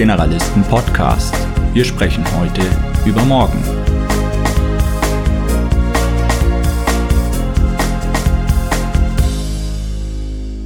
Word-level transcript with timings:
Generalisten 0.00 0.64
Podcast. 0.64 1.34
Wir 1.74 1.84
sprechen 1.84 2.24
heute 2.40 2.62
über 3.04 3.22
morgen. 3.26 3.62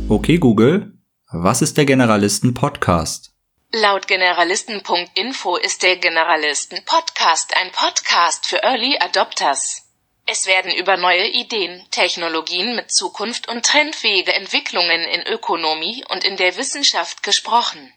Okay 0.08 0.38
Google, 0.38 0.92
was 1.32 1.62
ist 1.62 1.76
der 1.76 1.84
Generalisten 1.84 2.54
Podcast? 2.54 3.32
Laut 3.72 4.06
Generalisten.info 4.06 5.56
ist 5.56 5.82
der 5.82 5.96
Generalisten 5.96 6.84
Podcast 6.84 7.56
ein 7.56 7.72
Podcast 7.72 8.46
für 8.46 8.62
Early 8.62 8.98
Adopters. 9.00 9.82
Es 10.26 10.46
werden 10.46 10.70
über 10.72 10.96
neue 10.96 11.26
Ideen, 11.26 11.82
Technologien 11.90 12.76
mit 12.76 12.92
Zukunft 12.92 13.48
und 13.48 13.66
trendfähige 13.66 14.32
Entwicklungen 14.32 15.00
in 15.00 15.26
Ökonomie 15.26 16.04
und 16.08 16.22
in 16.22 16.36
der 16.36 16.56
Wissenschaft 16.56 17.24
gesprochen. 17.24 17.92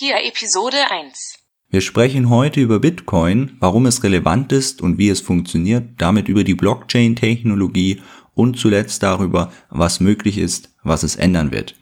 Hier 0.00 0.14
Episode 0.24 0.76
1. 0.92 1.40
Wir 1.70 1.80
sprechen 1.80 2.30
heute 2.30 2.60
über 2.60 2.78
Bitcoin, 2.78 3.56
warum 3.58 3.84
es 3.84 4.04
relevant 4.04 4.52
ist 4.52 4.80
und 4.80 4.96
wie 4.96 5.08
es 5.08 5.20
funktioniert, 5.20 5.88
damit 5.98 6.28
über 6.28 6.44
die 6.44 6.54
Blockchain-Technologie 6.54 8.00
und 8.32 8.56
zuletzt 8.56 9.02
darüber, 9.02 9.50
was 9.70 9.98
möglich 9.98 10.38
ist, 10.38 10.72
was 10.84 11.02
es 11.02 11.16
ändern 11.16 11.50
wird. 11.50 11.74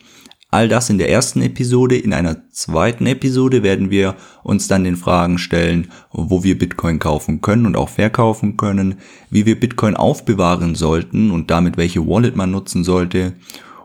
All 0.50 0.66
das 0.66 0.88
in 0.88 0.96
der 0.96 1.10
ersten 1.10 1.42
Episode. 1.42 1.98
In 1.98 2.14
einer 2.14 2.48
zweiten 2.48 3.04
Episode 3.04 3.62
werden 3.62 3.90
wir 3.90 4.16
uns 4.42 4.66
dann 4.66 4.84
den 4.84 4.96
Fragen 4.96 5.36
stellen, 5.36 5.92
wo 6.10 6.42
wir 6.42 6.56
Bitcoin 6.56 6.98
kaufen 6.98 7.42
können 7.42 7.66
und 7.66 7.76
auch 7.76 7.90
verkaufen 7.90 8.56
können, 8.56 8.94
wie 9.28 9.44
wir 9.44 9.60
Bitcoin 9.60 9.94
aufbewahren 9.94 10.74
sollten 10.74 11.30
und 11.30 11.50
damit 11.50 11.76
welche 11.76 12.06
Wallet 12.06 12.34
man 12.34 12.50
nutzen 12.50 12.82
sollte. 12.82 13.34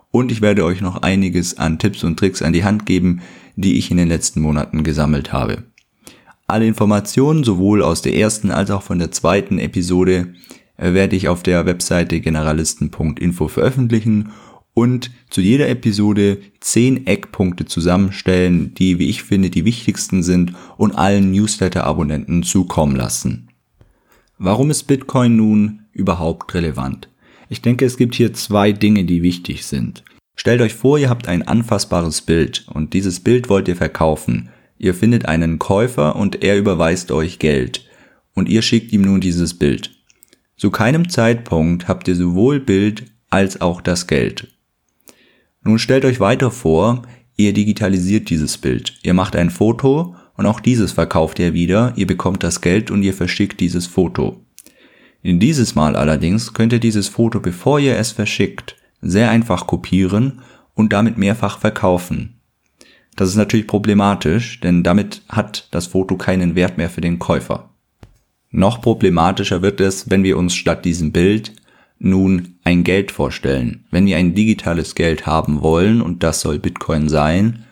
Und 0.10 0.32
ich 0.32 0.42
werde 0.42 0.64
euch 0.64 0.80
noch 0.80 1.02
einiges 1.02 1.58
an 1.58 1.80
Tipps 1.80 2.06
und 2.06 2.18
Tricks 2.18 2.42
an 2.42 2.54
die 2.54 2.64
Hand 2.64 2.86
geben, 2.86 3.22
die 3.56 3.78
ich 3.78 3.92
in 3.92 3.98
den 3.98 4.08
letzten 4.08 4.42
Monaten 4.42 4.84
gesammelt 4.84 5.34
habe. 5.34 5.64
Alle 6.48 6.68
Informationen 6.68 7.44
sowohl 7.44 7.82
aus 7.82 8.02
der 8.02 8.16
ersten 8.16 8.52
als 8.52 8.72
auch 8.72 8.82
von 8.82 9.00
der 9.00 9.12
zweiten 9.12 9.58
Episode 9.58 10.34
werde 10.78 11.16
ich 11.16 11.28
auf 11.28 11.44
der 11.44 11.66
Webseite 11.66 12.20
generalisten.info 12.20 13.48
veröffentlichen 13.48 14.32
und 14.74 15.12
zu 15.30 15.42
jeder 15.42 15.70
Episode 15.70 16.40
zehn 16.60 17.06
Eckpunkte 17.06 17.66
zusammenstellen, 17.66 18.74
die, 18.74 19.00
wie 19.00 19.10
ich 19.10 19.24
finde, 19.24 19.50
die 19.50 19.66
wichtigsten 19.66 20.24
sind 20.24 20.54
und 20.78 20.98
allen 20.98 21.32
Newsletter-Abonnenten 21.32 22.44
zukommen 22.44 22.96
lassen. 22.96 23.50
Warum 24.38 24.72
ist 24.72 24.84
Bitcoin 24.84 25.36
nun 25.36 25.82
überhaupt 25.92 26.54
relevant? 26.54 27.10
Ich 27.50 27.62
denke, 27.62 27.86
es 27.86 27.98
gibt 27.98 28.16
hier 28.16 28.34
zwei 28.34 28.72
Dinge, 28.72 29.04
die 29.04 29.24
wichtig 29.24 29.66
sind. 29.66 30.04
Stellt 30.42 30.62
euch 30.62 30.74
vor, 30.74 30.98
ihr 30.98 31.12
habt 31.12 31.28
ein 31.28 31.44
anfassbares 31.48 32.24
Bild 32.24 32.66
und 32.68 32.94
dieses 32.94 33.20
Bild 33.20 33.48
wollt 33.48 33.68
ihr 33.68 33.76
verkaufen. 33.76 34.50
Ihr 34.80 34.96
findet 34.96 35.28
einen 35.28 35.60
Käufer 35.60 36.16
und 36.16 36.44
er 36.44 36.58
überweist 36.58 37.12
euch 37.12 37.38
Geld 37.38 37.88
und 38.34 38.50
ihr 38.50 38.64
schickt 38.64 38.92
ihm 38.92 39.04
nun 39.04 39.22
dieses 39.22 39.54
Bild. 39.54 39.92
Zu 40.58 40.72
keinem 40.72 41.10
Zeitpunkt 41.10 41.88
habt 41.88 42.08
ihr 42.08 42.16
sowohl 42.16 42.60
Bild 42.60 43.04
als 43.30 43.62
auch 43.62 43.82
das 43.82 44.08
Geld. 44.08 44.48
Nun 45.64 45.78
stellt 45.78 46.06
euch 46.06 46.20
weiter 46.20 46.50
vor, 46.50 47.04
ihr 47.38 47.54
digitalisiert 47.54 48.32
dieses 48.32 48.58
Bild. 48.58 48.98
Ihr 49.04 49.14
macht 49.14 49.36
ein 49.36 49.52
Foto 49.52 50.16
und 50.38 50.48
auch 50.48 50.60
dieses 50.60 50.92
verkauft 50.92 51.38
ihr 51.38 51.54
wieder, 51.54 51.94
ihr 51.98 52.08
bekommt 52.08 52.42
das 52.42 52.62
Geld 52.62 52.90
und 52.90 53.04
ihr 53.04 53.14
verschickt 53.14 53.60
dieses 53.60 53.86
Foto. 53.86 54.44
In 55.22 55.40
dieses 55.40 55.76
Mal 55.76 55.96
allerdings 55.96 56.54
könnt 56.56 56.74
ihr 56.74 56.80
dieses 56.80 57.10
Foto, 57.10 57.40
bevor 57.40 57.80
ihr 57.80 57.96
es 57.96 58.12
verschickt, 58.12 58.81
sehr 59.02 59.30
einfach 59.30 59.68
kopieren 59.68 60.42
und 60.74 60.94
damit 60.94 61.18
mehrfach 61.18 61.60
verkaufen. 61.60 62.40
Das 63.16 63.30
ist 63.30 63.36
natürlich 63.36 63.68
problematisch, 63.68 64.60
denn 64.62 64.84
damit 64.84 65.22
hat 65.28 65.68
das 65.72 65.88
Foto 65.88 66.16
keinen 66.16 66.56
Wert 66.56 66.78
mehr 66.78 66.90
für 66.90 67.02
den 67.02 67.20
Käufer. 67.20 67.70
Noch 68.52 68.82
problematischer 68.82 69.62
wird 69.62 69.80
es, 69.82 70.10
wenn 70.10 70.24
wir 70.24 70.38
uns 70.38 70.54
statt 70.54 70.86
diesem 70.86 71.12
Bild 71.12 71.54
nun 72.00 72.56
ein 72.64 72.84
Geld 72.84 73.12
vorstellen. 73.12 73.86
Wenn 73.92 74.06
wir 74.06 74.18
ein 74.18 74.34
digitales 74.34 74.96
Geld 74.96 75.26
haben 75.26 75.62
wollen, 75.62 76.02
und 76.02 76.24
das 76.24 76.42
soll 76.42 76.60
Bitcoin 76.60 77.10
sein, 77.10 77.66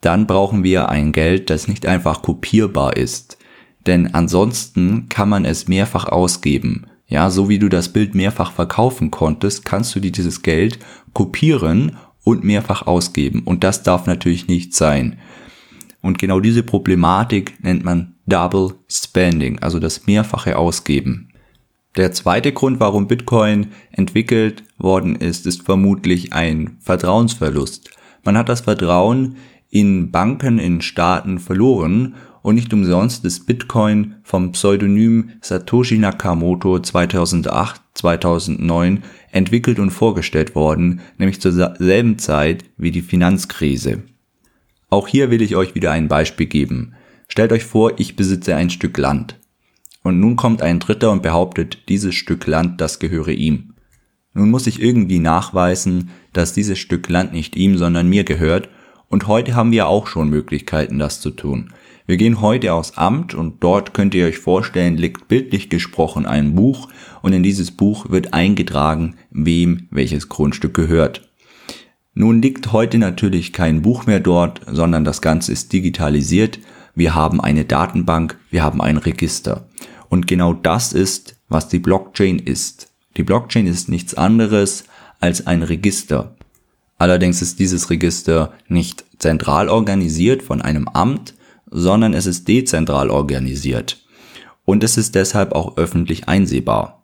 dann 0.00 0.26
brauchen 0.26 0.64
wir 0.64 0.88
ein 0.88 1.12
Geld, 1.12 1.48
das 1.48 1.68
nicht 1.68 1.86
einfach 1.86 2.22
kopierbar 2.22 2.96
ist. 2.96 3.38
Denn 3.86 4.14
ansonsten 4.14 5.08
kann 5.08 5.28
man 5.28 5.44
es 5.44 5.68
mehrfach 5.68 6.06
ausgeben. 6.06 6.86
Ja, 7.12 7.28
so 7.28 7.50
wie 7.50 7.58
du 7.58 7.68
das 7.68 7.90
Bild 7.90 8.14
mehrfach 8.14 8.52
verkaufen 8.52 9.10
konntest, 9.10 9.66
kannst 9.66 9.94
du 9.94 10.00
dir 10.00 10.10
dieses 10.10 10.40
Geld 10.40 10.78
kopieren 11.12 11.98
und 12.24 12.42
mehrfach 12.42 12.86
ausgeben. 12.86 13.42
Und 13.44 13.64
das 13.64 13.82
darf 13.82 14.06
natürlich 14.06 14.48
nicht 14.48 14.72
sein. 14.72 15.18
Und 16.00 16.18
genau 16.18 16.40
diese 16.40 16.62
Problematik 16.62 17.62
nennt 17.62 17.84
man 17.84 18.14
Double 18.24 18.76
Spending, 18.88 19.58
also 19.58 19.78
das 19.78 20.06
mehrfache 20.06 20.56
Ausgeben. 20.56 21.28
Der 21.96 22.12
zweite 22.12 22.50
Grund, 22.50 22.80
warum 22.80 23.08
Bitcoin 23.08 23.66
entwickelt 23.90 24.64
worden 24.78 25.14
ist, 25.14 25.46
ist 25.46 25.64
vermutlich 25.64 26.32
ein 26.32 26.78
Vertrauensverlust. 26.80 27.90
Man 28.24 28.38
hat 28.38 28.48
das 28.48 28.62
Vertrauen 28.62 29.36
in 29.68 30.10
Banken, 30.10 30.58
in 30.58 30.80
Staaten 30.80 31.40
verloren 31.40 32.14
und 32.42 32.56
nicht 32.56 32.72
umsonst 32.74 33.24
ist 33.24 33.46
Bitcoin 33.46 34.16
vom 34.24 34.52
Pseudonym 34.52 35.30
Satoshi 35.40 35.98
Nakamoto 35.98 36.78
2008, 36.80 37.80
2009 37.94 39.04
entwickelt 39.30 39.78
und 39.78 39.90
vorgestellt 39.90 40.54
worden, 40.54 41.00
nämlich 41.18 41.40
zur 41.40 41.52
selben 41.52 42.18
Zeit 42.18 42.64
wie 42.76 42.90
die 42.90 43.02
Finanzkrise. 43.02 44.02
Auch 44.90 45.08
hier 45.08 45.30
will 45.30 45.40
ich 45.40 45.56
euch 45.56 45.74
wieder 45.74 45.92
ein 45.92 46.08
Beispiel 46.08 46.46
geben. 46.46 46.94
Stellt 47.28 47.52
euch 47.52 47.64
vor, 47.64 47.92
ich 47.98 48.16
besitze 48.16 48.56
ein 48.56 48.70
Stück 48.70 48.98
Land. 48.98 49.38
Und 50.02 50.18
nun 50.18 50.36
kommt 50.36 50.62
ein 50.62 50.80
Dritter 50.80 51.12
und 51.12 51.22
behauptet, 51.22 51.88
dieses 51.88 52.14
Stück 52.14 52.46
Land, 52.46 52.80
das 52.80 52.98
gehöre 52.98 53.28
ihm. 53.28 53.74
Nun 54.34 54.50
muss 54.50 54.66
ich 54.66 54.82
irgendwie 54.82 55.18
nachweisen, 55.18 56.10
dass 56.32 56.52
dieses 56.52 56.78
Stück 56.78 57.08
Land 57.08 57.32
nicht 57.32 57.54
ihm, 57.56 57.78
sondern 57.78 58.08
mir 58.08 58.24
gehört, 58.24 58.68
und 59.08 59.26
heute 59.28 59.54
haben 59.54 59.72
wir 59.72 59.88
auch 59.88 60.06
schon 60.06 60.30
Möglichkeiten, 60.30 60.98
das 60.98 61.20
zu 61.20 61.30
tun. 61.30 61.72
Wir 62.06 62.16
gehen 62.16 62.40
heute 62.40 62.72
aufs 62.72 62.96
Amt 62.98 63.34
und 63.34 63.62
dort 63.62 63.94
könnt 63.94 64.14
ihr 64.14 64.26
euch 64.26 64.38
vorstellen, 64.38 64.96
liegt 64.96 65.28
bildlich 65.28 65.68
gesprochen 65.68 66.26
ein 66.26 66.54
Buch 66.54 66.88
und 67.22 67.32
in 67.32 67.42
dieses 67.42 67.70
Buch 67.70 68.10
wird 68.10 68.34
eingetragen, 68.34 69.16
wem 69.30 69.86
welches 69.90 70.28
Grundstück 70.28 70.74
gehört. 70.74 71.28
Nun 72.14 72.42
liegt 72.42 72.72
heute 72.72 72.98
natürlich 72.98 73.52
kein 73.52 73.82
Buch 73.82 74.06
mehr 74.06 74.20
dort, 74.20 74.60
sondern 74.66 75.04
das 75.04 75.22
Ganze 75.22 75.52
ist 75.52 75.72
digitalisiert. 75.72 76.58
Wir 76.94 77.14
haben 77.14 77.40
eine 77.40 77.64
Datenbank, 77.64 78.38
wir 78.50 78.62
haben 78.62 78.82
ein 78.82 78.98
Register. 78.98 79.68
Und 80.10 80.26
genau 80.26 80.52
das 80.52 80.92
ist, 80.92 81.36
was 81.48 81.68
die 81.68 81.78
Blockchain 81.78 82.38
ist. 82.38 82.92
Die 83.16 83.22
Blockchain 83.22 83.66
ist 83.66 83.88
nichts 83.88 84.14
anderes 84.14 84.84
als 85.20 85.46
ein 85.46 85.62
Register. 85.62 86.34
Allerdings 86.98 87.40
ist 87.40 87.58
dieses 87.58 87.88
Register 87.88 88.52
nicht 88.68 89.04
zentral 89.18 89.68
organisiert 89.68 90.42
von 90.42 90.60
einem 90.60 90.88
Amt, 90.88 91.34
sondern 91.72 92.14
es 92.14 92.26
ist 92.26 92.46
dezentral 92.46 93.10
organisiert. 93.10 94.04
Und 94.64 94.84
es 94.84 94.96
ist 94.96 95.14
deshalb 95.14 95.52
auch 95.52 95.76
öffentlich 95.76 96.28
einsehbar. 96.28 97.02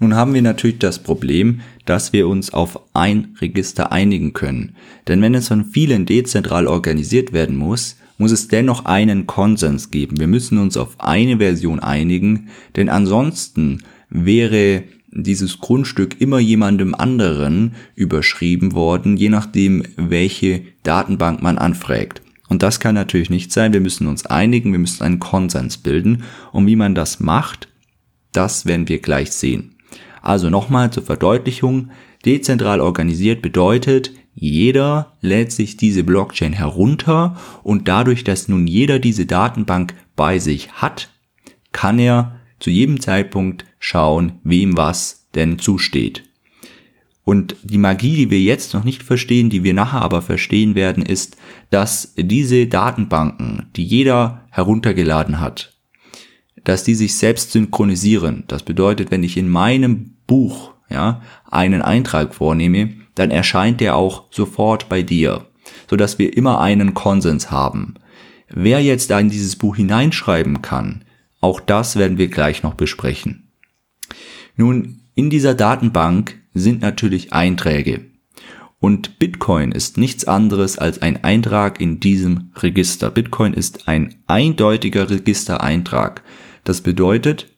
Nun 0.00 0.14
haben 0.16 0.32
wir 0.32 0.42
natürlich 0.42 0.78
das 0.78 0.98
Problem, 0.98 1.60
dass 1.84 2.14
wir 2.14 2.26
uns 2.26 2.52
auf 2.54 2.80
ein 2.94 3.36
Register 3.40 3.92
einigen 3.92 4.32
können. 4.32 4.74
Denn 5.06 5.20
wenn 5.20 5.34
es 5.34 5.48
von 5.48 5.66
vielen 5.66 6.06
dezentral 6.06 6.66
organisiert 6.66 7.34
werden 7.34 7.56
muss, 7.56 7.96
muss 8.16 8.32
es 8.32 8.48
dennoch 8.48 8.86
einen 8.86 9.26
Konsens 9.26 9.90
geben. 9.90 10.18
Wir 10.18 10.26
müssen 10.26 10.58
uns 10.58 10.76
auf 10.76 11.00
eine 11.00 11.36
Version 11.36 11.80
einigen, 11.80 12.48
denn 12.76 12.88
ansonsten 12.88 13.82
wäre 14.08 14.84
dieses 15.12 15.58
Grundstück 15.58 16.20
immer 16.20 16.38
jemandem 16.38 16.94
anderen 16.94 17.74
überschrieben 17.94 18.72
worden, 18.72 19.16
je 19.16 19.28
nachdem, 19.28 19.82
welche 19.96 20.62
Datenbank 20.82 21.42
man 21.42 21.58
anfragt. 21.58 22.22
Und 22.50 22.62
das 22.62 22.80
kann 22.80 22.96
natürlich 22.96 23.30
nicht 23.30 23.52
sein. 23.52 23.72
Wir 23.72 23.80
müssen 23.80 24.08
uns 24.08 24.26
einigen, 24.26 24.72
wir 24.72 24.80
müssen 24.80 25.04
einen 25.04 25.20
Konsens 25.20 25.78
bilden. 25.78 26.24
Und 26.52 26.66
wie 26.66 26.76
man 26.76 26.94
das 26.94 27.20
macht, 27.20 27.68
das 28.32 28.66
werden 28.66 28.88
wir 28.88 28.98
gleich 28.98 29.30
sehen. 29.30 29.76
Also 30.20 30.50
nochmal 30.50 30.90
zur 30.90 31.04
Verdeutlichung. 31.04 31.90
Dezentral 32.26 32.80
organisiert 32.80 33.40
bedeutet, 33.40 34.12
jeder 34.34 35.16
lädt 35.20 35.52
sich 35.52 35.76
diese 35.76 36.04
Blockchain 36.04 36.52
herunter 36.52 37.36
und 37.62 37.88
dadurch, 37.88 38.24
dass 38.24 38.48
nun 38.48 38.66
jeder 38.66 38.98
diese 38.98 39.26
Datenbank 39.26 39.94
bei 40.16 40.38
sich 40.38 40.72
hat, 40.72 41.08
kann 41.72 41.98
er 41.98 42.40
zu 42.58 42.70
jedem 42.70 43.00
Zeitpunkt 43.00 43.64
schauen, 43.78 44.40
wem 44.44 44.76
was 44.76 45.28
denn 45.34 45.58
zusteht. 45.58 46.29
Und 47.24 47.56
die 47.62 47.78
Magie, 47.78 48.16
die 48.16 48.30
wir 48.30 48.40
jetzt 48.40 48.74
noch 48.74 48.84
nicht 48.84 49.02
verstehen, 49.02 49.50
die 49.50 49.62
wir 49.62 49.74
nachher 49.74 50.02
aber 50.02 50.22
verstehen 50.22 50.74
werden, 50.74 51.04
ist, 51.04 51.36
dass 51.70 52.14
diese 52.16 52.66
Datenbanken, 52.66 53.68
die 53.76 53.84
jeder 53.84 54.46
heruntergeladen 54.50 55.38
hat, 55.38 55.76
dass 56.64 56.82
die 56.84 56.94
sich 56.94 57.16
selbst 57.16 57.52
synchronisieren. 57.52 58.44
Das 58.48 58.62
bedeutet, 58.62 59.10
wenn 59.10 59.22
ich 59.22 59.36
in 59.36 59.48
meinem 59.48 60.16
Buch 60.26 60.72
ja, 60.88 61.22
einen 61.50 61.82
Eintrag 61.82 62.34
vornehme, 62.34 62.94
dann 63.14 63.30
erscheint 63.30 63.80
der 63.80 63.96
auch 63.96 64.24
sofort 64.30 64.88
bei 64.88 65.02
dir, 65.02 65.46
so 65.88 65.96
dass 65.96 66.18
wir 66.18 66.36
immer 66.36 66.60
einen 66.60 66.94
Konsens 66.94 67.50
haben. 67.50 67.94
Wer 68.48 68.82
jetzt 68.82 69.10
da 69.10 69.20
in 69.20 69.30
dieses 69.30 69.56
Buch 69.56 69.76
hineinschreiben 69.76 70.62
kann, 70.62 71.04
auch 71.40 71.60
das 71.60 71.96
werden 71.96 72.18
wir 72.18 72.28
gleich 72.28 72.62
noch 72.62 72.74
besprechen. 72.74 73.50
Nun, 74.56 75.00
in 75.14 75.30
dieser 75.30 75.54
Datenbank 75.54 76.39
sind 76.54 76.80
natürlich 76.82 77.32
Einträge. 77.32 78.06
Und 78.80 79.18
Bitcoin 79.18 79.72
ist 79.72 79.98
nichts 79.98 80.24
anderes 80.24 80.78
als 80.78 81.02
ein 81.02 81.22
Eintrag 81.22 81.80
in 81.80 82.00
diesem 82.00 82.50
Register. 82.56 83.10
Bitcoin 83.10 83.52
ist 83.52 83.88
ein 83.88 84.14
eindeutiger 84.26 85.10
Registereintrag. 85.10 86.22
Das 86.64 86.80
bedeutet, 86.80 87.48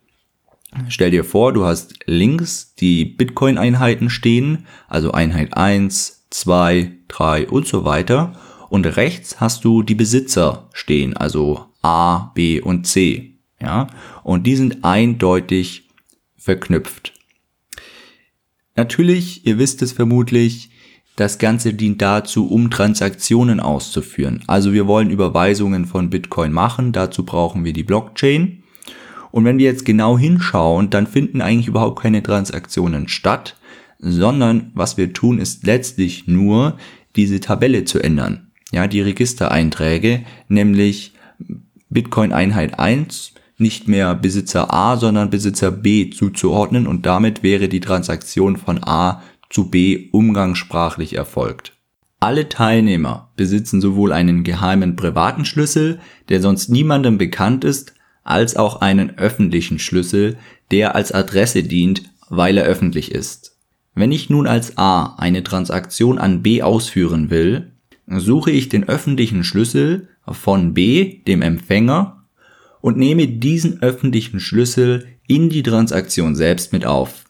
stell 0.88 1.12
dir 1.12 1.22
vor, 1.24 1.52
du 1.52 1.64
hast 1.64 1.94
links 2.06 2.74
die 2.74 3.04
Bitcoin-Einheiten 3.04 4.10
stehen, 4.10 4.66
also 4.88 5.12
Einheit 5.12 5.56
1, 5.56 6.26
2, 6.30 6.90
3 7.06 7.48
und 7.48 7.68
so 7.68 7.84
weiter. 7.84 8.34
Und 8.68 8.86
rechts 8.86 9.40
hast 9.40 9.64
du 9.64 9.82
die 9.82 9.94
Besitzer 9.94 10.70
stehen, 10.72 11.16
also 11.16 11.66
A, 11.82 12.32
B 12.34 12.60
und 12.60 12.86
C. 12.86 13.38
Ja, 13.60 13.86
und 14.24 14.44
die 14.44 14.56
sind 14.56 14.82
eindeutig 14.82 15.88
verknüpft. 16.36 17.12
Natürlich, 18.74 19.46
ihr 19.46 19.58
wisst 19.58 19.82
es 19.82 19.92
vermutlich, 19.92 20.70
das 21.16 21.38
Ganze 21.38 21.74
dient 21.74 22.00
dazu, 22.00 22.48
um 22.48 22.70
Transaktionen 22.70 23.60
auszuführen. 23.60 24.42
Also 24.46 24.72
wir 24.72 24.86
wollen 24.86 25.10
Überweisungen 25.10 25.84
von 25.84 26.08
Bitcoin 26.08 26.52
machen, 26.52 26.92
dazu 26.92 27.24
brauchen 27.24 27.64
wir 27.64 27.74
die 27.74 27.82
Blockchain. 27.82 28.62
Und 29.30 29.44
wenn 29.44 29.58
wir 29.58 29.66
jetzt 29.66 29.84
genau 29.84 30.19
hinschauen, 30.19 30.90
dann 30.90 31.06
finden 31.06 31.40
eigentlich 31.40 31.69
überhaupt 31.69 32.02
keine 32.02 32.22
Transaktionen 32.22 33.08
statt, 33.08 33.56
sondern 33.98 34.70
was 34.75 34.96
wir 34.96 35.12
tun, 35.12 35.38
ist 35.38 35.66
letztlich 35.66 36.26
nur 36.26 36.76
diese 37.14 37.40
Tabelle 37.40 37.84
zu 37.84 37.98
ändern. 37.98 38.50
Ja, 38.72 38.86
die 38.86 39.02
Registereinträge, 39.02 40.25
nämlich 40.48 41.12
Bitcoin 41.90 42.32
Einheit 42.32 42.78
1 42.78 43.34
nicht 43.62 43.88
mehr 43.88 44.14
Besitzer 44.14 44.73
A, 44.75 44.97
sondern 44.97 45.31
Besitzer 45.31 45.70
B 45.70 46.11
zuzuordnen 46.11 46.87
und 46.87 47.06
damit 47.06 47.43
wäre 47.43 47.69
die 47.69 47.81
Transaktion 47.81 48.56
von 48.56 48.82
A 48.82 49.23
zu 49.49 49.70
B 49.70 50.09
umgangssprachlich 50.12 51.14
erfolgt. 51.14 51.73
Alle 52.20 52.49
Teilnehmer 52.49 53.32
besitzen 53.37 53.81
sowohl 53.81 54.12
einen 54.12 54.44
geheimen 54.44 54.97
privaten 54.97 55.44
Schlüssel, 55.44 55.99
der 56.29 56.41
sonst 56.41 56.69
niemandem 56.69 57.19
bekannt 57.19 57.64
ist, 57.64 57.94
als 58.23 58.56
auch 58.56 58.81
einen 58.81 59.19
öffentlichen 59.19 59.79
Schlüssel, 59.79 60.37
der 60.70 60.94
als 60.94 61.12
Adresse 61.12 61.62
dient, 61.62 62.03
weil 62.29 62.59
er 62.59 62.64
öffentlich 62.64 63.11
ist. 63.11 63.59
Wenn 63.94 64.12
ich 64.12 64.31
nun 64.31 64.47
als 64.47 64.79
A 64.79 65.17
eine 65.17 65.43
Transaktion 65.43 66.19
an 66.19 66.43
B 66.43 66.62
ausführen 66.62 67.31
will, 67.31 67.73
suche 68.06 68.50
ich 68.50 68.69
den 68.69 68.88
öffentlichen 68.88 69.44
Schlüssel 69.44 70.09
von 70.26 70.75
B, 70.75 71.23
dem 71.26 71.43
Empfänger, 71.43 72.21
und 72.82 72.99
nehme 72.99 73.26
diesen 73.26 73.81
öffentlichen 73.81 74.40
Schlüssel 74.40 75.06
in 75.26 75.49
die 75.49 75.62
Transaktion 75.62 76.34
selbst 76.34 76.75
mit 76.75 76.84
auf. 76.84 77.25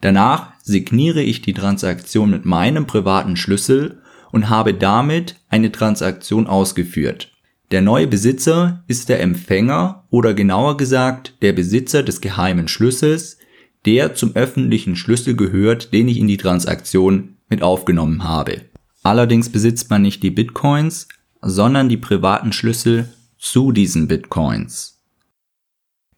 Danach 0.00 0.54
signiere 0.62 1.22
ich 1.22 1.42
die 1.42 1.52
Transaktion 1.52 2.30
mit 2.30 2.46
meinem 2.46 2.86
privaten 2.86 3.36
Schlüssel 3.36 4.00
und 4.30 4.48
habe 4.48 4.72
damit 4.72 5.36
eine 5.50 5.70
Transaktion 5.70 6.46
ausgeführt. 6.46 7.32
Der 7.70 7.82
neue 7.82 8.06
Besitzer 8.06 8.84
ist 8.86 9.08
der 9.08 9.20
Empfänger 9.20 10.06
oder 10.10 10.34
genauer 10.34 10.76
gesagt 10.76 11.34
der 11.42 11.52
Besitzer 11.52 12.02
des 12.02 12.20
geheimen 12.20 12.68
Schlüssels, 12.68 13.38
der 13.84 14.14
zum 14.14 14.34
öffentlichen 14.34 14.96
Schlüssel 14.96 15.34
gehört, 15.34 15.92
den 15.92 16.08
ich 16.08 16.18
in 16.18 16.28
die 16.28 16.36
Transaktion 16.36 17.36
mit 17.48 17.62
aufgenommen 17.62 18.24
habe. 18.24 18.62
Allerdings 19.02 19.48
besitzt 19.48 19.90
man 19.90 20.02
nicht 20.02 20.22
die 20.22 20.30
Bitcoins, 20.30 21.08
sondern 21.40 21.88
die 21.88 21.96
privaten 21.96 22.52
Schlüssel 22.52 23.08
zu 23.38 23.72
diesen 23.72 24.06
Bitcoins. 24.06 24.91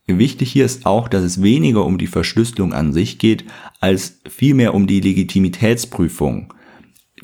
Wichtig 0.06 0.52
hier 0.52 0.66
ist 0.66 0.84
auch, 0.84 1.08
dass 1.08 1.24
es 1.24 1.42
weniger 1.42 1.84
um 1.86 1.96
die 1.96 2.06
Verschlüsselung 2.06 2.74
an 2.74 2.92
sich 2.92 3.18
geht, 3.18 3.44
als 3.80 4.20
vielmehr 4.28 4.74
um 4.74 4.86
die 4.86 5.00
Legitimitätsprüfung. 5.00 6.52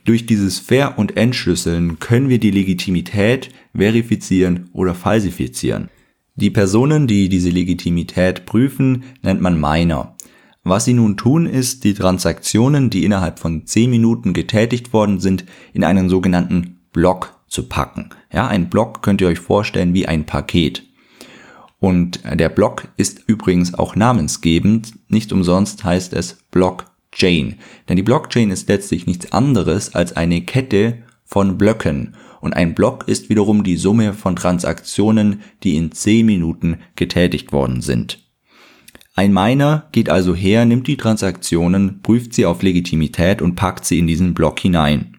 Durch 0.05 0.25
dieses 0.25 0.59
Ver- 0.59 0.99
und 0.99 1.17
Entschlüsseln 1.17 1.99
können 1.99 2.31
wir 2.31 2.39
die 2.39 2.51
Legitimität 2.51 3.51
verifizieren 3.77 4.71
oder 4.73 4.95
falsifizieren. 4.95 5.91
Die 6.37 6.51
Personen, 6.51 7.07
die 7.07 7.29
diese 7.29 7.51
Legitimität 7.51 8.47
prüfen, 8.47 9.05
nennt 9.21 9.43
man 9.43 9.61
Miner. 9.61 10.17
Was 10.65 10.87
sie 10.87 10.95
nun 10.95 11.19
tun, 11.19 11.45
ist, 11.45 11.85
die 11.85 11.93
Transaktionen, 11.93 12.89
die 12.89 13.05
innerhalb 13.05 13.39
von 13.39 13.67
10 13.67 13.91
Minuten 13.91 14.33
getätigt 14.33 14.95
worden 14.95 15.21
sind, 15.21 15.45
in 15.75 15.85
einen 15.85 16.09
sogenannten 16.09 16.79
Block 16.93 17.39
zu 17.47 17.69
packen. 17.69 18.11
Ja, 18.33 18.47
ein 18.47 18.71
Block 18.71 19.03
könnt 19.03 19.21
ihr 19.21 19.29
euch 19.29 19.39
vorstellen 19.39 19.93
wie 19.93 20.07
ein 20.07 20.25
Paket. 20.25 20.90
Und 21.81 22.21
der 22.25 22.51
Block 22.51 22.89
ist 22.99 23.23
übrigens 23.27 23.75
auch 23.75 23.97
namensgebend. 23.97 24.93
Nicht 25.09 25.33
umsonst 25.33 25.83
heißt 25.83 26.13
es 26.13 26.39
Blockchain. 26.51 27.57
Denn 27.89 27.97
die 27.97 28.03
Blockchain 28.03 28.51
ist 28.51 28.69
letztlich 28.69 29.07
nichts 29.07 29.33
anderes 29.33 29.95
als 29.95 30.15
eine 30.15 30.43
Kette 30.43 30.99
von 31.25 31.57
Blöcken. 31.57 32.15
Und 32.43 32.53
ein 32.53 32.75
Block 32.75 33.09
ist 33.09 33.31
wiederum 33.31 33.65
die 33.65 33.77
Summe 33.77 34.13
von 34.13 34.37
Transaktionen, 34.37 35.41
die 35.63 35.77
in 35.77 35.91
10 35.93 36.25
Minuten 36.27 36.79
getätigt 36.97 37.51
worden 37.53 37.81
sind. 37.81 38.27
Ein 39.15 39.33
Miner 39.33 39.89
geht 39.93 40.09
also 40.09 40.35
her, 40.35 40.65
nimmt 40.65 40.87
die 40.87 40.97
Transaktionen, 40.97 42.01
prüft 42.03 42.35
sie 42.35 42.47
auf 42.47 42.63
Legitimität 42.63 43.43
und 43.43 43.55
packt 43.57 43.85
sie 43.85 43.99
in 43.99 44.07
diesen 44.07 44.35
Block 44.35 44.61
hinein. 44.61 45.17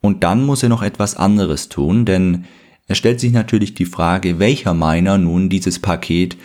Und 0.00 0.22
dann 0.24 0.44
muss 0.44 0.62
er 0.62 0.68
noch 0.68 0.82
etwas 0.82 1.16
anderes 1.16 1.68
tun, 1.68 2.04
denn 2.04 2.44
es 2.88 2.98
stellt 2.98 3.20
sich 3.20 3.32
natürlich 3.32 3.74
die 3.74 3.84
Frage, 3.84 4.38
welcher 4.38 4.74
Miner 4.74 5.18
nun 5.18 5.50
dieses 5.50 5.78
Paket 5.78 6.36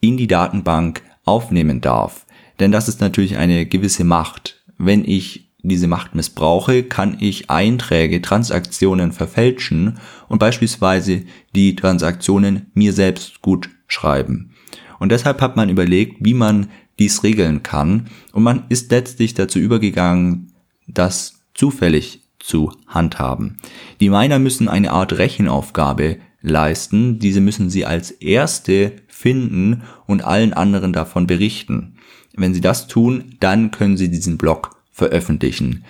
in 0.00 0.16
die 0.16 0.28
Datenbank 0.28 1.02
aufnehmen 1.24 1.80
darf. 1.80 2.24
Denn 2.60 2.72
das 2.72 2.88
ist 2.88 3.00
natürlich 3.00 3.36
eine 3.36 3.66
gewisse 3.66 4.04
Macht. 4.04 4.64
Wenn 4.78 5.04
ich 5.04 5.50
diese 5.62 5.88
Macht 5.88 6.14
missbrauche, 6.14 6.84
kann 6.84 7.16
ich 7.18 7.50
Einträge, 7.50 8.22
Transaktionen 8.22 9.10
verfälschen 9.10 9.98
und 10.28 10.38
beispielsweise 10.38 11.24
die 11.54 11.74
Transaktionen 11.74 12.70
mir 12.74 12.92
selbst 12.92 13.42
gut 13.42 13.68
schreiben. 13.88 14.52
Und 15.00 15.10
deshalb 15.10 15.40
hat 15.40 15.56
man 15.56 15.68
überlegt, 15.68 16.18
wie 16.20 16.34
man 16.34 16.68
dies 17.00 17.24
regeln 17.24 17.62
kann 17.64 18.08
und 18.32 18.44
man 18.44 18.64
ist 18.68 18.90
letztlich 18.92 19.34
dazu 19.34 19.58
übergegangen, 19.58 20.52
das 20.86 21.40
zufällig 21.54 22.27
zu 22.38 22.72
handhaben. 22.86 23.58
Die 24.00 24.10
Miner 24.10 24.38
müssen 24.38 24.68
eine 24.68 24.92
Art 24.92 25.18
Rechenaufgabe 25.18 26.18
leisten, 26.40 27.18
diese 27.18 27.40
müssen 27.40 27.70
sie 27.70 27.84
als 27.84 28.10
erste 28.10 28.92
finden 29.08 29.82
und 30.06 30.24
allen 30.24 30.52
anderen 30.52 30.92
davon 30.92 31.26
berichten. 31.26 31.96
Wenn 32.36 32.54
sie 32.54 32.60
das 32.60 32.86
tun, 32.86 33.36
dann 33.40 33.70
können 33.70 33.96
sie 33.96 34.10
diesen 34.10 34.38
Blog 34.38 34.76
veröffentlichen. 34.92 35.84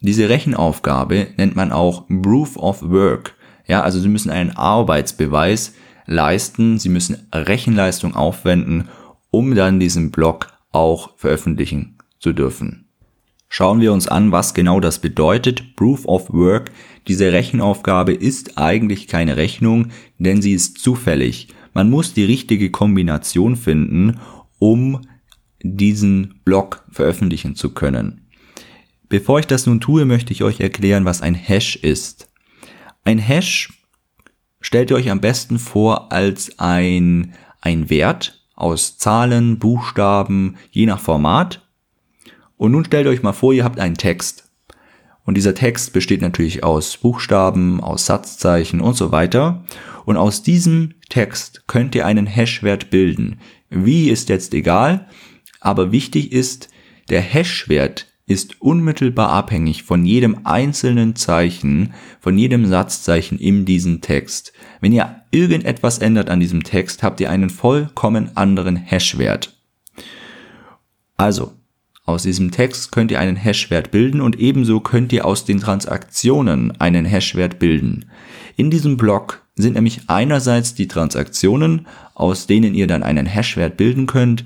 Diese 0.00 0.28
Rechenaufgabe 0.28 1.28
nennt 1.36 1.56
man 1.56 1.72
auch 1.72 2.06
Proof 2.06 2.56
of 2.56 2.82
Work. 2.82 3.34
Ja, 3.66 3.82
also 3.82 3.98
sie 3.98 4.08
müssen 4.08 4.30
einen 4.30 4.56
Arbeitsbeweis 4.56 5.74
leisten, 6.06 6.78
sie 6.78 6.88
müssen 6.88 7.26
Rechenleistung 7.34 8.14
aufwenden, 8.14 8.88
um 9.30 9.54
dann 9.54 9.80
diesen 9.80 10.10
Blog 10.10 10.48
auch 10.70 11.18
veröffentlichen 11.18 11.98
zu 12.18 12.32
dürfen. 12.32 12.87
Schauen 13.48 13.80
wir 13.80 13.92
uns 13.92 14.06
an, 14.06 14.30
was 14.30 14.54
genau 14.54 14.78
das 14.78 14.98
bedeutet. 15.00 15.74
Proof 15.74 16.04
of 16.06 16.30
Work. 16.32 16.70
Diese 17.06 17.32
Rechenaufgabe 17.32 18.12
ist 18.12 18.58
eigentlich 18.58 19.08
keine 19.08 19.36
Rechnung, 19.36 19.88
denn 20.18 20.42
sie 20.42 20.52
ist 20.52 20.78
zufällig. 20.78 21.48
Man 21.72 21.90
muss 21.90 22.12
die 22.12 22.24
richtige 22.24 22.70
Kombination 22.70 23.56
finden, 23.56 24.20
um 24.58 25.00
diesen 25.62 26.40
Block 26.44 26.84
veröffentlichen 26.90 27.54
zu 27.54 27.72
können. 27.72 28.26
Bevor 29.08 29.38
ich 29.38 29.46
das 29.46 29.66
nun 29.66 29.80
tue, 29.80 30.04
möchte 30.04 30.32
ich 30.32 30.42
euch 30.42 30.60
erklären, 30.60 31.06
was 31.06 31.22
ein 31.22 31.34
Hash 31.34 31.76
ist. 31.76 32.30
Ein 33.04 33.18
Hash 33.18 33.72
stellt 34.60 34.90
ihr 34.90 34.96
euch 34.96 35.10
am 35.10 35.20
besten 35.20 35.58
vor 35.58 36.12
als 36.12 36.58
ein, 36.58 37.32
ein 37.62 37.88
Wert 37.88 38.44
aus 38.54 38.98
Zahlen, 38.98 39.58
Buchstaben, 39.58 40.56
je 40.70 40.84
nach 40.84 41.00
Format 41.00 41.67
und 42.58 42.72
nun 42.72 42.84
stellt 42.84 43.06
euch 43.06 43.22
mal 43.22 43.32
vor, 43.32 43.54
ihr 43.54 43.64
habt 43.64 43.80
einen 43.80 43.96
Text. 43.96 44.50
Und 45.24 45.36
dieser 45.36 45.54
Text 45.54 45.92
besteht 45.92 46.20
natürlich 46.20 46.64
aus 46.64 46.96
Buchstaben, 46.96 47.80
aus 47.80 48.06
Satzzeichen 48.06 48.80
und 48.80 48.96
so 48.96 49.12
weiter. 49.12 49.64
Und 50.04 50.16
aus 50.16 50.42
diesem 50.42 50.94
Text 51.08 51.64
könnt 51.66 51.94
ihr 51.94 52.06
einen 52.06 52.26
Hashwert 52.26 52.90
bilden. 52.90 53.38
Wie 53.70 54.10
ist 54.10 54.28
jetzt 54.28 54.54
egal, 54.54 55.06
aber 55.60 55.92
wichtig 55.92 56.32
ist, 56.32 56.68
der 57.10 57.20
Hashwert 57.20 58.06
ist 58.26 58.60
unmittelbar 58.60 59.30
abhängig 59.30 59.82
von 59.82 60.04
jedem 60.04 60.40
einzelnen 60.44 61.16
Zeichen, 61.16 61.94
von 62.20 62.36
jedem 62.36 62.66
Satzzeichen 62.66 63.38
in 63.38 63.64
diesem 63.64 64.00
Text. 64.00 64.52
Wenn 64.80 64.92
ihr 64.92 65.22
irgendetwas 65.30 65.98
ändert 65.98 66.28
an 66.28 66.40
diesem 66.40 66.62
Text, 66.62 67.02
habt 67.02 67.20
ihr 67.20 67.30
einen 67.30 67.50
vollkommen 67.50 68.36
anderen 68.36 68.76
Hashwert. 68.76 69.56
Also, 71.16 71.57
aus 72.08 72.22
diesem 72.22 72.50
Text 72.50 72.90
könnt 72.90 73.10
ihr 73.10 73.20
einen 73.20 73.36
Hashwert 73.36 73.90
bilden 73.90 74.20
und 74.20 74.38
ebenso 74.38 74.80
könnt 74.80 75.12
ihr 75.12 75.26
aus 75.26 75.44
den 75.44 75.60
Transaktionen 75.60 76.72
einen 76.80 77.04
Hashwert 77.04 77.58
bilden. 77.58 78.06
In 78.56 78.70
diesem 78.70 78.96
Block 78.96 79.42
sind 79.54 79.74
nämlich 79.74 80.00
einerseits 80.06 80.74
die 80.74 80.88
Transaktionen, 80.88 81.86
aus 82.14 82.46
denen 82.46 82.74
ihr 82.74 82.86
dann 82.86 83.02
einen 83.02 83.26
Hashwert 83.26 83.76
bilden 83.76 84.06
könnt 84.06 84.44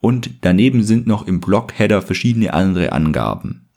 und 0.00 0.30
daneben 0.40 0.82
sind 0.82 1.06
noch 1.06 1.26
im 1.26 1.40
Blockheader 1.40 2.02
verschiedene 2.02 2.52
andere 2.52 2.92
Angaben. 2.92 3.68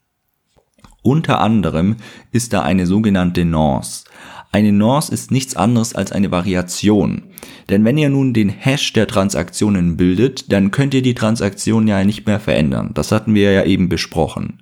Unter 1.03 1.39
anderem 1.39 1.97
ist 2.31 2.53
da 2.53 2.63
eine 2.63 2.85
sogenannte 2.85 3.45
Nonce. 3.45 4.05
Eine 4.51 4.71
Nonce 4.71 5.09
ist 5.09 5.31
nichts 5.31 5.55
anderes 5.55 5.93
als 5.93 6.11
eine 6.11 6.31
Variation. 6.31 7.23
Denn 7.69 7.83
wenn 7.85 7.97
ihr 7.97 8.09
nun 8.09 8.33
den 8.33 8.49
Hash 8.49 8.93
der 8.93 9.07
Transaktionen 9.07 9.97
bildet, 9.97 10.51
dann 10.51 10.71
könnt 10.71 10.93
ihr 10.93 11.01
die 11.01 11.15
Transaktion 11.15 11.87
ja 11.87 12.03
nicht 12.03 12.25
mehr 12.25 12.39
verändern. 12.39 12.91
Das 12.93 13.11
hatten 13.11 13.35
wir 13.35 13.51
ja 13.51 13.65
eben 13.65 13.89
besprochen. 13.89 14.61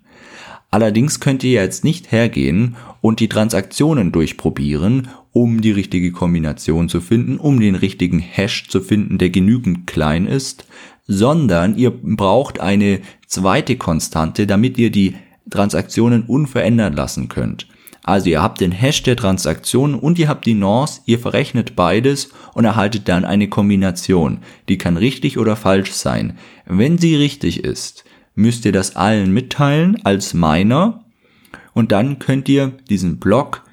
Allerdings 0.71 1.19
könnt 1.19 1.43
ihr 1.43 1.51
jetzt 1.51 1.83
nicht 1.83 2.11
hergehen 2.11 2.75
und 2.99 3.19
die 3.19 3.29
Transaktionen 3.29 4.11
durchprobieren, 4.11 5.07
um 5.31 5.61
die 5.61 5.71
richtige 5.71 6.11
Kombination 6.11 6.89
zu 6.89 6.99
finden, 6.99 7.37
um 7.37 7.59
den 7.59 7.75
richtigen 7.75 8.19
Hash 8.19 8.67
zu 8.67 8.81
finden, 8.81 9.17
der 9.17 9.29
genügend 9.29 9.87
klein 9.87 10.25
ist, 10.25 10.65
sondern 11.07 11.77
ihr 11.77 11.91
braucht 11.91 12.59
eine 12.59 12.99
zweite 13.27 13.77
Konstante, 13.77 14.47
damit 14.47 14.77
ihr 14.77 14.91
die 14.91 15.15
Transaktionen 15.49 16.23
unverändert 16.23 16.95
lassen 16.95 17.29
könnt. 17.29 17.67
Also 18.07 18.29
ihr 18.29 18.39
habt 18.39 18.61
den 18.61 18.71
Hash 18.71 19.01
der 19.01 19.15
Transaktion 19.15 19.95
und 19.95 20.19
ihr 20.19 20.27
habt 20.27 20.45
die 20.45 20.53
Nonce, 20.53 21.01
ihr 21.07 21.17
verrechnet 21.17 21.75
beides 21.75 22.29
und 22.53 22.63
erhaltet 22.63 23.07
dann 23.09 23.25
eine 23.25 23.49
Kombination. 23.49 24.41
Die 24.69 24.77
kann 24.77 24.95
richtig 24.95 25.39
oder 25.39 25.55
falsch 25.55 25.91
sein. 25.91 26.37
Wenn 26.67 26.99
sie 26.99 27.15
richtig 27.15 27.63
ist, 27.63 28.05
müsst 28.35 28.63
ihr 28.63 28.71
das 28.71 28.95
allen 28.95 29.31
mitteilen 29.31 30.05
als 30.05 30.35
Miner 30.35 31.03
und 31.73 31.91
dann 31.91 32.19
könnt 32.19 32.47
ihr 32.47 32.73
diesen 32.91 33.17
Block 33.17 33.63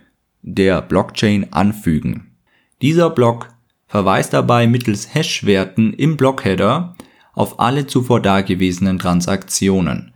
der 0.41 0.81
Blockchain 0.81 1.53
anfügen. 1.53 2.33
Dieser 2.81 3.11
Block 3.11 3.51
verweist 3.87 4.33
dabei 4.33 4.67
mittels 4.67 5.15
Hashwerten 5.15 5.93
im 5.93 6.17
Blockheader 6.17 6.97
auf 7.35 7.61
alle 7.61 7.87
zuvor 7.87 8.21
dagewesenen 8.21 8.99
Transaktionen. 8.99 10.15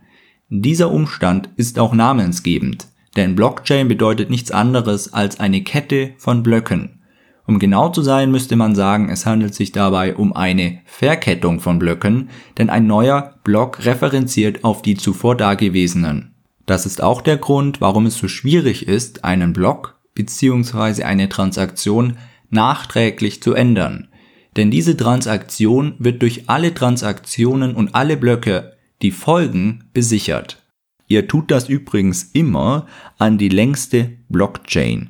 Dieser 0.49 0.89
Umstand 0.89 1.49
ist 1.55 1.77
auch 1.77 1.93
namensgebend. 1.93 2.87
Denn 3.17 3.35
Blockchain 3.35 3.87
bedeutet 3.87 4.29
nichts 4.29 4.51
anderes 4.51 5.11
als 5.11 5.39
eine 5.39 5.63
Kette 5.63 6.11
von 6.17 6.43
Blöcken. 6.43 7.01
Um 7.47 7.59
genau 7.59 7.89
zu 7.89 8.03
sein, 8.03 8.29
müsste 8.29 8.55
man 8.55 8.75
sagen, 8.75 9.09
es 9.09 9.25
handelt 9.25 9.55
sich 9.55 9.71
dabei 9.71 10.15
um 10.15 10.33
eine 10.33 10.81
Verkettung 10.85 11.59
von 11.59 11.79
Blöcken, 11.79 12.29
denn 12.57 12.69
ein 12.69 12.85
neuer 12.85 13.35
Block 13.43 13.85
referenziert 13.85 14.63
auf 14.63 14.83
die 14.83 14.95
zuvor 14.95 15.35
dagewesenen. 15.35 16.35
Das 16.67 16.85
ist 16.85 17.01
auch 17.01 17.21
der 17.21 17.37
Grund, 17.37 17.81
warum 17.81 18.05
es 18.05 18.17
so 18.17 18.27
schwierig 18.27 18.87
ist, 18.87 19.23
einen 19.23 19.51
Block 19.51 19.97
bzw. 20.13 21.03
eine 21.03 21.27
Transaktion 21.27 22.17
nachträglich 22.51 23.41
zu 23.41 23.53
ändern. 23.53 24.09
Denn 24.57 24.69
diese 24.69 24.95
Transaktion 24.95 25.95
wird 25.97 26.21
durch 26.21 26.49
alle 26.49 26.73
Transaktionen 26.73 27.73
und 27.73 27.95
alle 27.95 28.17
Blöcke, 28.17 28.73
die 29.01 29.11
folgen, 29.11 29.85
besichert. 29.93 30.66
Ihr 31.07 31.27
tut 31.27 31.51
das 31.51 31.69
übrigens 31.69 32.23
immer 32.33 32.85
an 33.17 33.37
die 33.37 33.49
längste 33.49 34.11
Blockchain. 34.29 35.09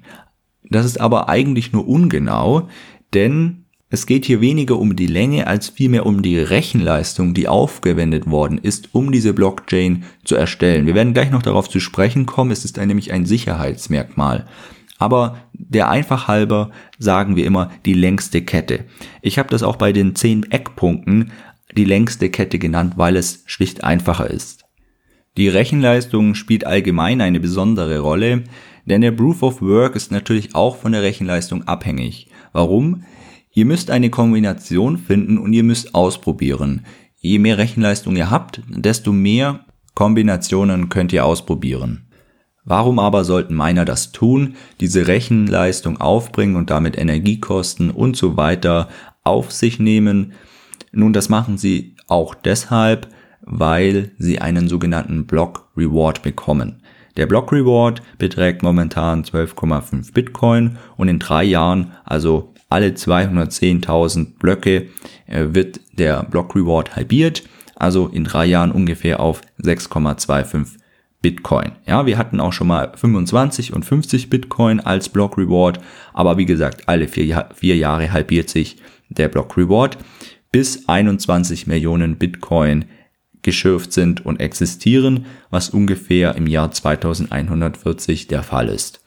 Das 0.69 0.85
ist 0.85 0.99
aber 0.99 1.29
eigentlich 1.29 1.73
nur 1.73 1.87
ungenau, 1.87 2.67
denn 3.13 3.65
es 3.89 4.05
geht 4.05 4.25
hier 4.25 4.41
weniger 4.41 4.77
um 4.77 4.97
die 4.97 5.07
Länge 5.07 5.47
als 5.47 5.69
vielmehr 5.69 6.05
um 6.05 6.21
die 6.21 6.37
Rechenleistung, 6.37 7.33
die 7.33 7.47
aufgewendet 7.47 8.29
worden 8.29 8.57
ist, 8.57 8.89
um 8.93 9.13
diese 9.13 9.33
Blockchain 9.33 10.03
zu 10.25 10.35
erstellen. 10.35 10.85
Wir 10.85 10.93
werden 10.93 11.13
gleich 11.13 11.31
noch 11.31 11.41
darauf 11.41 11.69
zu 11.69 11.79
sprechen 11.79 12.25
kommen, 12.25 12.51
es 12.51 12.65
ist 12.65 12.77
nämlich 12.77 13.13
ein 13.13 13.25
Sicherheitsmerkmal. 13.25 14.45
Aber 14.99 15.37
der 15.53 15.89
einfach 15.89 16.27
halber 16.27 16.71
sagen 16.99 17.35
wir 17.35 17.45
immer 17.45 17.71
die 17.85 17.93
längste 17.93 18.41
Kette. 18.41 18.85
Ich 19.21 19.39
habe 19.39 19.49
das 19.49 19.63
auch 19.63 19.77
bei 19.77 19.93
den 19.93 20.15
zehn 20.15 20.51
Eckpunkten 20.51 21.31
die 21.75 21.85
längste 21.85 22.29
Kette 22.29 22.59
genannt, 22.59 22.93
weil 22.97 23.15
es 23.15 23.43
schlicht 23.45 23.83
einfacher 23.83 24.29
ist. 24.29 24.56
Die 25.37 25.49
Rechenleistung 25.49 26.33
spielt 26.33 26.65
allgemein 26.65 27.21
eine 27.21 27.39
besondere 27.39 27.99
Rolle, 27.99 28.43
denn 28.85 29.01
der 29.01 29.11
Proof 29.11 29.43
of 29.43 29.61
Work 29.61 29.95
ist 29.95 30.11
natürlich 30.11 30.55
auch 30.55 30.77
von 30.77 30.93
der 30.93 31.03
Rechenleistung 31.03 31.63
abhängig. 31.67 32.27
Warum? 32.53 33.03
Ihr 33.53 33.65
müsst 33.65 33.91
eine 33.91 34.09
Kombination 34.09 34.97
finden 34.97 35.37
und 35.37 35.53
ihr 35.53 35.63
müsst 35.63 35.93
ausprobieren. 35.93 36.85
Je 37.19 37.37
mehr 37.37 37.59
Rechenleistung 37.59 38.15
ihr 38.15 38.31
habt, 38.31 38.61
desto 38.67 39.11
mehr 39.11 39.65
Kombinationen 39.93 40.89
könnt 40.89 41.13
ihr 41.13 41.25
ausprobieren. 41.25 42.07
Warum 42.63 42.97
aber 42.97 43.23
sollten 43.23 43.55
Miner 43.55 43.85
das 43.85 44.11
tun, 44.11 44.55
diese 44.79 45.07
Rechenleistung 45.07 46.01
aufbringen 46.01 46.55
und 46.55 46.69
damit 46.71 46.97
Energiekosten 46.97 47.91
und 47.91 48.17
so 48.17 48.37
weiter 48.37 48.89
auf 49.23 49.51
sich 49.51 49.79
nehmen? 49.79 50.33
Nun, 50.91 51.13
das 51.13 51.29
machen 51.29 51.57
sie 51.57 51.95
auch 52.07 52.33
deshalb, 52.33 53.07
weil 53.41 54.11
sie 54.17 54.39
einen 54.39 54.67
sogenannten 54.67 55.25
Block 55.25 55.69
Reward 55.75 56.21
bekommen. 56.23 56.81
Der 57.17 57.25
Block 57.25 57.51
Reward 57.51 58.01
beträgt 58.19 58.61
momentan 58.61 59.23
12,5 59.23 60.13
Bitcoin 60.13 60.77
und 60.97 61.07
in 61.07 61.19
drei 61.19 61.43
Jahren, 61.43 61.93
also 62.05 62.53
alle 62.69 62.89
210.000 62.89 64.37
Blöcke, 64.37 64.89
äh, 65.25 65.47
wird 65.49 65.79
der 65.97 66.23
Block 66.23 66.55
Reward 66.55 66.95
halbiert, 66.95 67.43
also 67.75 68.07
in 68.07 68.23
drei 68.23 68.45
Jahren 68.45 68.71
ungefähr 68.71 69.19
auf 69.19 69.41
6,25 69.61 70.77
Bitcoin. 71.21 71.71
Ja, 71.87 72.05
wir 72.05 72.17
hatten 72.17 72.39
auch 72.39 72.53
schon 72.53 72.67
mal 72.67 72.91
25 72.95 73.73
und 73.73 73.83
50 73.83 74.29
Bitcoin 74.29 74.79
als 74.79 75.09
Block 75.09 75.37
Reward, 75.37 75.79
aber 76.13 76.37
wie 76.37 76.45
gesagt, 76.45 76.87
alle 76.87 77.07
vier, 77.07 77.49
vier 77.55 77.75
Jahre 77.75 78.11
halbiert 78.11 78.49
sich 78.49 78.77
der 79.09 79.27
Block 79.27 79.57
Reward 79.57 79.97
bis 80.51 80.87
21 80.87 81.67
Millionen 81.67 82.17
Bitcoin 82.17 82.85
geschürft 83.41 83.93
sind 83.93 84.25
und 84.25 84.39
existieren, 84.39 85.25
was 85.49 85.69
ungefähr 85.69 86.35
im 86.35 86.47
Jahr 86.47 86.71
2140 86.71 88.27
der 88.27 88.43
Fall 88.43 88.69
ist. 88.69 89.01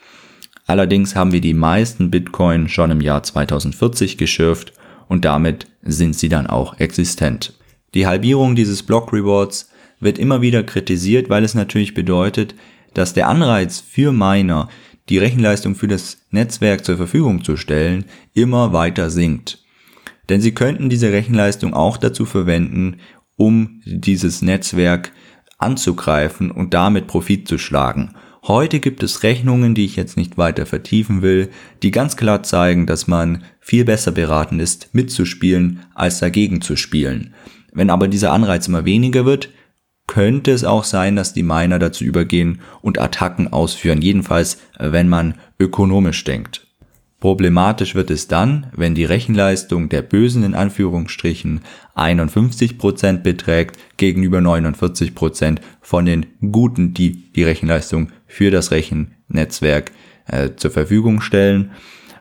Allerdings 0.66 1.16
haben 1.16 1.32
wir 1.32 1.40
die 1.40 1.54
meisten 1.54 2.10
Bitcoin 2.10 2.68
schon 2.68 2.90
im 2.90 3.00
Jahr 3.00 3.22
2040 3.22 4.18
geschürft 4.18 4.72
und 5.08 5.25
damit 5.25 5.66
sind 5.82 6.14
sie 6.14 6.28
dann 6.28 6.46
auch 6.46 6.78
existent. 6.78 7.54
Die 7.94 8.06
Halbierung 8.06 8.54
dieses 8.54 8.84
Block 8.84 9.12
Rewards 9.12 9.70
wird 9.99 10.18
immer 10.18 10.40
wieder 10.42 10.62
kritisiert, 10.62 11.28
weil 11.28 11.44
es 11.44 11.54
natürlich 11.54 11.94
bedeutet, 11.94 12.54
dass 12.94 13.14
der 13.14 13.28
Anreiz 13.28 13.80
für 13.80 14.12
Miner, 14.12 14.68
die 15.08 15.18
Rechenleistung 15.18 15.75
für 15.75 15.88
das 15.88 16.18
Netzwerk 16.30 16.84
zur 16.84 16.96
Verfügung 16.96 17.42
zu 17.42 17.56
stellen, 17.56 18.04
immer 18.32 18.72
weiter 18.72 19.10
sinkt. 19.10 19.64
Denn 20.28 20.40
sie 20.40 20.54
könnten 20.54 20.88
diese 20.88 21.12
Rechenleistung 21.12 21.75
auch 21.75 21.96
dazu 21.96 22.25
verwenden, 22.25 22.99
um 23.40 23.80
dieses 23.87 24.42
Netzwerk 24.42 25.12
anzugreifen 25.56 26.50
und 26.50 26.75
damit 26.75 27.06
Profit 27.06 27.49
zu 27.49 27.56
schlagen. 27.56 28.14
Heute 28.47 28.80
gibt 28.80 29.02
es 29.02 29.23
Rechnungen, 29.23 29.75
die 29.75 29.87
ich 29.87 29.97
jetzt 29.97 30.18
nicht 30.18 30.37
weiter 30.37 30.66
vertiefen 30.66 31.23
will, 31.23 31.49
die 31.82 31.90
ganz 31.90 32.18
klar 32.18 32.42
zeigen, 32.42 32.85
dass 32.85 33.06
man 33.06 33.42
viel 33.59 33.87
besser 33.87 34.12
beraten 34.12 34.61
ist, 34.61 34.90
mitzuspielen, 34.92 35.80
als 35.94 36.18
dagegen 36.18 36.61
zu 36.61 36.76
spielen. 36.76 37.32
Wenn 37.73 37.88
aber 37.88 38.09
dieser 38.09 38.32
Anreiz 38.32 38.68
immer 38.68 38.85
weniger 38.85 39.25
wird, 39.25 39.49
könnte 40.06 40.50
es 40.50 40.64
auch 40.64 40.85
sein, 40.85 41.16
dass 41.16 41.32
die 41.32 41.42
Miner 41.42 41.78
dazu 41.78 42.04
übergehen 42.04 42.61
und 42.82 42.99
Attacken 42.99 43.50
ausführen, 43.50 44.02
jedenfalls 44.02 44.59
wenn 44.78 45.09
man 45.09 45.37
ökonomisch 45.59 46.25
denkt. 46.25 46.70
Problematisch 47.21 47.95
wird 47.95 48.11
es 48.11 48.29
dann, 48.29 48.69
wenn 48.75 48.95
die 48.95 49.05
Rechenleistung 49.05 49.91
der 49.91 50.00
Bösen 50.00 50.43
in 50.43 50.55
Anführungsstrichen 50.55 51.61
51% 51.95 53.19
beträgt 53.19 53.79
gegenüber 53.99 54.39
49% 54.39 55.59
von 55.83 56.07
den 56.07 56.27
Guten, 56.50 56.95
die 56.95 57.31
die 57.33 57.45
Rechenleistung 57.45 58.11
für 58.27 58.50
das 58.50 58.71
Rechennetzwerk 58.71 59.93
äh, 60.27 60.50
zur 60.57 60.71
Verfügung 60.71 61.21
stellen. 61.21 61.73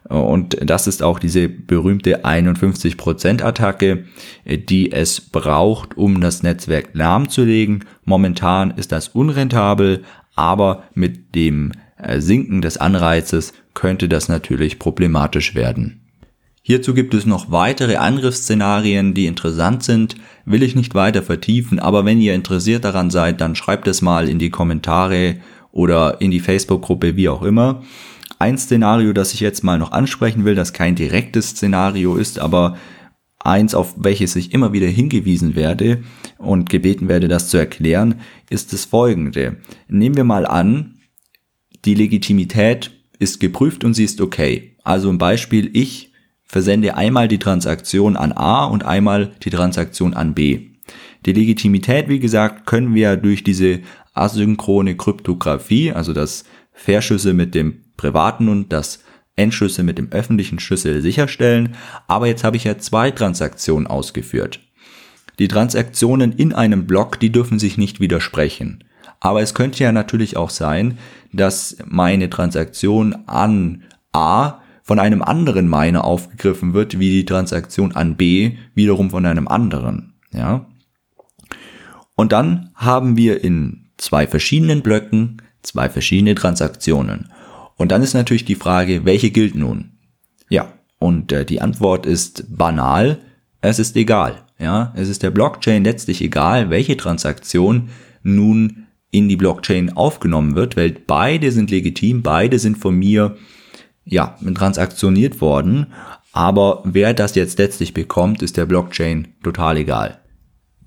Und 0.09 0.57
das 0.61 0.87
ist 0.87 1.01
auch 1.01 1.19
diese 1.19 1.47
berühmte 1.47 2.25
51% 2.25 3.41
Attacke, 3.43 4.05
die 4.45 4.91
es 4.91 5.21
braucht, 5.21 5.97
um 5.97 6.19
das 6.19 6.43
Netzwerk 6.43 6.89
lahmzulegen. 6.93 7.85
Momentan 8.03 8.71
ist 8.71 8.91
das 8.91 9.09
unrentabel, 9.09 10.03
aber 10.35 10.83
mit 10.93 11.35
dem 11.35 11.71
äh, 11.71 11.75
Sinken 12.17 12.61
des 12.61 12.77
Anreizes 12.77 13.53
könnte 13.73 14.07
das 14.07 14.29
natürlich 14.29 14.79
problematisch 14.79 15.55
werden. 15.55 16.01
Hierzu 16.61 16.93
gibt 16.93 17.13
es 17.13 17.25
noch 17.25 17.51
weitere 17.51 17.95
Angriffsszenarien, 17.95 19.13
die 19.13 19.25
interessant 19.25 19.83
sind, 19.83 20.15
will 20.45 20.61
ich 20.61 20.75
nicht 20.75 20.93
weiter 20.93 21.23
vertiefen, 21.23 21.79
aber 21.79 22.05
wenn 22.05 22.21
ihr 22.21 22.35
interessiert 22.35 22.83
daran 22.83 23.09
seid, 23.09 23.41
dann 23.41 23.55
schreibt 23.55 23.87
es 23.87 24.01
mal 24.01 24.29
in 24.29 24.39
die 24.39 24.49
Kommentare 24.49 25.37
oder 25.71 26.21
in 26.21 26.31
die 26.31 26.39
Facebook-Gruppe, 26.39 27.15
wie 27.15 27.29
auch 27.29 27.41
immer. 27.41 27.81
Ein 28.37 28.57
Szenario, 28.57 29.13
das 29.13 29.33
ich 29.33 29.39
jetzt 29.39 29.63
mal 29.63 29.79
noch 29.79 29.91
ansprechen 29.91 30.45
will, 30.45 30.55
das 30.55 30.73
kein 30.73 30.95
direktes 30.95 31.49
Szenario 31.49 32.15
ist, 32.17 32.39
aber 32.39 32.77
eins, 33.39 33.73
auf 33.73 33.95
welches 33.97 34.35
ich 34.35 34.53
immer 34.53 34.73
wieder 34.73 34.87
hingewiesen 34.87 35.55
werde 35.55 36.03
und 36.37 36.69
gebeten 36.69 37.07
werde, 37.07 37.27
das 37.27 37.49
zu 37.49 37.57
erklären, 37.57 38.15
ist 38.49 38.73
das 38.73 38.85
folgende. 38.85 39.57
Nehmen 39.87 40.15
wir 40.15 40.23
mal 40.23 40.45
an, 40.45 40.98
die 41.85 41.93
Legitimität 41.93 42.91
ist 43.19 43.39
geprüft 43.39 43.83
und 43.83 43.93
sie 43.93 44.03
ist 44.03 44.21
okay. 44.21 44.75
Also 44.83 45.09
ein 45.09 45.17
Beispiel, 45.17 45.69
ich 45.73 46.11
versende 46.43 46.95
einmal 46.95 47.27
die 47.27 47.39
Transaktion 47.39 48.17
an 48.17 48.31
A 48.31 48.65
und 48.65 48.83
einmal 48.83 49.31
die 49.43 49.51
Transaktion 49.51 50.13
an 50.13 50.33
B. 50.33 50.69
Die 51.25 51.33
Legitimität, 51.33 52.09
wie 52.09 52.19
gesagt, 52.19 52.65
können 52.65 52.95
wir 52.95 53.17
durch 53.17 53.43
diese 53.43 53.81
asynchrone 54.13 54.95
Kryptographie, 54.95 55.91
also 55.91 56.13
das 56.13 56.45
Verschlüssel 56.73 57.33
mit 57.33 57.53
dem 57.55 57.81
privaten 57.97 58.47
und 58.47 58.71
das 58.71 59.03
Endschlüssel 59.35 59.83
mit 59.83 59.97
dem 59.97 60.11
öffentlichen 60.11 60.59
Schlüssel 60.59 61.01
sicherstellen. 61.01 61.75
Aber 62.07 62.27
jetzt 62.27 62.43
habe 62.43 62.57
ich 62.57 62.63
ja 62.63 62.77
zwei 62.77 63.11
Transaktionen 63.11 63.87
ausgeführt. 63.87 64.59
Die 65.39 65.47
Transaktionen 65.47 66.33
in 66.33 66.53
einem 66.53 66.85
Block, 66.85 67.19
die 67.19 67.31
dürfen 67.31 67.59
sich 67.59 67.77
nicht 67.77 67.99
widersprechen. 67.99 68.83
Aber 69.19 69.41
es 69.41 69.53
könnte 69.53 69.83
ja 69.83 69.91
natürlich 69.91 70.37
auch 70.37 70.49
sein, 70.49 70.97
dass 71.33 71.77
meine 71.85 72.29
Transaktion 72.29 73.15
an 73.27 73.83
A 74.13 74.59
von 74.83 74.99
einem 74.99 75.21
anderen 75.21 75.69
Miner 75.69 76.03
aufgegriffen 76.03 76.73
wird, 76.73 76.99
wie 76.99 77.11
die 77.11 77.25
Transaktion 77.25 77.91
an 77.95 78.15
B 78.15 78.57
wiederum 78.73 79.11
von 79.11 79.25
einem 79.25 79.47
anderen. 79.47 80.13
Ja. 80.31 80.65
Und 82.15 82.31
dann 82.31 82.71
haben 82.75 83.17
wir 83.17 83.43
in 83.43 83.89
zwei 83.97 84.25
verschiedenen 84.25 84.81
Blöcken 84.81 85.41
zwei 85.61 85.89
verschiedene 85.89 86.35
Transaktionen. 86.35 87.29
Und 87.75 87.91
dann 87.91 88.01
ist 88.01 88.13
natürlich 88.13 88.45
die 88.45 88.55
Frage, 88.55 89.05
welche 89.05 89.31
gilt 89.31 89.55
nun? 89.55 89.91
Ja, 90.49 90.73
und 90.97 91.31
äh, 91.31 91.45
die 91.45 91.61
Antwort 91.61 92.05
ist 92.05 92.45
banal, 92.55 93.19
es 93.61 93.79
ist 93.79 93.95
egal. 93.95 94.43
Ja, 94.57 94.93
es 94.95 95.07
ist 95.07 95.23
der 95.23 95.31
Blockchain 95.31 95.85
letztlich 95.85 96.21
egal, 96.21 96.69
welche 96.69 96.97
Transaktion 96.97 97.89
nun 98.23 98.87
in 99.11 99.27
die 99.27 99.35
Blockchain 99.35 99.95
aufgenommen 99.95 100.55
wird, 100.55 100.77
weil 100.77 100.91
beide 100.91 101.51
sind 101.51 101.71
legitim, 101.71 102.21
beide 102.21 102.59
sind 102.59 102.77
von 102.77 102.95
mir 102.95 103.37
ja, 104.05 104.37
transaktioniert 104.55 105.41
worden, 105.41 105.87
aber 106.31 106.81
wer 106.85 107.13
das 107.13 107.35
jetzt 107.35 107.57
letztlich 107.57 107.93
bekommt, 107.93 108.41
ist 108.41 108.57
der 108.57 108.65
Blockchain 108.65 109.29
total 109.43 109.77
egal. 109.77 110.19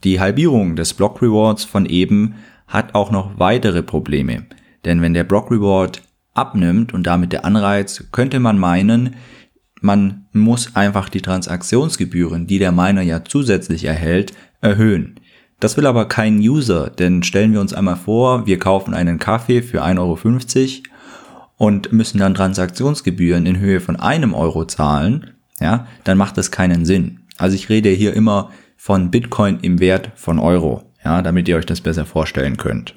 Die 0.05 0.21
Halbierung 0.21 0.77
des 0.77 0.95
Block 0.95 1.23
Rewards 1.23 1.65
von 1.65 1.87
eben 1.87 2.35
hat 2.67 2.95
auch 2.95 3.11
noch 3.11 3.39
weitere 3.39 3.83
Probleme, 3.83 4.47
denn 4.85 5.03
wenn 5.03 5.15
der 5.15 5.25
Block 5.25 5.51
Reward 5.51 6.03
abnimmt 6.35 6.95
und 6.95 7.07
damit 7.07 7.33
der 7.33 7.45
Anreiz, 7.45 8.05
könnte 8.13 8.41
man 8.41 8.59
meinen, 8.59 9.17
man 9.81 10.27
muss 10.33 10.75
einfach 10.77 11.09
die 11.09 11.21
Transaktionsgebühren, 11.21 12.47
die 12.47 12.59
der 12.59 12.73
Miner 12.73 13.03
ja 13.03 13.25
zusätzlich 13.25 13.85
erhält, 13.85 14.33
erhöhen. 14.61 15.21
Das 15.63 15.77
will 15.77 15.87
aber 15.87 16.07
kein 16.07 16.41
User, 16.41 16.91
denn 16.91 17.23
stellen 17.23 17.53
wir 17.53 17.61
uns 17.61 17.73
einmal 17.73 17.95
vor, 17.95 18.47
wir 18.47 18.59
kaufen 18.59 18.95
einen 18.95 19.21
Kaffee 19.21 19.63
für 19.63 19.85
1,50 19.85 19.99
Euro 20.01 20.19
und 21.57 21.93
müssen 21.93 22.19
dann 22.19 22.35
Transaktionsgebühren 22.35 23.47
in 23.47 23.61
Höhe 23.61 23.81
von 23.81 23.95
einem 23.95 24.35
Euro 24.35 24.65
zahlen, 24.65 25.35
ja, 25.61 25.87
dann 26.03 26.19
macht 26.19 26.37
das 26.37 26.51
keinen 26.51 26.85
Sinn. 26.85 27.21
Also 27.39 27.55
ich 27.55 27.69
rede 27.69 27.91
hier 27.91 28.13
immer 28.13 28.51
von 28.77 29.13
Bitcoin 29.13 29.61
im 29.61 29.79
Wert 29.79 30.11
von 30.17 30.41
Euro, 30.41 30.83
ja, 31.05 31.23
damit 31.23 31.47
ihr 31.47 31.57
euch 31.57 31.67
das 31.67 31.81
besser 31.81 32.07
vorstellen 32.07 32.57
könnt. 32.57 32.97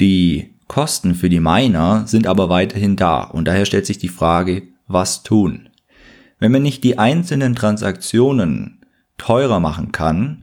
Die 0.00 0.54
Kosten 0.68 1.16
für 1.16 1.28
die 1.28 1.40
Miner 1.40 2.04
sind 2.06 2.28
aber 2.28 2.48
weiterhin 2.48 2.94
da 2.94 3.24
und 3.24 3.48
daher 3.48 3.64
stellt 3.64 3.86
sich 3.86 3.98
die 3.98 4.06
Frage, 4.06 4.68
was 4.86 5.24
tun? 5.24 5.68
Wenn 6.38 6.52
man 6.52 6.62
nicht 6.62 6.84
die 6.84 7.00
einzelnen 7.00 7.56
Transaktionen 7.56 8.84
teurer 9.18 9.58
machen 9.58 9.90
kann, 9.90 10.41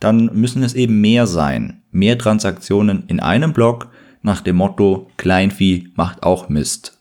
dann 0.00 0.30
müssen 0.32 0.62
es 0.62 0.74
eben 0.74 1.00
mehr 1.00 1.26
sein. 1.26 1.82
Mehr 1.90 2.18
Transaktionen 2.18 3.04
in 3.08 3.20
einem 3.20 3.52
Block 3.52 3.90
nach 4.22 4.40
dem 4.40 4.56
Motto 4.56 5.10
Kleinvieh 5.16 5.88
macht 5.94 6.22
auch 6.22 6.48
Mist. 6.48 6.98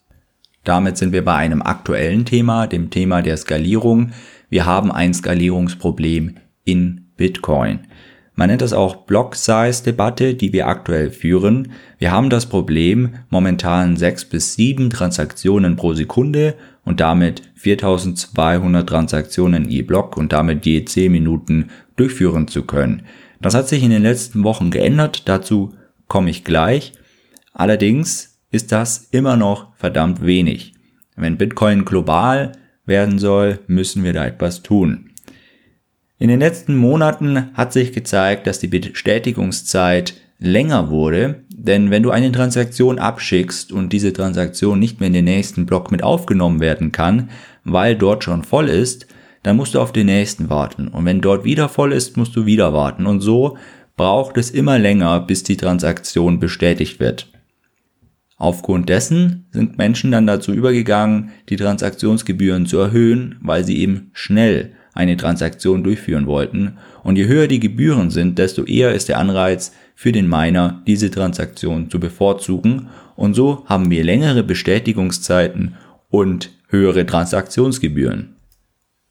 Damit 0.63 0.97
sind 0.97 1.13
wir 1.13 1.23
bei 1.23 1.35
einem 1.35 1.61
aktuellen 1.61 2.25
Thema, 2.25 2.67
dem 2.67 2.89
Thema 2.89 3.21
der 3.21 3.37
Skalierung. 3.37 4.11
Wir 4.49 4.65
haben 4.65 4.91
ein 4.91 5.13
Skalierungsproblem 5.13 6.35
in 6.65 7.07
Bitcoin. 7.15 7.79
Man 8.35 8.49
nennt 8.49 8.61
das 8.61 8.73
auch 8.73 9.07
Block-Size-Debatte, 9.07 10.35
die 10.35 10.53
wir 10.53 10.67
aktuell 10.67 11.09
führen. 11.09 11.71
Wir 11.97 12.11
haben 12.11 12.29
das 12.29 12.45
Problem, 12.45 13.15
momentan 13.29 13.97
sechs 13.97 14.25
bis 14.25 14.53
sieben 14.53 14.91
Transaktionen 14.91 15.75
pro 15.75 15.93
Sekunde 15.93 16.53
und 16.85 16.99
damit 16.99 17.41
4200 17.55 18.87
Transaktionen 18.87 19.67
je 19.67 19.81
Block 19.81 20.17
und 20.17 20.33
damit 20.33 20.67
je 20.67 20.85
10 20.85 21.11
Minuten 21.11 21.69
durchführen 21.97 22.47
zu 22.47 22.63
können. 22.63 23.03
Das 23.41 23.53
hat 23.53 23.67
sich 23.67 23.83
in 23.83 23.91
den 23.91 24.03
letzten 24.03 24.43
Wochen 24.43 24.71
geändert, 24.71 25.27
dazu 25.27 25.73
komme 26.07 26.29
ich 26.29 26.43
gleich. 26.43 26.93
Allerdings 27.53 28.39
ist 28.51 28.71
das 28.71 29.09
immer 29.11 29.35
noch 29.35 29.75
verdammt 29.75 30.25
wenig. 30.25 30.73
Wenn 31.15 31.37
Bitcoin 31.37 31.85
global 31.85 32.53
werden 32.85 33.19
soll, 33.19 33.59
müssen 33.67 34.03
wir 34.03 34.13
da 34.13 34.25
etwas 34.25 34.63
tun. 34.63 35.11
In 36.19 36.29
den 36.29 36.39
letzten 36.39 36.75
Monaten 36.75 37.53
hat 37.53 37.73
sich 37.73 37.91
gezeigt, 37.91 38.47
dass 38.47 38.59
die 38.59 38.67
Bestätigungszeit 38.67 40.15
länger 40.39 40.89
wurde, 40.89 41.43
denn 41.49 41.91
wenn 41.91 42.03
du 42.03 42.11
eine 42.11 42.31
Transaktion 42.31 42.99
abschickst 42.99 43.71
und 43.71 43.91
diese 43.91 44.13
Transaktion 44.13 44.79
nicht 44.79 44.99
mehr 44.99 45.07
in 45.07 45.13
den 45.13 45.25
nächsten 45.25 45.65
Block 45.65 45.91
mit 45.91 46.03
aufgenommen 46.03 46.59
werden 46.59 46.91
kann, 46.91 47.29
weil 47.63 47.95
dort 47.95 48.23
schon 48.23 48.43
voll 48.43 48.69
ist, 48.69 49.07
dann 49.43 49.57
musst 49.57 49.75
du 49.75 49.79
auf 49.79 49.93
den 49.93 50.07
nächsten 50.07 50.49
warten. 50.49 50.87
Und 50.87 51.05
wenn 51.05 51.21
dort 51.21 51.43
wieder 51.43 51.69
voll 51.69 51.93
ist, 51.93 52.17
musst 52.17 52.35
du 52.35 52.45
wieder 52.45 52.73
warten. 52.73 53.05
Und 53.05 53.21
so 53.21 53.57
braucht 53.95 54.37
es 54.37 54.51
immer 54.51 54.79
länger, 54.79 55.19
bis 55.19 55.43
die 55.43 55.57
Transaktion 55.57 56.39
bestätigt 56.39 56.99
wird. 56.99 57.31
Aufgrund 58.37 58.87
dessen 58.87 59.47
sind 59.51 59.79
Menschen 59.79 60.11
dann 60.11 60.27
dazu 60.27 60.53
übergegangen, 60.53 61.31
die 61.49 61.55
Transaktionsgebühren 61.55 62.67
zu 62.67 62.77
erhöhen, 62.77 63.37
weil 63.41 63.63
sie 63.63 63.79
eben 63.79 64.11
schnell 64.13 64.73
eine 64.93 65.17
Transaktion 65.17 65.83
durchführen 65.83 66.27
wollten. 66.27 66.77
Und 67.03 67.17
je 67.17 67.25
höher 67.25 67.47
die 67.47 67.59
Gebühren 67.59 68.11
sind, 68.11 68.37
desto 68.37 68.63
eher 68.63 68.93
ist 68.93 69.09
der 69.09 69.17
Anreiz 69.17 69.73
für 69.95 70.11
den 70.11 70.29
Miner, 70.29 70.83
diese 70.85 71.09
Transaktion 71.09 71.89
zu 71.89 71.99
bevorzugen. 71.99 72.89
Und 73.15 73.33
so 73.33 73.63
haben 73.65 73.89
wir 73.89 74.03
längere 74.03 74.43
Bestätigungszeiten 74.43 75.75
und 76.09 76.51
höhere 76.69 77.05
Transaktionsgebühren. 77.05 78.36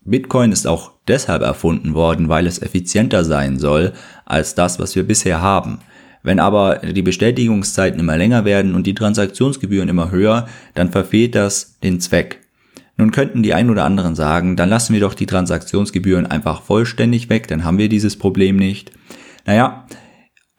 Bitcoin 0.07 0.53
ist 0.53 0.67
auch 0.67 0.93
deshalb 1.09 1.43
erfunden 1.43 1.95
worden, 1.95 2.29
weil 2.29 2.47
es 2.47 2.63
effizienter 2.63 3.25
sein 3.25 3.59
soll 3.59 3.93
als 4.25 4.55
das, 4.55 4.79
was 4.79 4.95
wir 4.95 5.03
bisher 5.03 5.41
haben. 5.41 5.81
Wenn 6.23 6.41
aber 6.41 6.77
die 6.79 7.03
Bestätigungszeiten 7.03 8.01
immer 8.01 8.17
länger 8.17 8.45
werden 8.45 8.75
und 8.75 8.87
die 8.87 8.95
Transaktionsgebühren 8.95 9.89
immer 9.89 10.11
höher, 10.11 10.49
dann 10.75 10.91
verfehlt 10.91 11.35
das 11.35 11.79
den 11.81 12.01
Zweck. 12.01 12.41
Nun 12.97 13.11
könnten 13.11 13.43
die 13.43 13.55
ein 13.55 13.71
oder 13.71 13.85
anderen 13.85 14.15
sagen, 14.15 14.57
dann 14.57 14.71
lassen 14.71 14.95
wir 14.95 15.01
doch 15.01 15.15
die 15.15 15.27
Transaktionsgebühren 15.27 16.27
einfach 16.27 16.63
vollständig 16.63 17.29
weg, 17.29 17.47
dann 17.49 17.63
haben 17.63 17.79
wir 17.79 17.89
dieses 17.89 18.17
Problem 18.17 18.57
nicht. 18.57 18.91
Naja, 19.45 19.87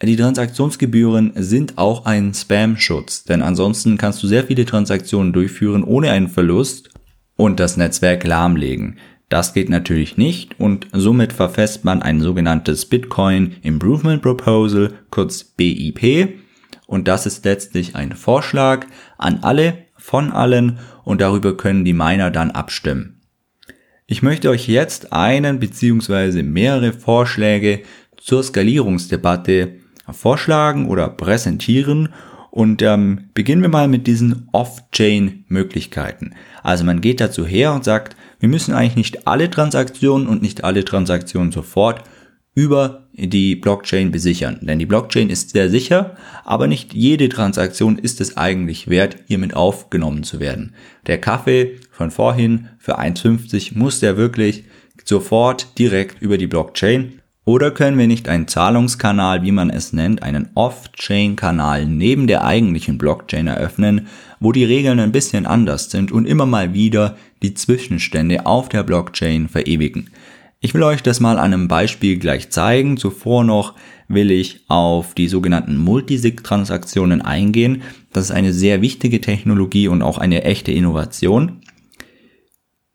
die 0.02 0.16
Transaktionsgebühren 0.16 1.34
sind 1.36 1.80
auch 1.80 2.06
ein 2.06 2.34
Spam-Schutz, 2.34 3.24
denn 3.24 3.42
ansonsten 3.42 3.98
kannst 3.98 4.22
du 4.22 4.28
sehr 4.28 4.44
viele 4.44 4.66
Transaktionen 4.66 5.34
durchführen 5.34 5.84
ohne 5.84 6.12
einen 6.12 6.28
Verlust 6.28 6.92
und 7.36 7.60
das 7.60 7.78
Netzwerk 7.78 8.24
lahmlegen. 8.24 9.00
Das 9.30 9.54
geht 9.54 9.70
natürlich 9.70 10.18
nicht 10.18 10.60
und 10.60 10.88
somit 10.94 11.34
verfasst 11.34 11.84
man 11.84 12.02
ein 12.02 12.22
sogenanntes 12.22 12.86
Bitcoin 12.86 13.58
Improvement 13.62 14.22
Proposal, 14.22 14.94
kurz 15.10 15.44
BIP. 15.44 16.40
Und 16.86 17.10
das 17.10 17.26
ist 17.26 17.44
letztlich 17.44 17.96
ein 17.96 18.14
Vorschlag 18.14 18.88
an 19.18 19.40
alle, 19.42 19.80
von 19.98 20.32
allen 20.32 20.80
und 21.04 21.20
darüber 21.20 21.58
können 21.58 21.84
die 21.84 21.94
Miner 21.94 22.32
dann 22.32 22.52
abstimmen. 22.52 23.22
Ich 24.06 24.22
möchte 24.22 24.50
euch 24.50 24.70
jetzt 24.70 25.12
einen 25.12 25.60
bzw. 25.60 26.42
mehrere 26.44 26.94
Vorschläge 26.94 27.82
zur 28.16 28.42
Skalierungsdebatte 28.42 29.80
vorschlagen 30.10 30.88
oder 30.88 31.10
präsentieren 31.10 32.14
und 32.58 32.82
ähm, 32.82 33.30
beginnen 33.36 33.62
wir 33.62 33.70
mal 33.70 33.88
mit 33.88 34.08
diesen 34.08 34.50
Off-Chain-Möglichkeiten. 34.52 36.34
Also 36.64 36.86
man 36.86 37.02
geht 37.02 37.22
dazu 37.22 37.46
her 37.46 37.72
und 37.72 37.84
sagt, 37.84 38.16
wir 38.40 38.50
müssen 38.50 38.74
eigentlich 38.74 38.96
nicht 38.96 39.28
alle 39.28 39.52
Transaktionen 39.52 40.26
und 40.26 40.42
nicht 40.42 40.64
alle 40.64 40.84
Transaktionen 40.84 41.52
sofort 41.52 42.04
über 42.56 43.10
die 43.14 43.56
Blockchain 43.56 44.10
besichern. 44.10 44.58
Denn 44.64 44.80
die 44.80 44.88
Blockchain 44.88 45.30
ist 45.30 45.52
sehr 45.52 45.70
sicher, 45.70 46.18
aber 46.46 46.66
nicht 46.66 46.96
jede 46.96 47.30
Transaktion 47.30 48.00
ist 48.00 48.22
es 48.22 48.38
eigentlich 48.38 48.88
wert, 48.88 49.18
hiermit 49.28 49.56
aufgenommen 49.56 50.24
zu 50.24 50.40
werden. 50.40 50.74
Der 51.06 51.22
Kaffee 51.22 51.78
von 51.92 52.10
vorhin 52.10 52.70
für 52.80 52.98
1,50 52.98 53.78
muss 53.78 54.00
der 54.00 54.18
wirklich 54.18 54.64
sofort 55.06 55.78
direkt 55.78 56.24
über 56.24 56.40
die 56.40 56.48
Blockchain 56.48 57.22
oder 57.48 57.72
können 57.72 57.98
wir 57.98 58.08
nicht 58.08 58.28
einen 58.28 58.50
Zahlungskanal, 58.50 59.42
wie 59.42 59.54
man 59.54 59.70
es 59.70 59.94
nennt, 59.94 60.22
einen 60.22 60.50
Off-Chain-Kanal 60.54 61.86
neben 61.86 62.28
der 62.28 62.44
eigentlichen 62.44 62.98
Blockchain 62.98 63.48
eröffnen, 63.48 64.08
wo 64.42 64.52
die 64.52 64.66
Regeln 64.66 65.00
ein 65.00 65.14
bisschen 65.14 65.46
anders 65.46 65.90
sind 65.90 66.12
und 66.12 66.26
immer 66.26 66.46
mal 66.46 66.74
wieder 66.74 67.16
die 67.42 67.54
Zwischenstände 67.54 68.46
auf 68.46 68.68
der 68.68 68.84
Blockchain 68.84 69.48
verewigen? 69.48 70.10
Ich 70.60 70.74
will 70.74 70.84
euch 70.84 71.02
das 71.02 71.22
mal 71.22 71.40
an 71.40 71.54
einem 71.54 71.70
Beispiel 71.70 72.20
gleich 72.20 72.50
zeigen. 72.50 72.98
Zuvor 72.98 73.46
noch 73.46 73.76
will 74.10 74.30
ich 74.30 74.66
auf 74.68 75.14
die 75.14 75.30
sogenannten 75.30 75.78
Multisig-Transaktionen 75.78 77.22
eingehen. 77.22 77.82
Das 78.12 78.26
ist 78.26 78.32
eine 78.32 78.52
sehr 78.52 78.82
wichtige 78.82 79.22
Technologie 79.22 79.88
und 79.88 80.02
auch 80.02 80.18
eine 80.18 80.44
echte 80.44 80.74
Innovation. 80.74 81.62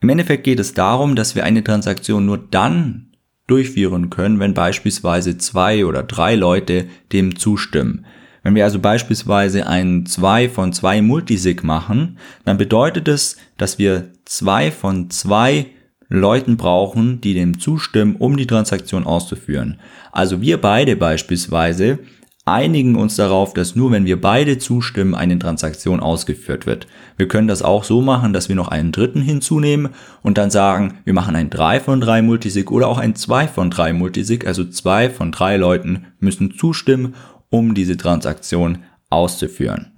Im 0.03 0.11
Endeffekt 0.11 0.45
geht 0.45 0.61
es 0.61 0.75
darum, 0.75 1.17
dass 1.17 1.35
wir 1.37 1.45
eine 1.45 1.65
Transaktion 1.65 2.27
nur 2.27 2.37
dann 2.37 3.12
durchführen 3.53 4.09
können, 4.09 4.41
wenn 4.41 4.55
beispielsweise 4.55 5.37
zwei 5.37 5.85
oder 5.85 6.03
drei 6.03 6.37
Leute 6.37 6.87
dem 7.13 7.37
zustimmen. 7.37 8.07
Wenn 8.43 8.55
wir 8.55 8.65
also 8.65 8.79
beispielsweise 8.79 9.67
ein 9.67 10.07
2 10.07 10.49
von 10.49 10.73
2 10.73 11.03
Multisig 11.03 11.63
machen, 11.63 12.17
dann 12.47 12.57
bedeutet 12.57 13.09
es, 13.09 13.37
dass 13.59 13.79
wir 13.79 14.09
zwei 14.25 14.71
von 14.71 15.11
zwei 15.11 15.67
Leuten 16.09 16.57
brauchen, 16.57 17.21
die 17.21 17.35
dem 17.35 17.61
zustimmen, 17.61 18.17
um 18.17 18.39
die 18.39 18.47
Transaktion 18.47 19.05
auszuführen. 19.05 19.79
Also 20.13 20.41
wir 20.41 20.59
beide 20.59 20.97
beispielsweise 20.97 21.99
einigen 22.45 22.97
uns 22.97 23.17
darauf, 23.17 23.55
dass 23.55 23.77
nur 23.77 23.93
wenn 23.93 24.05
wir 24.05 24.21
beide 24.21 24.59
zustimmen, 24.59 25.15
eine 25.15 25.39
Transaktion 25.39 26.01
ausgeführt 26.01 26.67
wird. 26.67 26.89
Wir 27.17 27.29
können 27.29 27.47
das 27.47 27.63
auch 27.63 27.85
so 27.85 28.01
machen, 28.01 28.33
dass 28.33 28.49
wir 28.49 28.57
noch 28.57 28.69
einen 28.69 28.91
dritten 28.91 29.23
hinzunehmen 29.23 29.91
und 30.23 30.39
dann 30.39 30.51
sagen, 30.51 30.99
wir 31.05 31.13
machen 31.13 31.37
ein 31.37 31.51
3 31.51 31.81
von 31.81 32.01
3 32.01 32.23
Multisig 32.23 32.71
oder 32.71 32.89
auch 32.89 32.99
ein 32.99 33.15
2 33.15 33.47
von 33.47 33.71
3 33.71 33.93
Multisig, 33.93 34.47
also 34.47 34.65
zwei 34.65 35.09
von 35.09 35.31
drei 35.31 35.57
Leuten 35.57 36.07
müssen 36.19 36.55
zustimmen, 36.57 37.15
um 37.49 37.75
diese 37.75 37.97
Transaktion 37.97 38.79
auszuführen. 39.09 39.93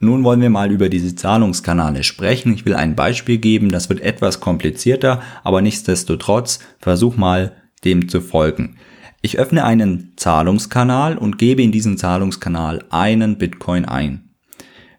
Nun 0.00 0.22
wollen 0.22 0.40
wir 0.40 0.50
mal 0.50 0.70
über 0.70 0.88
diese 0.88 1.16
Zahlungskanale 1.16 2.04
sprechen. 2.04 2.54
Ich 2.54 2.64
will 2.64 2.74
ein 2.74 2.94
Beispiel 2.94 3.38
geben, 3.38 3.72
das 3.72 3.88
wird 3.88 4.00
etwas 4.00 4.38
komplizierter, 4.38 5.22
aber 5.42 5.60
nichtsdestotrotz 5.60 6.60
versuch 6.78 7.16
mal 7.16 7.56
dem 7.84 8.08
zu 8.08 8.20
folgen. 8.20 8.76
Ich 9.20 9.38
öffne 9.38 9.64
einen 9.64 10.12
Zahlungskanal 10.16 11.18
und 11.18 11.38
gebe 11.38 11.62
in 11.62 11.72
diesen 11.72 11.98
Zahlungskanal 11.98 12.84
einen 12.90 13.36
Bitcoin 13.36 13.84
ein. 13.84 14.30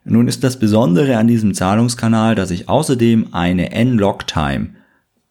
Nun 0.04 0.28
ist 0.28 0.44
das 0.44 0.58
Besondere 0.58 1.16
an 1.16 1.26
diesem 1.26 1.54
Zahlungskanal, 1.54 2.34
dass 2.34 2.50
ich 2.50 2.68
außerdem 2.68 3.28
eine 3.32 3.70
N-Log-Time 3.72 4.74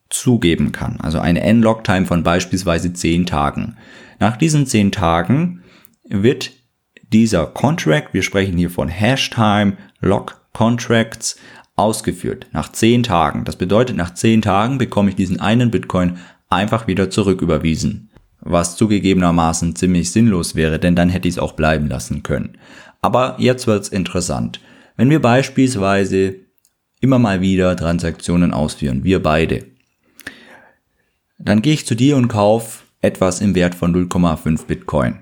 zugeben 0.10 0.72
kann. 0.72 1.00
Also 1.02 1.20
eine 1.20 1.42
N-Log-Time 1.42 2.08
von 2.08 2.24
beispielsweise 2.24 2.92
10 2.94 3.28
Tagen. 3.28 3.78
Nach 4.20 4.38
diesen 4.38 4.66
10 4.66 4.92
Tagen 4.92 5.64
wird 6.08 6.52
dieser 7.14 7.46
Contract, 7.46 8.14
wir 8.14 8.24
sprechen 8.24 8.58
hier 8.58 8.72
von 8.72 8.90
Hashtime 8.90 9.78
Log 10.00 10.42
Contracts, 10.54 11.38
ausgeführt. 11.76 12.48
Nach 12.52 12.72
10 12.72 13.04
Tagen. 13.04 13.46
Das 13.46 13.56
bedeutet, 13.56 13.96
nach 13.96 14.14
10 14.14 14.42
Tagen 14.42 14.78
bekomme 14.80 15.10
ich 15.10 15.16
diesen 15.16 15.40
einen 15.40 15.72
Bitcoin 15.72 16.18
einfach 16.50 16.88
wieder 16.88 17.10
zurücküberwiesen 17.10 18.09
was 18.42 18.76
zugegebenermaßen 18.76 19.76
ziemlich 19.76 20.12
sinnlos 20.12 20.56
wäre, 20.56 20.80
denn 20.80 20.96
dann 20.96 21.10
hätte 21.10 21.28
ich 21.28 21.36
es 21.36 21.40
auch 21.40 21.54
bleiben 21.54 21.88
lassen 21.88 22.24
können. 22.24 22.58
Aber 23.02 23.36
jetzt 23.38 23.68
wird's 23.68 23.90
interessant. 23.90 24.60
Wenn 24.98 25.10
wir 25.10 25.22
beispielsweise 25.22 26.36
immer 27.02 27.20
mal 27.20 27.42
wieder 27.42 27.76
Transaktionen 27.76 28.54
ausführen, 28.54 29.04
wir 29.04 29.24
beide, 29.24 29.66
dann 31.38 31.62
gehe 31.62 31.74
ich 31.74 31.86
zu 31.86 31.96
dir 31.96 32.18
und 32.18 32.28
kaufe 32.28 32.84
etwas 33.02 33.40
im 33.40 33.56
Wert 33.56 33.76
von 33.76 33.96
0,5 33.96 34.66
Bitcoin. 34.66 35.20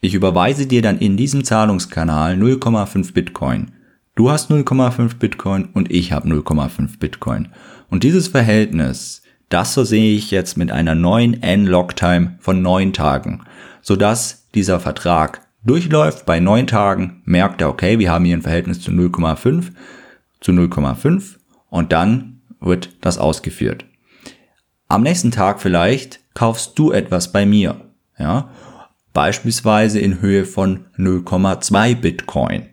Ich 0.00 0.14
überweise 0.14 0.66
dir 0.66 0.80
dann 0.80 0.98
in 0.98 1.18
diesem 1.18 1.44
Zahlungskanal 1.44 2.34
0,5 2.34 3.12
Bitcoin. 3.12 3.72
Du 4.14 4.30
hast 4.30 4.50
0,5 4.50 5.18
Bitcoin 5.18 5.68
und 5.74 5.90
ich 5.90 6.12
habe 6.12 6.28
0,5 6.28 6.98
Bitcoin. 6.98 7.48
Und 7.90 8.02
dieses 8.02 8.28
Verhältnis 8.28 9.19
das 9.50 9.74
so 9.74 9.84
sehe 9.84 10.16
ich 10.16 10.30
jetzt 10.30 10.56
mit 10.56 10.70
einer 10.70 10.94
neuen 10.94 11.42
N-Log-Time 11.42 12.36
von 12.38 12.62
neun 12.62 12.92
Tagen, 12.92 13.42
sodass 13.82 14.48
dieser 14.54 14.80
Vertrag 14.80 15.42
durchläuft. 15.64 16.24
Bei 16.24 16.40
neun 16.40 16.66
Tagen 16.66 17.20
merkt 17.24 17.60
er, 17.60 17.68
okay, 17.68 17.98
wir 17.98 18.10
haben 18.10 18.24
hier 18.24 18.36
ein 18.36 18.42
Verhältnis 18.42 18.80
zu 18.80 18.90
0,5 18.90 19.72
zu 20.40 20.52
0,5 20.52 21.36
und 21.68 21.92
dann 21.92 22.40
wird 22.60 22.90
das 23.02 23.18
ausgeführt. 23.18 23.84
Am 24.88 25.02
nächsten 25.02 25.30
Tag 25.30 25.60
vielleicht 25.60 26.20
kaufst 26.34 26.78
du 26.78 26.92
etwas 26.92 27.32
bei 27.32 27.44
mir, 27.44 27.80
ja, 28.18 28.50
beispielsweise 29.12 30.00
in 30.00 30.20
Höhe 30.20 30.44
von 30.44 30.86
0,2 30.96 31.94
Bitcoin. 31.96 32.69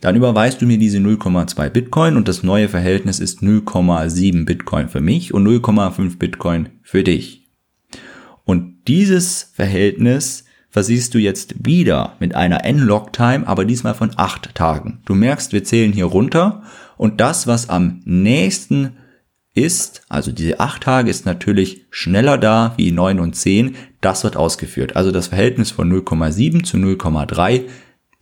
Dann 0.00 0.14
überweist 0.14 0.62
du 0.62 0.66
mir 0.66 0.78
diese 0.78 0.98
0,2 0.98 1.70
Bitcoin 1.70 2.16
und 2.16 2.28
das 2.28 2.42
neue 2.42 2.68
Verhältnis 2.68 3.18
ist 3.18 3.42
0,7 3.42 4.44
Bitcoin 4.44 4.88
für 4.88 5.00
mich 5.00 5.34
und 5.34 5.46
0,5 5.46 6.18
Bitcoin 6.18 6.68
für 6.82 7.02
dich. 7.02 7.48
Und 8.44 8.86
dieses 8.86 9.50
Verhältnis 9.54 10.44
versiehst 10.70 11.14
du 11.14 11.18
jetzt 11.18 11.66
wieder 11.66 12.14
mit 12.20 12.34
einer 12.34 12.64
N-Log-Time, 12.64 13.46
aber 13.46 13.64
diesmal 13.64 13.94
von 13.94 14.12
8 14.16 14.54
Tagen. 14.54 15.00
Du 15.04 15.14
merkst, 15.14 15.52
wir 15.52 15.64
zählen 15.64 15.92
hier 15.92 16.04
runter 16.04 16.62
und 16.96 17.20
das, 17.20 17.46
was 17.46 17.68
am 17.68 18.00
nächsten 18.04 18.96
ist, 19.54 20.02
also 20.08 20.30
diese 20.30 20.60
8 20.60 20.82
Tage 20.82 21.10
ist 21.10 21.26
natürlich 21.26 21.86
schneller 21.90 22.38
da 22.38 22.74
wie 22.76 22.92
9 22.92 23.18
und 23.18 23.34
10, 23.34 23.74
das 24.00 24.22
wird 24.22 24.36
ausgeführt. 24.36 24.94
Also 24.94 25.10
das 25.10 25.28
Verhältnis 25.28 25.72
von 25.72 25.92
0,7 25.92 26.62
zu 26.62 26.76
0,3 26.76 27.64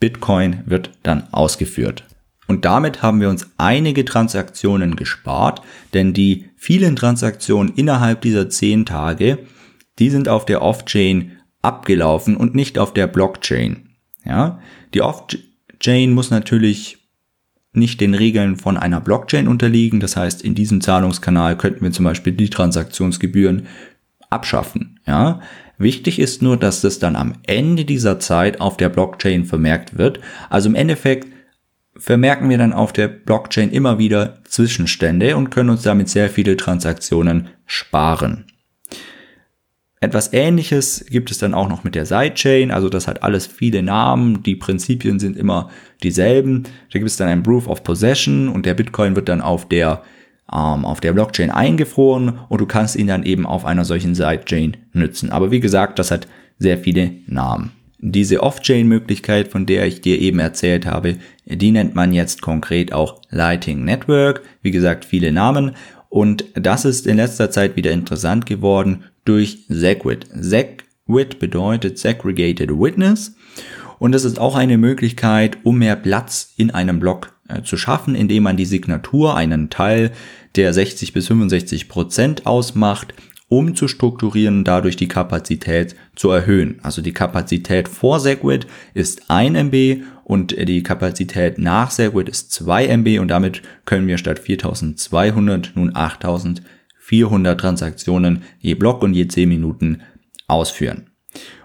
Bitcoin 0.00 0.62
wird 0.66 0.90
dann 1.02 1.24
ausgeführt. 1.32 2.04
Und 2.48 2.64
damit 2.64 3.02
haben 3.02 3.20
wir 3.20 3.28
uns 3.28 3.50
einige 3.58 4.04
Transaktionen 4.04 4.96
gespart, 4.96 5.62
denn 5.94 6.12
die 6.12 6.50
vielen 6.56 6.96
Transaktionen 6.96 7.72
innerhalb 7.74 8.20
dieser 8.20 8.48
10 8.48 8.86
Tage, 8.86 9.38
die 9.98 10.10
sind 10.10 10.28
auf 10.28 10.44
der 10.44 10.62
Off-Chain 10.62 11.32
abgelaufen 11.62 12.36
und 12.36 12.54
nicht 12.54 12.78
auf 12.78 12.92
der 12.92 13.08
Blockchain. 13.08 13.88
Ja, 14.24 14.60
die 14.94 15.02
Off-Chain 15.02 16.12
muss 16.12 16.30
natürlich 16.30 16.98
nicht 17.72 18.00
den 18.00 18.14
Regeln 18.14 18.56
von 18.56 18.76
einer 18.76 19.00
Blockchain 19.00 19.48
unterliegen. 19.48 20.00
Das 20.00 20.16
heißt, 20.16 20.42
in 20.42 20.54
diesem 20.54 20.80
Zahlungskanal 20.80 21.56
könnten 21.58 21.84
wir 21.84 21.92
zum 21.92 22.04
Beispiel 22.04 22.32
die 22.32 22.48
Transaktionsgebühren 22.48 23.66
abschaffen. 24.30 25.00
Ja, 25.06 25.40
Wichtig 25.78 26.18
ist 26.18 26.42
nur, 26.42 26.56
dass 26.56 26.80
das 26.80 26.98
dann 26.98 27.16
am 27.16 27.34
Ende 27.46 27.84
dieser 27.84 28.18
Zeit 28.18 28.60
auf 28.60 28.76
der 28.76 28.88
Blockchain 28.88 29.44
vermerkt 29.44 29.98
wird. 29.98 30.20
Also 30.48 30.68
im 30.68 30.74
Endeffekt 30.74 31.28
vermerken 31.96 32.48
wir 32.48 32.58
dann 32.58 32.72
auf 32.72 32.92
der 32.92 33.08
Blockchain 33.08 33.70
immer 33.70 33.98
wieder 33.98 34.38
Zwischenstände 34.44 35.36
und 35.36 35.50
können 35.50 35.70
uns 35.70 35.82
damit 35.82 36.08
sehr 36.08 36.30
viele 36.30 36.56
Transaktionen 36.56 37.48
sparen. 37.66 38.46
Etwas 40.00 40.32
ähnliches 40.32 41.06
gibt 41.08 41.30
es 41.30 41.38
dann 41.38 41.54
auch 41.54 41.68
noch 41.68 41.82
mit 41.82 41.94
der 41.94 42.04
Sidechain, 42.04 42.70
also 42.70 42.90
das 42.90 43.08
hat 43.08 43.22
alles 43.22 43.46
viele 43.46 43.82
Namen, 43.82 44.42
die 44.42 44.54
Prinzipien 44.54 45.18
sind 45.18 45.38
immer 45.38 45.70
dieselben. 46.02 46.64
Da 46.92 46.98
gibt 46.98 47.10
es 47.10 47.16
dann 47.16 47.28
ein 47.28 47.42
Proof 47.42 47.66
of 47.66 47.82
Possession 47.82 48.48
und 48.48 48.66
der 48.66 48.74
Bitcoin 48.74 49.16
wird 49.16 49.28
dann 49.28 49.40
auf 49.40 49.66
der 49.66 50.02
ähm, 50.52 50.84
auf 50.84 51.00
der 51.00 51.12
Blockchain 51.12 51.50
eingefroren 51.50 52.38
und 52.48 52.60
du 52.60 52.66
kannst 52.66 52.96
ihn 52.96 53.06
dann 53.06 53.24
eben 53.24 53.46
auf 53.46 53.64
einer 53.64 53.84
solchen 53.84 54.14
Sidechain 54.14 54.76
nutzen. 54.92 55.30
Aber 55.30 55.50
wie 55.50 55.60
gesagt, 55.60 55.98
das 55.98 56.10
hat 56.10 56.28
sehr 56.58 56.78
viele 56.78 57.12
Namen. 57.26 57.72
Diese 57.98 58.42
Off-Chain-Möglichkeit, 58.42 59.48
von 59.48 59.66
der 59.66 59.86
ich 59.86 60.00
dir 60.00 60.20
eben 60.20 60.38
erzählt 60.38 60.86
habe, 60.86 61.16
die 61.46 61.70
nennt 61.70 61.94
man 61.94 62.12
jetzt 62.12 62.42
konkret 62.42 62.92
auch 62.92 63.22
Lighting 63.30 63.84
Network. 63.84 64.42
Wie 64.62 64.70
gesagt, 64.70 65.04
viele 65.04 65.32
Namen. 65.32 65.72
Und 66.08 66.44
das 66.54 66.84
ist 66.84 67.06
in 67.06 67.16
letzter 67.16 67.50
Zeit 67.50 67.76
wieder 67.76 67.90
interessant 67.90 68.46
geworden 68.46 69.04
durch 69.24 69.64
Segwit. 69.68 70.26
Segwit 70.32 71.38
bedeutet 71.38 71.98
Segregated 71.98 72.70
Witness. 72.70 73.34
Und 73.98 74.12
das 74.12 74.24
ist 74.24 74.38
auch 74.38 74.54
eine 74.54 74.78
Möglichkeit, 74.78 75.58
um 75.62 75.78
mehr 75.78 75.96
Platz 75.96 76.52
in 76.56 76.70
einem 76.70 77.00
Block 77.00 77.35
zu 77.64 77.76
schaffen, 77.76 78.14
indem 78.14 78.44
man 78.44 78.56
die 78.56 78.64
Signatur, 78.64 79.36
einen 79.36 79.70
Teil, 79.70 80.12
der 80.54 80.72
60 80.72 81.12
bis 81.12 81.28
65 81.28 81.88
Prozent 81.88 82.46
ausmacht, 82.46 83.14
um 83.48 83.76
zu 83.76 83.86
strukturieren, 83.86 84.64
dadurch 84.64 84.96
die 84.96 85.08
Kapazität 85.08 85.94
zu 86.16 86.30
erhöhen. 86.30 86.80
Also 86.82 87.00
die 87.02 87.12
Kapazität 87.12 87.88
vor 87.88 88.18
Segwit 88.18 88.66
ist 88.94 89.30
1 89.30 89.56
MB 89.56 90.02
und 90.24 90.56
die 90.68 90.82
Kapazität 90.82 91.58
nach 91.58 91.90
Segwit 91.90 92.28
ist 92.28 92.50
2 92.52 92.86
MB 92.88 93.20
und 93.20 93.28
damit 93.28 93.62
können 93.84 94.08
wir 94.08 94.18
statt 94.18 94.40
4200 94.40 95.72
nun 95.76 95.94
8400 95.94 97.60
Transaktionen 97.60 98.42
je 98.58 98.74
Block 98.74 99.02
und 99.02 99.14
je 99.14 99.28
10 99.28 99.48
Minuten 99.48 100.02
ausführen. 100.48 101.10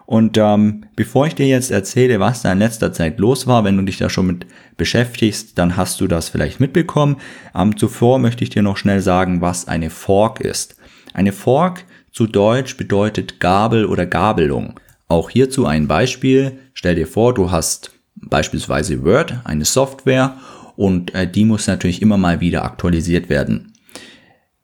Und 0.05 0.37
ähm, 0.37 0.85
bevor 0.95 1.27
ich 1.27 1.35
dir 1.35 1.47
jetzt 1.47 1.71
erzähle, 1.71 2.19
was 2.19 2.41
da 2.41 2.51
in 2.51 2.59
letzter 2.59 2.91
Zeit 2.91 3.19
los 3.19 3.47
war, 3.47 3.63
wenn 3.63 3.77
du 3.77 3.83
dich 3.83 3.97
da 3.97 4.09
schon 4.09 4.27
mit 4.27 4.45
beschäftigst, 4.77 5.57
dann 5.57 5.77
hast 5.77 6.01
du 6.01 6.07
das 6.07 6.29
vielleicht 6.29 6.59
mitbekommen. 6.59 7.17
Ähm, 7.55 7.77
zuvor 7.77 8.19
möchte 8.19 8.43
ich 8.43 8.49
dir 8.49 8.61
noch 8.61 8.77
schnell 8.77 8.99
sagen, 8.99 9.41
was 9.41 9.67
eine 9.67 9.89
Fork 9.89 10.41
ist. 10.41 10.75
Eine 11.13 11.31
Fork 11.31 11.85
zu 12.11 12.27
Deutsch 12.27 12.77
bedeutet 12.77 13.39
Gabel 13.39 13.85
oder 13.85 14.05
Gabelung. 14.05 14.79
Auch 15.07 15.29
hierzu 15.29 15.65
ein 15.65 15.87
Beispiel. 15.87 16.59
Stell 16.73 16.95
dir 16.95 17.07
vor, 17.07 17.33
du 17.33 17.51
hast 17.51 17.91
beispielsweise 18.15 19.03
Word, 19.03 19.39
eine 19.43 19.65
Software, 19.65 20.37
und 20.75 21.13
äh, 21.13 21.29
die 21.29 21.45
muss 21.45 21.67
natürlich 21.67 22.01
immer 22.01 22.17
mal 22.17 22.39
wieder 22.39 22.63
aktualisiert 22.63 23.29
werden. 23.29 23.70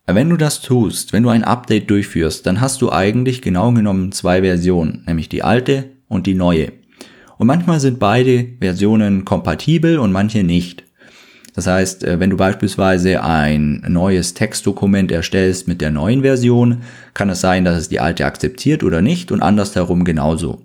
Wenn 0.09 0.29
du 0.29 0.37
das 0.37 0.61
tust, 0.61 1.11
wenn 1.11 1.23
du 1.23 1.29
ein 1.29 1.43
Update 1.43 1.89
durchführst, 1.89 2.45
dann 2.45 2.61
hast 2.61 2.81
du 2.81 2.91
eigentlich 2.91 3.41
genau 3.41 3.73
genommen 3.73 4.13
zwei 4.13 4.41
Versionen, 4.41 5.03
nämlich 5.05 5.27
die 5.27 5.43
alte 5.43 5.89
und 6.07 6.27
die 6.27 6.33
neue. 6.33 6.71
Und 7.37 7.47
manchmal 7.47 7.81
sind 7.81 7.99
beide 7.99 8.47
Versionen 8.61 9.25
kompatibel 9.25 9.99
und 9.99 10.13
manche 10.13 10.43
nicht. 10.43 10.85
Das 11.53 11.67
heißt, 11.67 12.05
äh, 12.05 12.19
wenn 12.21 12.29
du 12.29 12.37
beispielsweise 12.37 13.21
ein 13.21 13.83
neues 13.87 14.33
Textdokument 14.33 15.11
erstellst 15.11 15.67
mit 15.67 15.81
der 15.81 15.91
neuen 15.91 16.21
Version, 16.21 16.83
kann 17.13 17.29
es 17.29 17.41
sein, 17.41 17.65
dass 17.65 17.77
es 17.77 17.89
die 17.89 17.99
alte 17.99 18.25
akzeptiert 18.25 18.83
oder 18.83 19.01
nicht 19.01 19.31
und 19.31 19.41
andersherum 19.41 20.05
genauso. 20.05 20.61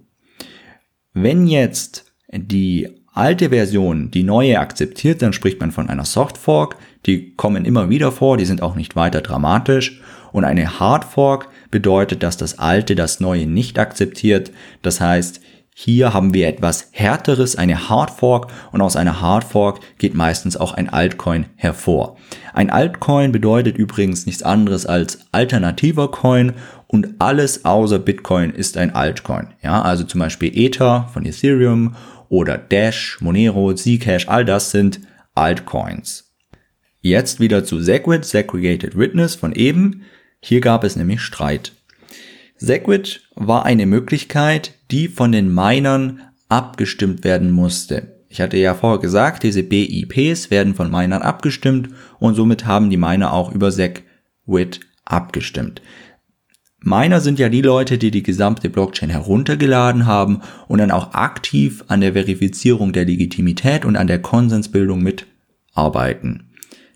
Wenn 1.15 1.47
jetzt 1.49 2.13
die 2.31 2.89
alte 3.13 3.51
Version 3.51 4.11
die 4.11 4.23
neue 4.23 4.61
akzeptiert, 4.61 5.21
dann 5.21 5.33
spricht 5.33 5.61
man 5.61 5.73
von 5.73 5.89
einer 5.89 6.05
Soft 6.05 6.39
Fork. 6.39 6.77
Die 7.07 7.35
kommen 7.35 7.65
immer 7.65 7.91
wieder 7.91 8.13
vor, 8.13 8.37
die 8.37 8.45
sind 8.45 8.63
auch 8.63 8.75
nicht 8.75 8.97
weiter 8.97 9.21
dramatisch. 9.21 10.01
Und 10.33 10.45
eine 10.45 10.81
Hard 10.81 11.05
Fork 11.05 11.49
bedeutet, 11.71 12.23
dass 12.23 12.37
das 12.37 12.59
alte 12.59 12.95
das 12.95 13.21
neue 13.21 13.47
nicht 13.47 13.79
akzeptiert. 13.79 14.51
Das 14.83 15.01
heißt, 15.01 15.41
hier 15.75 16.13
haben 16.13 16.35
wir 16.35 16.49
etwas 16.49 16.89
härteres, 16.93 17.57
eine 17.57 17.89
Hard 17.89 18.11
Fork 18.11 18.53
und 18.73 18.83
aus 18.83 18.95
einer 18.95 19.23
Hard 19.23 19.45
Fork 19.45 19.81
geht 19.99 20.15
meistens 20.15 20.57
auch 20.57 20.75
ein 20.75 20.91
Altcoin 20.91 21.47
hervor. 21.57 22.19
Ein 22.53 22.69
Altcoin 22.69 23.33
bedeutet 23.33 23.79
übrigens 23.79 24.27
nichts 24.27 24.43
anderes 24.43 24.85
als 24.85 25.21
alternativer 25.33 26.11
Coin 26.11 26.53
und 26.89 27.15
alles 27.21 27.65
außer 27.65 27.99
Bitcoin 27.99 28.51
ist 28.51 28.77
ein 28.77 28.95
Altcoin. 28.95 29.49
Ja, 29.63 29.81
also 29.81 30.05
zum 30.05 30.21
Beispiel 30.21 30.53
Ether 30.55 31.09
von 31.13 31.25
Ethereum 31.25 31.97
oder 32.29 32.59
Dash, 32.59 33.19
Monero, 33.21 33.73
Zcash, 33.75 34.29
all 34.29 34.45
das 34.45 34.71
sind 34.71 35.01
Altcoins. 35.35 36.32
Jetzt 37.05 37.41
wieder 37.41 37.65
zu 37.65 37.81
Segwit, 37.81 38.25
Segregated 38.25 38.97
Witness 38.97 39.35
von 39.35 39.53
eben. 39.53 40.03
Hier 40.41 40.61
gab 40.61 40.85
es 40.85 40.95
nämlich 40.95 41.21
Streit. 41.21 41.73
Segwit 42.57 43.23
war 43.35 43.67
eine 43.67 43.87
Möglichkeit, 43.87 44.75
die 44.93 45.09
von 45.09 45.33
den 45.33 45.53
Minern 45.53 46.23
abgestimmt 46.49 47.25
werden 47.25 47.51
musste. 47.51 48.23
Ich 48.29 48.41
hatte 48.41 48.57
ja 48.57 48.75
vorher 48.75 49.01
gesagt, 49.01 49.43
diese 49.43 49.65
BIPs 49.65 50.53
werden 50.53 50.77
von 50.77 50.93
Minern 50.93 51.23
abgestimmt 51.23 51.89
und 52.21 52.37
somit 52.37 52.67
haben 52.67 52.89
die 52.89 52.97
Miner 52.97 53.33
auch 53.33 53.53
über 53.53 53.73
Segwit 53.73 54.79
abgestimmt. 55.05 55.83
Miner 56.79 57.21
sind 57.21 57.41
ja 57.41 57.49
die 57.49 57.63
Leute, 57.63 57.99
die 57.99 58.13
die 58.13 58.23
gesamte 58.23 58.71
Blockchain 58.71 59.11
heruntergeladen 59.11 60.07
haben 60.07 60.41
und 60.69 60.79
dann 60.79 60.93
auch 60.93 61.15
aktiv 61.15 61.83
an 61.89 62.01
der 62.01 62.13
Verifizierung 62.13 62.93
der 62.93 63.07
Legitimität 63.07 63.85
und 63.85 63.97
an 63.97 64.07
der 64.07 64.23
Konsensbildung 64.23 65.03
mitarbeiten. 65.03 66.52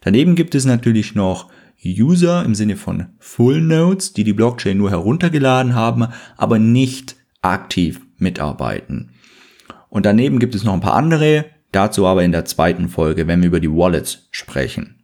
Daneben 0.07 0.37
gibt 0.37 0.55
es 0.55 0.65
natürlich 0.65 1.17
noch 1.17 1.51
User 1.85 2.45
im 2.45 2.55
Sinne 2.55 2.77
von 2.77 3.07
Full 3.19 3.61
Nodes, 3.61 4.13
die 4.13 4.23
die 4.23 4.35
Blockchain 4.35 4.79
nur 4.79 4.91
heruntergeladen 4.91 5.75
haben, 5.75 6.07
aber 6.37 6.61
nicht 6.61 7.17
aktiv 7.43 8.01
mitarbeiten. 8.17 9.11
Und 9.89 10.07
daneben 10.07 10.39
gibt 10.39 10.55
es 10.55 10.63
noch 10.63 10.75
ein 10.75 10.81
paar 10.81 10.95
andere, 10.95 11.47
dazu 11.73 12.07
aber 12.07 12.23
in 12.23 12.31
der 12.31 12.45
zweiten 12.45 12.89
Folge, 12.89 13.27
wenn 13.27 13.41
wir 13.41 13.49
über 13.49 13.59
die 13.59 13.73
Wallets 13.73 14.29
sprechen. 14.31 15.03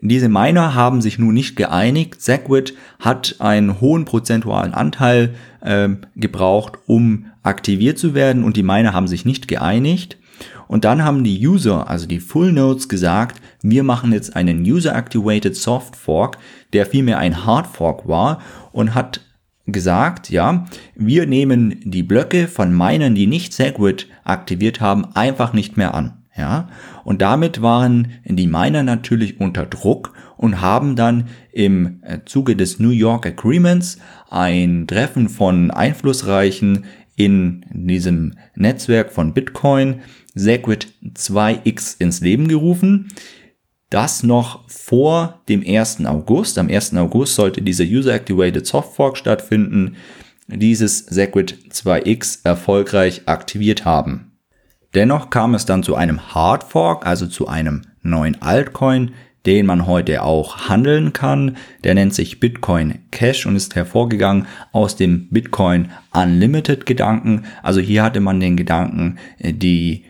Diese 0.00 0.28
Miner 0.28 0.76
haben 0.76 1.00
sich 1.00 1.18
nun 1.18 1.34
nicht 1.34 1.56
geeinigt. 1.56 2.22
Segwit 2.22 2.76
hat 3.00 3.34
einen 3.40 3.80
hohen 3.80 4.04
prozentualen 4.04 4.72
Anteil 4.72 5.34
äh, 5.62 5.88
gebraucht, 6.14 6.78
um 6.86 7.26
aktiviert 7.42 7.98
zu 7.98 8.14
werden 8.14 8.44
und 8.44 8.56
die 8.56 8.62
Miner 8.62 8.92
haben 8.92 9.08
sich 9.08 9.24
nicht 9.24 9.48
geeinigt. 9.48 10.16
Und 10.72 10.86
dann 10.86 11.04
haben 11.04 11.22
die 11.22 11.46
User, 11.46 11.90
also 11.90 12.06
die 12.06 12.18
Full 12.18 12.50
Nodes, 12.50 12.88
gesagt, 12.88 13.42
wir 13.60 13.82
machen 13.82 14.10
jetzt 14.10 14.34
einen 14.34 14.62
User-Activated 14.62 15.54
Soft 15.54 15.96
Fork, 15.96 16.38
der 16.72 16.86
vielmehr 16.86 17.18
ein 17.18 17.44
Hard 17.44 17.66
Fork 17.66 18.08
war 18.08 18.40
und 18.72 18.94
hat 18.94 19.20
gesagt, 19.66 20.30
ja, 20.30 20.64
wir 20.94 21.26
nehmen 21.26 21.78
die 21.84 22.02
Blöcke 22.02 22.48
von 22.48 22.74
Minern, 22.74 23.14
die 23.14 23.26
nicht 23.26 23.52
Segwit 23.52 24.08
aktiviert 24.24 24.80
haben, 24.80 25.14
einfach 25.14 25.52
nicht 25.52 25.76
mehr 25.76 25.92
an. 25.92 26.14
Ja, 26.34 26.70
und 27.04 27.20
damit 27.20 27.60
waren 27.60 28.12
die 28.24 28.46
Miner 28.46 28.82
natürlich 28.82 29.38
unter 29.38 29.66
Druck 29.66 30.14
und 30.38 30.62
haben 30.62 30.96
dann 30.96 31.28
im 31.52 32.00
äh, 32.00 32.20
Zuge 32.24 32.56
des 32.56 32.78
New 32.78 32.88
York 32.88 33.26
Agreements 33.26 33.98
ein 34.30 34.86
Treffen 34.86 35.28
von 35.28 35.70
Einflussreichen 35.70 36.86
in 37.16 37.66
diesem 37.70 38.34
Netzwerk 38.54 39.12
von 39.12 39.34
Bitcoin 39.34 40.00
Segwit 40.34 40.92
2x 41.14 41.96
ins 41.98 42.20
Leben 42.20 42.48
gerufen. 42.48 43.08
Das 43.90 44.22
noch 44.22 44.68
vor 44.68 45.42
dem 45.48 45.62
1. 45.66 46.06
August. 46.06 46.58
Am 46.58 46.68
1. 46.68 46.94
August 46.96 47.34
sollte 47.34 47.60
dieser 47.60 47.84
User-Activated 47.84 48.66
Soft 48.66 48.94
Fork 48.94 49.18
stattfinden. 49.18 49.96
Dieses 50.48 51.00
Segwit 51.00 51.58
2x 51.70 52.40
erfolgreich 52.44 53.22
aktiviert 53.26 53.84
haben. 53.84 54.32
Dennoch 54.94 55.30
kam 55.30 55.54
es 55.54 55.64
dann 55.66 55.82
zu 55.82 55.94
einem 55.94 56.34
Hard 56.34 56.64
Fork, 56.64 57.06
also 57.06 57.26
zu 57.26 57.48
einem 57.48 57.82
neuen 58.02 58.40
Altcoin, 58.42 59.12
den 59.46 59.66
man 59.66 59.86
heute 59.86 60.22
auch 60.22 60.68
handeln 60.68 61.12
kann. 61.12 61.56
Der 61.84 61.94
nennt 61.94 62.14
sich 62.14 62.40
Bitcoin 62.40 63.00
Cash 63.10 63.46
und 63.46 63.56
ist 63.56 63.74
hervorgegangen 63.74 64.46
aus 64.70 64.96
dem 64.96 65.28
Bitcoin 65.30 65.90
Unlimited 66.12 66.86
Gedanken. 66.86 67.44
Also 67.62 67.80
hier 67.80 68.02
hatte 68.02 68.20
man 68.20 68.40
den 68.40 68.56
Gedanken, 68.56 69.18
die 69.40 70.04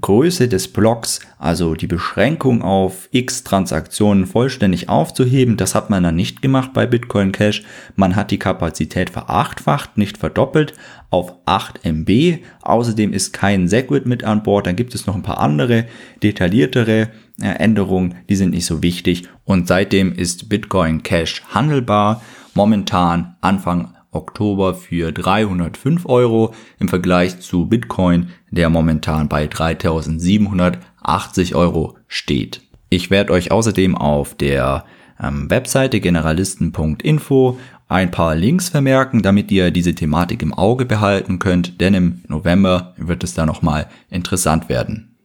Größe 0.00 0.48
des 0.48 0.72
Blocks, 0.72 1.20
also 1.38 1.74
die 1.74 1.86
Beschränkung 1.86 2.62
auf 2.62 3.08
x 3.12 3.44
Transaktionen 3.44 4.26
vollständig 4.26 4.88
aufzuheben. 4.88 5.56
Das 5.56 5.76
hat 5.76 5.88
man 5.88 6.02
dann 6.02 6.16
nicht 6.16 6.42
gemacht 6.42 6.72
bei 6.72 6.84
Bitcoin 6.84 7.30
Cash. 7.30 7.62
Man 7.94 8.16
hat 8.16 8.32
die 8.32 8.40
Kapazität 8.40 9.10
verachtfacht, 9.10 9.96
nicht 9.96 10.18
verdoppelt 10.18 10.74
auf 11.10 11.34
8 11.46 11.84
MB. 11.84 12.38
Außerdem 12.62 13.12
ist 13.12 13.32
kein 13.32 13.68
Segwit 13.68 14.04
mit 14.04 14.24
an 14.24 14.42
Bord. 14.42 14.66
Dann 14.66 14.74
gibt 14.74 14.96
es 14.96 15.06
noch 15.06 15.14
ein 15.14 15.22
paar 15.22 15.38
andere 15.38 15.86
detailliertere 16.24 17.10
äh, 17.40 17.46
Änderungen, 17.46 18.16
die 18.28 18.36
sind 18.36 18.50
nicht 18.50 18.66
so 18.66 18.82
wichtig. 18.82 19.28
Und 19.44 19.68
seitdem 19.68 20.12
ist 20.12 20.48
Bitcoin 20.48 21.04
Cash 21.04 21.42
handelbar. 21.54 22.20
Momentan 22.54 23.36
Anfang 23.40 23.94
Oktober 24.12 24.74
für 24.74 25.10
305 25.10 26.06
Euro 26.06 26.54
im 26.78 26.88
Vergleich 26.88 27.40
zu 27.40 27.66
Bitcoin, 27.66 28.28
der 28.50 28.70
momentan 28.70 29.28
bei 29.28 29.48
3780 29.48 31.54
Euro 31.54 31.96
steht. 32.06 32.60
Ich 32.90 33.10
werde 33.10 33.32
euch 33.32 33.50
außerdem 33.50 33.96
auf 33.96 34.34
der 34.34 34.84
ähm, 35.20 35.50
Webseite 35.50 36.00
generalisten.info 36.00 37.58
ein 37.88 38.10
paar 38.10 38.34
Links 38.34 38.68
vermerken, 38.68 39.22
damit 39.22 39.50
ihr 39.50 39.70
diese 39.70 39.94
Thematik 39.94 40.42
im 40.42 40.54
Auge 40.54 40.86
behalten 40.86 41.38
könnt, 41.38 41.80
denn 41.80 41.94
im 41.94 42.22
November 42.28 42.94
wird 42.96 43.24
es 43.24 43.34
da 43.34 43.44
nochmal 43.44 43.88
interessant 44.10 44.68
werden. 44.68 45.16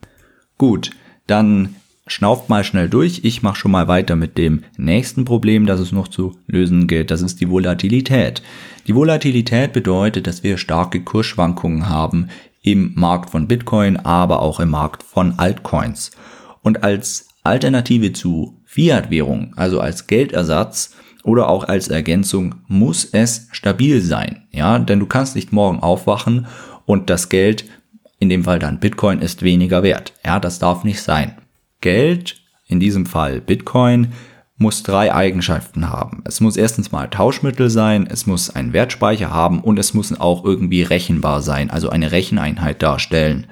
Gut, 0.57 0.91
dann 1.27 1.75
schnauft 2.07 2.49
mal 2.49 2.63
schnell 2.63 2.89
durch. 2.89 3.21
Ich 3.23 3.43
mache 3.43 3.57
schon 3.57 3.71
mal 3.71 3.87
weiter 3.87 4.15
mit 4.15 4.37
dem 4.37 4.63
nächsten 4.77 5.25
Problem, 5.25 5.65
das 5.65 5.79
es 5.79 5.91
noch 5.91 6.07
zu 6.07 6.37
lösen 6.47 6.87
gilt. 6.87 7.11
Das 7.11 7.21
ist 7.21 7.41
die 7.41 7.49
Volatilität. 7.49 8.41
Die 8.87 8.95
Volatilität 8.95 9.73
bedeutet, 9.73 10.27
dass 10.27 10.43
wir 10.43 10.57
starke 10.57 11.01
Kursschwankungen 11.01 11.89
haben 11.89 12.29
im 12.61 12.93
Markt 12.95 13.29
von 13.29 13.45
Bitcoin, 13.45 13.97
aber 13.97 14.41
auch 14.41 14.61
im 14.61 14.69
Markt 14.69 15.03
von 15.03 15.37
Altcoins. 15.37 16.11
Und 16.61 16.83
als 16.83 17.27
Alternative 17.43 18.13
zu 18.13 18.61
Fiat-Währung, 18.63 19.53
also 19.57 19.81
als 19.81 20.07
Geldersatz 20.07 20.95
oder 21.25 21.49
auch 21.49 21.65
als 21.65 21.89
Ergänzung, 21.89 22.55
muss 22.67 23.03
es 23.03 23.49
stabil 23.51 24.01
sein. 24.01 24.47
Ja, 24.51 24.79
denn 24.79 24.99
du 24.99 25.05
kannst 25.05 25.35
nicht 25.35 25.51
morgen 25.51 25.81
aufwachen 25.81 26.47
und 26.85 27.09
das 27.09 27.27
Geld, 27.27 27.65
in 28.19 28.29
dem 28.29 28.45
Fall 28.45 28.59
dann 28.59 28.79
Bitcoin, 28.79 29.19
ist 29.19 29.43
weniger 29.43 29.83
wert. 29.83 30.13
Ja, 30.25 30.39
das 30.39 30.59
darf 30.59 30.85
nicht 30.85 31.01
sein. 31.01 31.35
Geld, 31.81 32.41
in 32.67 32.79
diesem 32.79 33.05
Fall 33.05 33.41
Bitcoin, 33.41 34.13
muss 34.57 34.81
drei 34.83 35.13
Eigenschaften 35.13 35.89
haben. 35.89 36.23
Es 36.25 36.41
muss 36.41 36.57
erstens 36.57 36.91
mal 36.91 37.07
Tauschmittel 37.07 37.69
sein, 37.69 38.07
es 38.09 38.25
muss 38.25 38.49
einen 38.49 38.73
Wertspeicher 38.73 39.31
haben 39.31 39.61
und 39.61 39.77
es 39.77 39.93
muss 39.93 40.19
auch 40.19 40.43
irgendwie 40.43 40.81
rechenbar 40.81 41.41
sein, 41.41 41.69
also 41.69 41.89
eine 41.89 42.11
Recheneinheit 42.11 42.81
darstellen. 42.81 43.47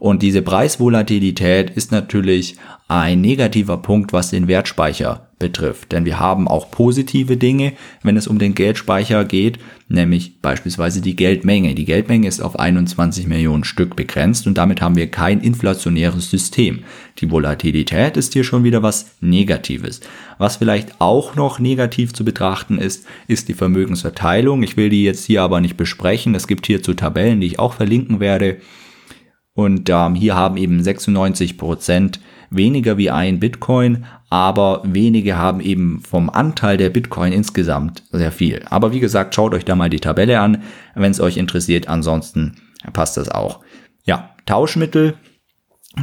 Und 0.00 0.22
diese 0.22 0.42
Preisvolatilität 0.42 1.70
ist 1.70 1.92
natürlich 1.92 2.56
ein 2.88 3.20
negativer 3.20 3.76
Punkt, 3.76 4.12
was 4.12 4.30
den 4.30 4.48
Wertspeicher 4.48 5.29
betrifft. 5.40 5.90
Denn 5.90 6.04
wir 6.04 6.20
haben 6.20 6.46
auch 6.46 6.70
positive 6.70 7.36
Dinge, 7.36 7.72
wenn 8.04 8.16
es 8.16 8.28
um 8.28 8.38
den 8.38 8.54
Geldspeicher 8.54 9.24
geht, 9.24 9.58
nämlich 9.88 10.40
beispielsweise 10.40 11.00
die 11.00 11.16
Geldmenge. 11.16 11.74
Die 11.74 11.84
Geldmenge 11.84 12.28
ist 12.28 12.40
auf 12.40 12.56
21 12.60 13.26
Millionen 13.26 13.64
Stück 13.64 13.96
begrenzt 13.96 14.46
und 14.46 14.56
damit 14.56 14.80
haben 14.80 14.94
wir 14.94 15.10
kein 15.10 15.40
inflationäres 15.40 16.30
System. 16.30 16.84
Die 17.18 17.30
Volatilität 17.32 18.16
ist 18.16 18.34
hier 18.34 18.44
schon 18.44 18.62
wieder 18.62 18.84
was 18.84 19.16
Negatives. 19.20 20.00
Was 20.38 20.56
vielleicht 20.56 21.00
auch 21.00 21.34
noch 21.34 21.58
negativ 21.58 22.14
zu 22.14 22.24
betrachten 22.24 22.78
ist, 22.78 23.04
ist 23.26 23.48
die 23.48 23.54
Vermögensverteilung. 23.54 24.62
Ich 24.62 24.76
will 24.76 24.90
die 24.90 25.02
jetzt 25.02 25.24
hier 25.24 25.42
aber 25.42 25.60
nicht 25.60 25.76
besprechen. 25.76 26.36
Es 26.36 26.46
gibt 26.46 26.66
hierzu 26.66 26.94
Tabellen, 26.94 27.40
die 27.40 27.48
ich 27.48 27.58
auch 27.58 27.74
verlinken 27.74 28.20
werde. 28.20 28.58
Und 29.54 29.90
ähm, 29.90 30.14
hier 30.14 30.36
haben 30.36 30.56
eben 30.56 30.82
96 30.82 31.58
Prozent 31.58 32.20
weniger 32.50 32.98
wie 32.98 33.10
ein 33.10 33.40
Bitcoin, 33.40 34.04
aber 34.28 34.82
wenige 34.84 35.36
haben 35.36 35.60
eben 35.60 36.00
vom 36.00 36.30
Anteil 36.30 36.76
der 36.76 36.90
Bitcoin 36.90 37.32
insgesamt 37.32 38.02
sehr 38.10 38.32
viel. 38.32 38.62
Aber 38.68 38.92
wie 38.92 39.00
gesagt, 39.00 39.34
schaut 39.34 39.54
euch 39.54 39.64
da 39.64 39.76
mal 39.76 39.90
die 39.90 40.00
Tabelle 40.00 40.40
an, 40.40 40.62
wenn 40.94 41.10
es 41.10 41.20
euch 41.20 41.36
interessiert. 41.36 41.88
Ansonsten 41.88 42.56
passt 42.92 43.16
das 43.16 43.28
auch. 43.28 43.60
Ja, 44.04 44.30
Tauschmittel, 44.46 45.14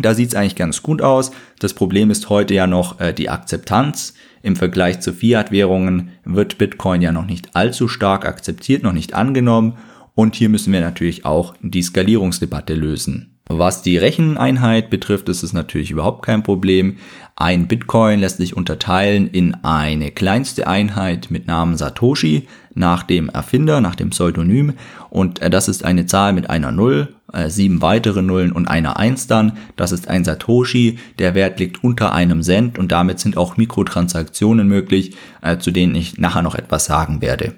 da 0.02 0.14
sieht 0.14 0.30
es 0.30 0.36
eigentlich 0.36 0.56
ganz 0.56 0.84
gut 0.84 1.02
aus. 1.02 1.32
Das 1.60 1.74
Problem 1.74 2.12
ist 2.12 2.30
heute 2.30 2.54
ja 2.54 2.68
noch 2.68 3.00
äh, 3.00 3.14
die 3.14 3.30
Akzeptanz. 3.30 4.14
Im 4.44 4.56
Vergleich 4.56 5.00
zu 5.00 5.14
Fiat-Währungen 5.14 6.12
wird 6.26 6.58
Bitcoin 6.58 7.02
ja 7.02 7.12
noch 7.12 7.26
nicht 7.26 7.56
allzu 7.56 7.88
stark 7.88 8.26
akzeptiert, 8.26 8.84
noch 8.84 8.94
nicht 8.94 9.14
angenommen. 9.14 9.78
Und 10.14 10.36
hier 10.36 10.50
müssen 10.50 10.74
wir 10.74 10.82
natürlich 10.82 11.26
auch 11.26 11.56
die 11.62 11.82
Skalierungsdebatte 11.82 12.74
lösen. 12.74 13.37
Was 13.50 13.82
die 13.82 13.98
Recheneinheit 13.98 14.90
betrifft, 14.90 15.30
ist 15.30 15.42
es 15.42 15.54
natürlich 15.54 15.92
überhaupt 15.92 16.26
kein 16.26 16.44
Problem. 16.44 16.98
Ein 17.36 17.68
Bitcoin 17.68 18.20
lässt 18.20 18.38
sich 18.38 18.58
unterteilen 18.58 19.28
in 19.28 19.56
eine 19.64 20.12
kleinste 20.12 20.68
Einheit 20.68 21.32
mit 21.32 21.48
Namen 21.48 21.78
Satoshi 21.78 22.48
nach 22.74 23.04
dem 23.04 23.30
Erfinder, 23.30 23.80
nach 23.80 23.96
dem 23.96 24.10
Pseudonym. 24.10 24.74
Und 25.10 25.42
äh, 25.42 25.50
das 25.50 25.70
ist 25.70 25.86
eine 25.86 26.06
Zahl 26.06 26.34
mit 26.34 26.50
einer 26.50 26.74
Null, 26.74 27.16
äh, 27.32 27.50
sieben 27.50 27.82
weitere 27.82 28.22
Nullen 28.22 28.52
und 28.52 28.68
einer 28.68 28.98
Eins 28.98 29.28
dann. 29.28 29.54
Das 29.78 29.94
ist 29.94 30.10
ein 30.10 30.26
Satoshi. 30.26 31.00
Der 31.18 31.34
Wert 31.34 31.60
liegt 31.60 31.84
unter 31.84 32.14
einem 32.14 32.42
Cent 32.42 32.78
und 32.78 32.92
damit 32.92 33.20
sind 33.20 33.38
auch 33.38 33.56
Mikrotransaktionen 33.56 34.68
möglich, 34.68 35.16
äh, 35.42 35.58
zu 35.58 35.72
denen 35.72 35.96
ich 35.96 36.18
nachher 36.18 36.42
noch 36.42 36.56
etwas 36.56 36.86
sagen 36.86 37.22
werde. 37.22 37.54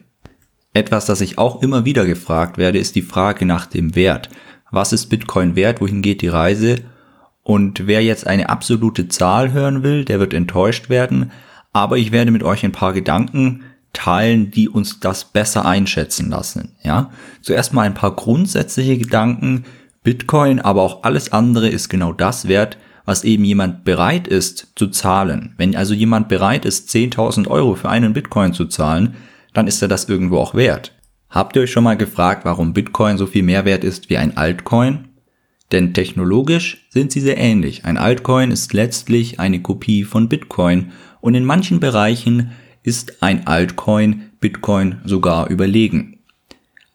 Etwas, 0.73 1.07
das 1.07 1.21
ich 1.21 1.39
auch 1.39 1.63
immer 1.63 1.83
wieder 1.83 2.05
gefragt 2.05 2.59
werde, 2.59 2.77
ist 2.77 2.95
die 2.95 3.01
Frage 3.01 3.45
nach 3.45 3.65
dem 3.65 3.95
Wert 3.95 4.29
was 4.71 4.93
ist 4.93 5.07
Bitcoin 5.07 5.55
wert, 5.55 5.81
wohin 5.81 6.01
geht 6.01 6.21
die 6.21 6.27
Reise. 6.27 6.77
Und 7.43 7.87
wer 7.87 8.03
jetzt 8.03 8.27
eine 8.27 8.49
absolute 8.49 9.07
Zahl 9.07 9.51
hören 9.51 9.83
will, 9.83 10.05
der 10.05 10.19
wird 10.19 10.33
enttäuscht 10.33 10.89
werden. 10.89 11.31
Aber 11.73 11.97
ich 11.97 12.11
werde 12.11 12.31
mit 12.31 12.43
euch 12.43 12.63
ein 12.63 12.71
paar 12.71 12.93
Gedanken 12.93 13.63
teilen, 13.93 14.51
die 14.51 14.69
uns 14.69 14.99
das 14.99 15.25
besser 15.25 15.65
einschätzen 15.65 16.29
lassen. 16.29 16.75
Ja, 16.83 17.11
zuerst 17.41 17.73
mal 17.73 17.83
ein 17.83 17.93
paar 17.93 18.15
grundsätzliche 18.15 18.97
Gedanken. 18.97 19.65
Bitcoin, 20.03 20.59
aber 20.59 20.81
auch 20.81 21.03
alles 21.03 21.33
andere 21.33 21.69
ist 21.69 21.89
genau 21.89 22.13
das 22.13 22.47
wert, 22.47 22.77
was 23.05 23.23
eben 23.23 23.43
jemand 23.43 23.83
bereit 23.83 24.27
ist 24.27 24.73
zu 24.75 24.87
zahlen. 24.87 25.53
Wenn 25.57 25.75
also 25.75 25.93
jemand 25.93 26.29
bereit 26.29 26.65
ist, 26.65 26.89
10.000 26.89 27.47
Euro 27.47 27.75
für 27.75 27.89
einen 27.89 28.13
Bitcoin 28.13 28.53
zu 28.53 28.65
zahlen, 28.65 29.15
dann 29.53 29.67
ist 29.67 29.81
er 29.81 29.87
das 29.87 30.07
irgendwo 30.07 30.37
auch 30.37 30.53
wert. 30.53 30.93
Habt 31.29 31.55
ihr 31.55 31.61
euch 31.61 31.71
schon 31.71 31.83
mal 31.83 31.97
gefragt, 31.97 32.43
warum 32.43 32.73
Bitcoin 32.73 33.17
so 33.17 33.27
viel 33.27 33.43
mehr 33.43 33.63
wert 33.65 33.83
ist 33.83 34.09
wie 34.09 34.17
ein 34.17 34.35
Altcoin? 34.35 35.09
Denn 35.71 35.93
technologisch 35.93 36.87
sind 36.89 37.11
sie 37.11 37.21
sehr 37.21 37.37
ähnlich. 37.37 37.85
Ein 37.85 37.97
Altcoin 37.97 38.49
ist 38.49 38.73
letztlich 38.73 39.39
eine 39.39 39.61
Kopie 39.61 40.03
von 40.03 40.27
Bitcoin 40.27 40.91
und 41.21 41.35
in 41.35 41.45
manchen 41.45 41.79
Bereichen 41.79 42.51
ist 42.81 43.21
ein 43.21 43.45
Altcoin 43.45 44.31
Bitcoin 44.39 45.01
sogar 45.05 45.49
überlegen. 45.49 46.19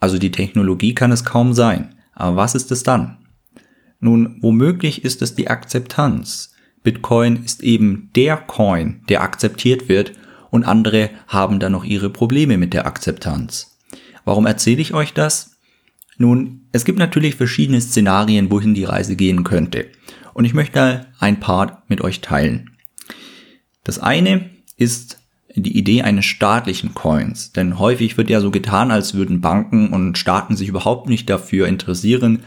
Also 0.01 0.19
die 0.19 0.33
Technologie 0.33 0.95
kann 0.95 1.13
es 1.13 1.25
kaum 1.25 1.55
sein. 1.55 1.95
Aber 2.13 2.37
was 2.37 2.57
ist 2.57 2.73
es 2.73 2.83
dann? 2.83 3.19
Nun, 4.01 4.39
womöglich 4.41 5.05
ist 5.05 5.23
es 5.23 5.37
die 5.37 5.49
Akzeptanz. 5.49 6.53
Bitcoin 6.83 7.45
ist 7.45 7.63
eben 7.63 8.11
der 8.17 8.37
Coin, 8.37 9.03
der 9.09 9.23
akzeptiert 9.23 9.89
wird 9.89 10.13
und 10.51 10.65
andere 10.65 11.11
haben 11.29 11.61
da 11.61 11.71
noch 11.71 11.85
ihre 11.85 12.11
Probleme 12.11 12.59
mit 12.59 12.75
der 12.75 12.87
Akzeptanz. 12.87 13.74
Warum 14.25 14.47
erzähle 14.47 14.81
ich 14.81 14.95
euch 14.95 15.13
das? 15.13 15.57
Nun, 16.17 16.69
es 16.73 16.85
gibt 16.85 16.99
natürlich 16.99 17.35
verschiedene 17.35 17.81
Szenarien, 17.81 18.51
wohin 18.51 18.75
die 18.75 18.85
Reise 18.85 19.17
gehen 19.17 19.45
könnte. 19.45 19.87
Und 20.33 20.45
ich 20.45 20.55
möchte 20.55 21.07
ein 21.19 21.41
paar 21.41 21.83
mit 21.89 22.01
euch 22.01 22.21
teilen. 22.21 22.71
Das 23.83 23.99
eine 23.99 24.51
ist 24.77 25.19
die 25.55 25.77
Idee 25.77 26.03
eines 26.03 26.25
staatlichen 26.25 26.95
Coins. 26.95 27.53
Denn 27.53 27.79
häufig 27.79 28.17
wird 28.17 28.31
ja 28.31 28.41
so 28.41 28.51
getan, 28.51 28.91
als 28.91 29.15
würden 29.15 29.41
Banken 29.41 29.89
und 29.89 30.19
Staaten 30.19 30.57
sich 30.57 30.69
überhaupt 30.69 31.09
nicht 31.09 31.31
dafür 31.31 31.69
interessieren, 31.69 32.41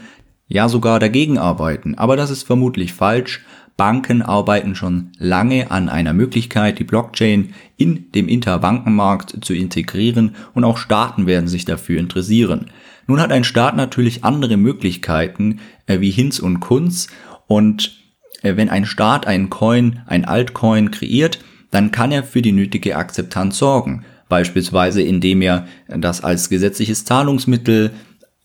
ja 0.46 0.68
sogar 0.68 0.98
dagegen 0.98 1.38
arbeiten. 1.38 1.94
Aber 1.96 2.16
das 2.16 2.30
ist 2.30 2.42
vermutlich 2.42 2.92
falsch. 2.92 3.44
Banken 3.78 4.22
arbeiten 4.22 4.74
schon 4.74 5.12
lange 5.18 5.70
an 5.70 5.88
einer 5.88 6.12
Möglichkeit, 6.12 6.80
die 6.80 6.84
Blockchain 6.84 7.54
in 7.76 8.10
dem 8.10 8.26
Interbankenmarkt 8.26 9.44
zu 9.44 9.54
integrieren 9.54 10.34
und 10.52 10.64
auch 10.64 10.78
Staaten 10.78 11.28
werden 11.28 11.46
sich 11.46 11.64
dafür 11.64 12.00
interessieren. 12.00 12.72
Nun 13.06 13.20
hat 13.20 13.30
ein 13.30 13.44
Staat 13.44 13.76
natürlich 13.76 14.24
andere 14.24 14.56
Möglichkeiten 14.56 15.60
äh, 15.86 16.00
wie 16.00 16.10
Hinz 16.10 16.40
und 16.40 16.58
Kunz 16.58 17.06
und 17.46 17.96
äh, 18.42 18.56
wenn 18.56 18.68
ein 18.68 18.84
Staat 18.84 19.28
einen 19.28 19.48
Coin, 19.48 20.00
ein 20.06 20.24
Altcoin 20.24 20.90
kreiert, 20.90 21.38
dann 21.70 21.92
kann 21.92 22.10
er 22.10 22.24
für 22.24 22.42
die 22.42 22.52
nötige 22.52 22.96
Akzeptanz 22.96 23.58
sorgen. 23.58 24.04
Beispielsweise 24.28 25.02
indem 25.02 25.40
er 25.40 25.68
das 25.86 26.24
als 26.24 26.50
gesetzliches 26.50 27.04
Zahlungsmittel 27.04 27.92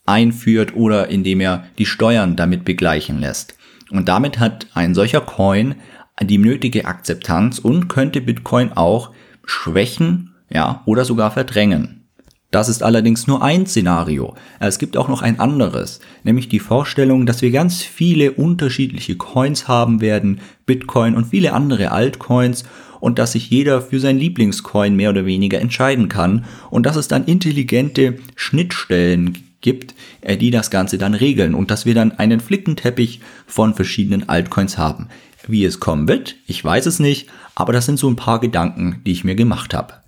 einführt 0.05 0.75
oder 0.75 1.07
indem 1.07 1.41
er 1.41 1.65
die 1.79 1.87
Steuern 1.87 2.35
damit 2.35 2.65
begleichen 2.65 3.19
lässt. 3.19 3.55
Und 3.93 4.09
damit 4.09 4.39
hat 4.39 4.67
ein 4.73 4.95
solcher 4.95 5.21
Coin 5.21 5.75
die 6.21 6.39
nötige 6.39 6.85
Akzeptanz 6.85 7.59
und 7.59 7.87
könnte 7.87 8.21
Bitcoin 8.21 8.73
auch 8.73 9.11
schwächen, 9.45 10.33
ja, 10.49 10.81
oder 10.85 11.05
sogar 11.05 11.31
verdrängen. 11.31 12.03
Das 12.49 12.69
ist 12.69 12.83
allerdings 12.83 13.25
nur 13.25 13.41
ein 13.41 13.65
Szenario. 13.65 14.35
Es 14.59 14.77
gibt 14.77 14.95
auch 14.95 15.07
noch 15.07 15.23
ein 15.23 15.39
anderes, 15.39 16.01
nämlich 16.23 16.49
die 16.49 16.59
Vorstellung, 16.59 17.25
dass 17.25 17.41
wir 17.41 17.49
ganz 17.49 17.81
viele 17.81 18.31
unterschiedliche 18.31 19.15
Coins 19.15 19.67
haben 19.67 20.01
werden, 20.01 20.39
Bitcoin 20.67 21.15
und 21.15 21.25
viele 21.25 21.53
andere 21.53 21.91
Altcoins 21.91 22.63
und 22.99 23.17
dass 23.17 23.31
sich 23.31 23.49
jeder 23.49 23.81
für 23.81 23.99
sein 23.99 24.19
Lieblingscoin 24.19 24.95
mehr 24.95 25.09
oder 25.09 25.25
weniger 25.25 25.59
entscheiden 25.59 26.09
kann 26.09 26.45
und 26.69 26.85
dass 26.85 26.95
es 26.95 27.07
dann 27.07 27.25
intelligente 27.25 28.19
Schnittstellen 28.35 29.37
gibt, 29.63 29.95
äh, 30.21 30.37
die 30.37 30.51
das 30.51 30.69
Ganze 30.69 30.99
dann 30.99 31.15
regeln 31.15 31.55
und 31.55 31.71
dass 31.71 31.87
wir 31.87 31.95
dann 31.95 32.11
einen 32.11 32.39
Flickenteppich 32.39 33.21
von 33.47 33.73
verschiedenen 33.73 34.29
Altcoins 34.29 34.77
haben. 34.77 35.07
Wie 35.47 35.65
es 35.65 35.79
kommen 35.79 36.07
wird, 36.07 36.35
ich 36.45 36.63
weiß 36.63 36.85
es 36.85 36.99
nicht, 36.99 37.27
aber 37.55 37.73
das 37.73 37.87
sind 37.87 37.97
so 37.97 38.07
ein 38.07 38.15
paar 38.15 38.39
Gedanken, 38.39 39.01
die 39.05 39.11
ich 39.11 39.23
mir 39.23 39.35
gemacht 39.35 39.73
habe. 39.73 40.03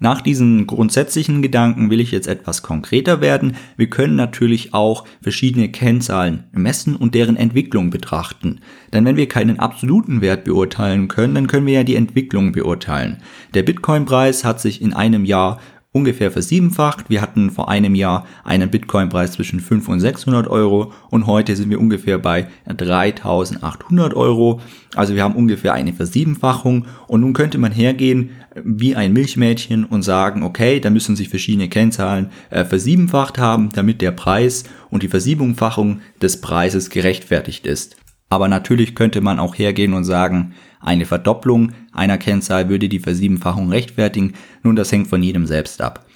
Nach 0.00 0.20
diesen 0.20 0.66
grundsätzlichen 0.66 1.40
Gedanken 1.40 1.88
will 1.88 2.00
ich 2.00 2.10
jetzt 2.10 2.26
etwas 2.26 2.62
konkreter 2.62 3.20
werden. 3.20 3.56
Wir 3.76 3.88
können 3.88 4.16
natürlich 4.16 4.74
auch 4.74 5.06
verschiedene 5.22 5.70
Kennzahlen 5.70 6.44
messen 6.52 6.96
und 6.96 7.14
deren 7.14 7.36
Entwicklung 7.36 7.90
betrachten. 7.90 8.60
Denn 8.92 9.04
wenn 9.04 9.16
wir 9.16 9.28
keinen 9.28 9.60
absoluten 9.60 10.20
Wert 10.20 10.44
beurteilen 10.44 11.06
können, 11.06 11.36
dann 11.36 11.46
können 11.46 11.66
wir 11.66 11.74
ja 11.74 11.84
die 11.84 11.94
Entwicklung 11.94 12.50
beurteilen. 12.52 13.22
Der 13.54 13.62
Bitcoin-Preis 13.62 14.44
hat 14.44 14.60
sich 14.60 14.82
in 14.82 14.92
einem 14.92 15.24
Jahr 15.24 15.60
ungefähr 15.94 16.32
versiebenfacht. 16.32 17.08
Wir 17.08 17.22
hatten 17.22 17.50
vor 17.50 17.68
einem 17.68 17.94
Jahr 17.94 18.26
einen 18.42 18.68
Bitcoin-Preis 18.68 19.32
zwischen 19.32 19.60
500 19.60 19.94
und 19.94 20.00
600 20.00 20.48
Euro 20.48 20.92
und 21.08 21.28
heute 21.28 21.54
sind 21.54 21.70
wir 21.70 21.78
ungefähr 21.78 22.18
bei 22.18 22.48
3800 22.66 24.12
Euro. 24.14 24.60
Also 24.96 25.14
wir 25.14 25.22
haben 25.22 25.36
ungefähr 25.36 25.72
eine 25.72 25.92
Versiebenfachung 25.92 26.86
und 27.06 27.20
nun 27.20 27.32
könnte 27.32 27.58
man 27.58 27.70
hergehen 27.70 28.30
wie 28.64 28.96
ein 28.96 29.12
Milchmädchen 29.12 29.84
und 29.84 30.02
sagen, 30.02 30.42
okay, 30.42 30.80
da 30.80 30.90
müssen 30.90 31.14
sich 31.14 31.28
verschiedene 31.28 31.68
Kennzahlen 31.68 32.30
äh, 32.50 32.64
versiebenfacht 32.64 33.38
haben, 33.38 33.70
damit 33.72 34.00
der 34.00 34.10
Preis 34.10 34.64
und 34.90 35.04
die 35.04 35.08
Versiebenfachung 35.08 36.00
des 36.20 36.40
Preises 36.40 36.90
gerechtfertigt 36.90 37.66
ist. 37.66 37.96
Aber 38.30 38.48
natürlich 38.48 38.96
könnte 38.96 39.20
man 39.20 39.38
auch 39.38 39.54
hergehen 39.56 39.92
und 39.92 40.02
sagen, 40.02 40.54
eine 40.84 41.06
Verdopplung 41.06 41.72
einer 41.92 42.18
Kennzahl 42.18 42.68
würde 42.68 42.88
die 42.88 43.00
Versiebenfachung 43.00 43.70
rechtfertigen. 43.70 44.34
Nun, 44.62 44.76
das 44.76 44.92
hängt 44.92 45.08
von 45.08 45.22
jedem 45.22 45.46
selbst 45.46 45.80
ab. 45.80 46.06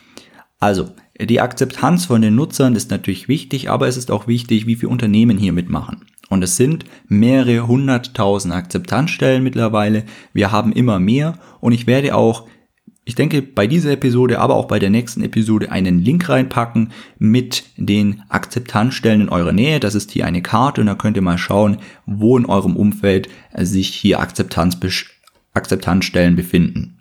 Also, 0.61 0.91
die 1.21 1.41
Akzeptanz 1.41 2.05
von 2.05 2.21
den 2.21 2.35
Nutzern 2.35 2.77
ist 2.77 2.91
natürlich 2.91 3.29
wichtig, 3.29 3.71
aber 3.71 3.89
es 3.89 3.97
ist 3.97 4.11
auch 4.11 4.27
wichtig, 4.27 4.67
wie 4.67 4.77
viele 4.77 4.91
Unternehmen 4.91 5.39
hier 5.39 5.53
mitmachen. 5.53 6.05
Und 6.29 6.45
es 6.45 6.57
sind 6.57 6.85
mehrere 7.09 7.67
hunderttausend 7.67 8.53
Akzeptanzstellen 8.53 9.43
mittlerweile. 9.43 10.05
Wir 10.33 10.53
haben 10.53 10.73
immer 10.73 10.99
mehr 10.99 11.39
und 11.61 11.73
ich 11.73 11.87
werde 11.87 12.15
auch 12.15 12.47
ich 13.09 13.15
denke, 13.15 13.41
bei 13.41 13.67
dieser 13.67 13.93
Episode, 13.93 14.39
aber 14.39 14.55
auch 14.55 14.67
bei 14.67 14.79
der 14.79 14.91
nächsten 14.91 15.23
Episode 15.23 15.73
einen 15.73 15.99
Link 15.99 16.29
reinpacken 16.29 16.93
mit 17.19 17.65
den 17.79 18.23
Akzeptanzstellen 18.29 19.23
in 19.23 19.29
eurer 19.31 19.53
Nähe. 19.53 19.81
Das 19.81 19.95
ist 19.95 20.11
hier 20.11 20.27
eine 20.27 20.43
Karte 20.43 20.83
und 20.83 20.89
da 20.89 20.95
könnt 20.95 21.17
ihr 21.17 21.23
mal 21.23 21.39
schauen, 21.39 21.79
wo 22.05 22.37
in 22.37 22.45
eurem 22.45 22.77
Umfeld 22.77 23.31
sich 23.57 23.89
hier 23.95 24.21
Akzeptanz, 24.21 24.77
Akzeptanzstellen 25.55 26.37
befinden. 26.37 26.99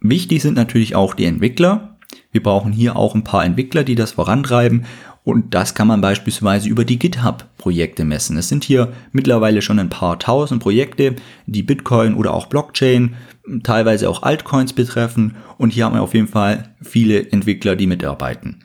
Wichtig 0.00 0.42
sind 0.42 0.54
natürlich 0.54 0.96
auch 0.96 1.14
die 1.14 1.26
Entwickler. 1.26 1.96
Wir 2.32 2.42
brauchen 2.42 2.72
hier 2.72 2.96
auch 2.96 3.14
ein 3.14 3.22
paar 3.22 3.44
Entwickler, 3.44 3.84
die 3.84 3.94
das 3.94 4.10
vorantreiben 4.10 4.84
und 5.24 5.54
das 5.54 5.74
kann 5.74 5.88
man 5.88 6.02
beispielsweise 6.02 6.68
über 6.68 6.84
die 6.84 6.98
GitHub-Projekte 6.98 8.04
messen. 8.04 8.36
Es 8.36 8.48
sind 8.48 8.62
hier 8.62 8.92
mittlerweile 9.10 9.62
schon 9.62 9.78
ein 9.78 9.88
paar 9.88 10.18
tausend 10.18 10.62
Projekte, 10.62 11.16
die 11.46 11.62
Bitcoin 11.62 12.14
oder 12.14 12.34
auch 12.34 12.46
Blockchain, 12.46 13.14
teilweise 13.62 14.10
auch 14.10 14.22
Altcoins 14.22 14.74
betreffen. 14.74 15.36
Und 15.56 15.70
hier 15.70 15.86
haben 15.86 15.94
wir 15.94 16.02
auf 16.02 16.12
jeden 16.12 16.28
Fall 16.28 16.74
viele 16.82 17.30
Entwickler, 17.30 17.74
die 17.74 17.86
mitarbeiten. 17.86 18.64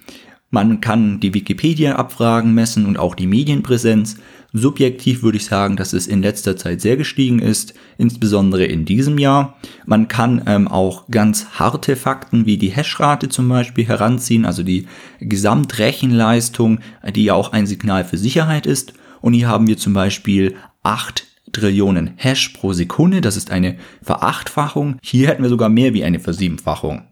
Man 0.50 0.82
kann 0.82 1.22
die 1.22 1.34
Wikipedia-Abfragen 1.34 2.54
messen 2.54 2.86
und 2.86 3.00
auch 3.00 3.16
die 3.16 3.28
Medienpräsenz. 3.28 4.18
Subjektiv 4.52 5.22
würde 5.22 5.38
ich 5.38 5.46
sagen, 5.46 5.76
dass 5.76 5.94
es 5.94 6.08
in 6.08 6.24
letzter 6.24 6.58
Zeit 6.58 6.82
sehr 6.82 6.98
gestiegen 6.98 7.40
ist, 7.40 7.76
insbesondere 7.98 8.66
in 8.66 8.84
diesem 8.84 9.20
Jahr. 9.20 9.58
Man 9.86 10.08
kann 10.08 10.42
ähm, 10.48 10.68
auch 10.68 11.08
ganz 11.12 11.46
harte 11.60 11.96
Fakten 11.96 12.48
wie 12.48 12.58
die 12.58 12.70
Hashrate 12.70 13.30
zum 13.30 13.48
Beispiel 13.48 13.88
heranziehen, 13.88 14.46
also 14.46 14.64
die 14.64 14.88
Gesamtrechenleistung, 15.20 16.80
die 17.14 17.26
ja 17.26 17.36
auch 17.36 17.52
ein 17.52 17.68
Signal 17.68 18.06
für 18.06 18.18
Sicherheit 18.18 18.66
ist. 18.66 18.94
Und 19.22 19.34
hier 19.34 19.48
haben 19.48 19.68
wir 19.68 19.78
zum 19.78 19.94
Beispiel 19.94 20.56
8 20.82 21.28
Trillionen 21.52 22.14
Hash 22.16 22.50
pro 22.50 22.74
Sekunde. 22.74 23.22
Das 23.22 23.38
ist 23.38 23.52
eine 23.52 23.78
Verachtfachung. 24.02 24.98
Hier 25.02 25.28
hätten 25.28 25.44
wir 25.44 25.50
sogar 25.50 25.70
mehr 25.70 25.94
wie 25.94 26.04
eine 26.04 26.20
Versiebenfachung. 26.20 27.04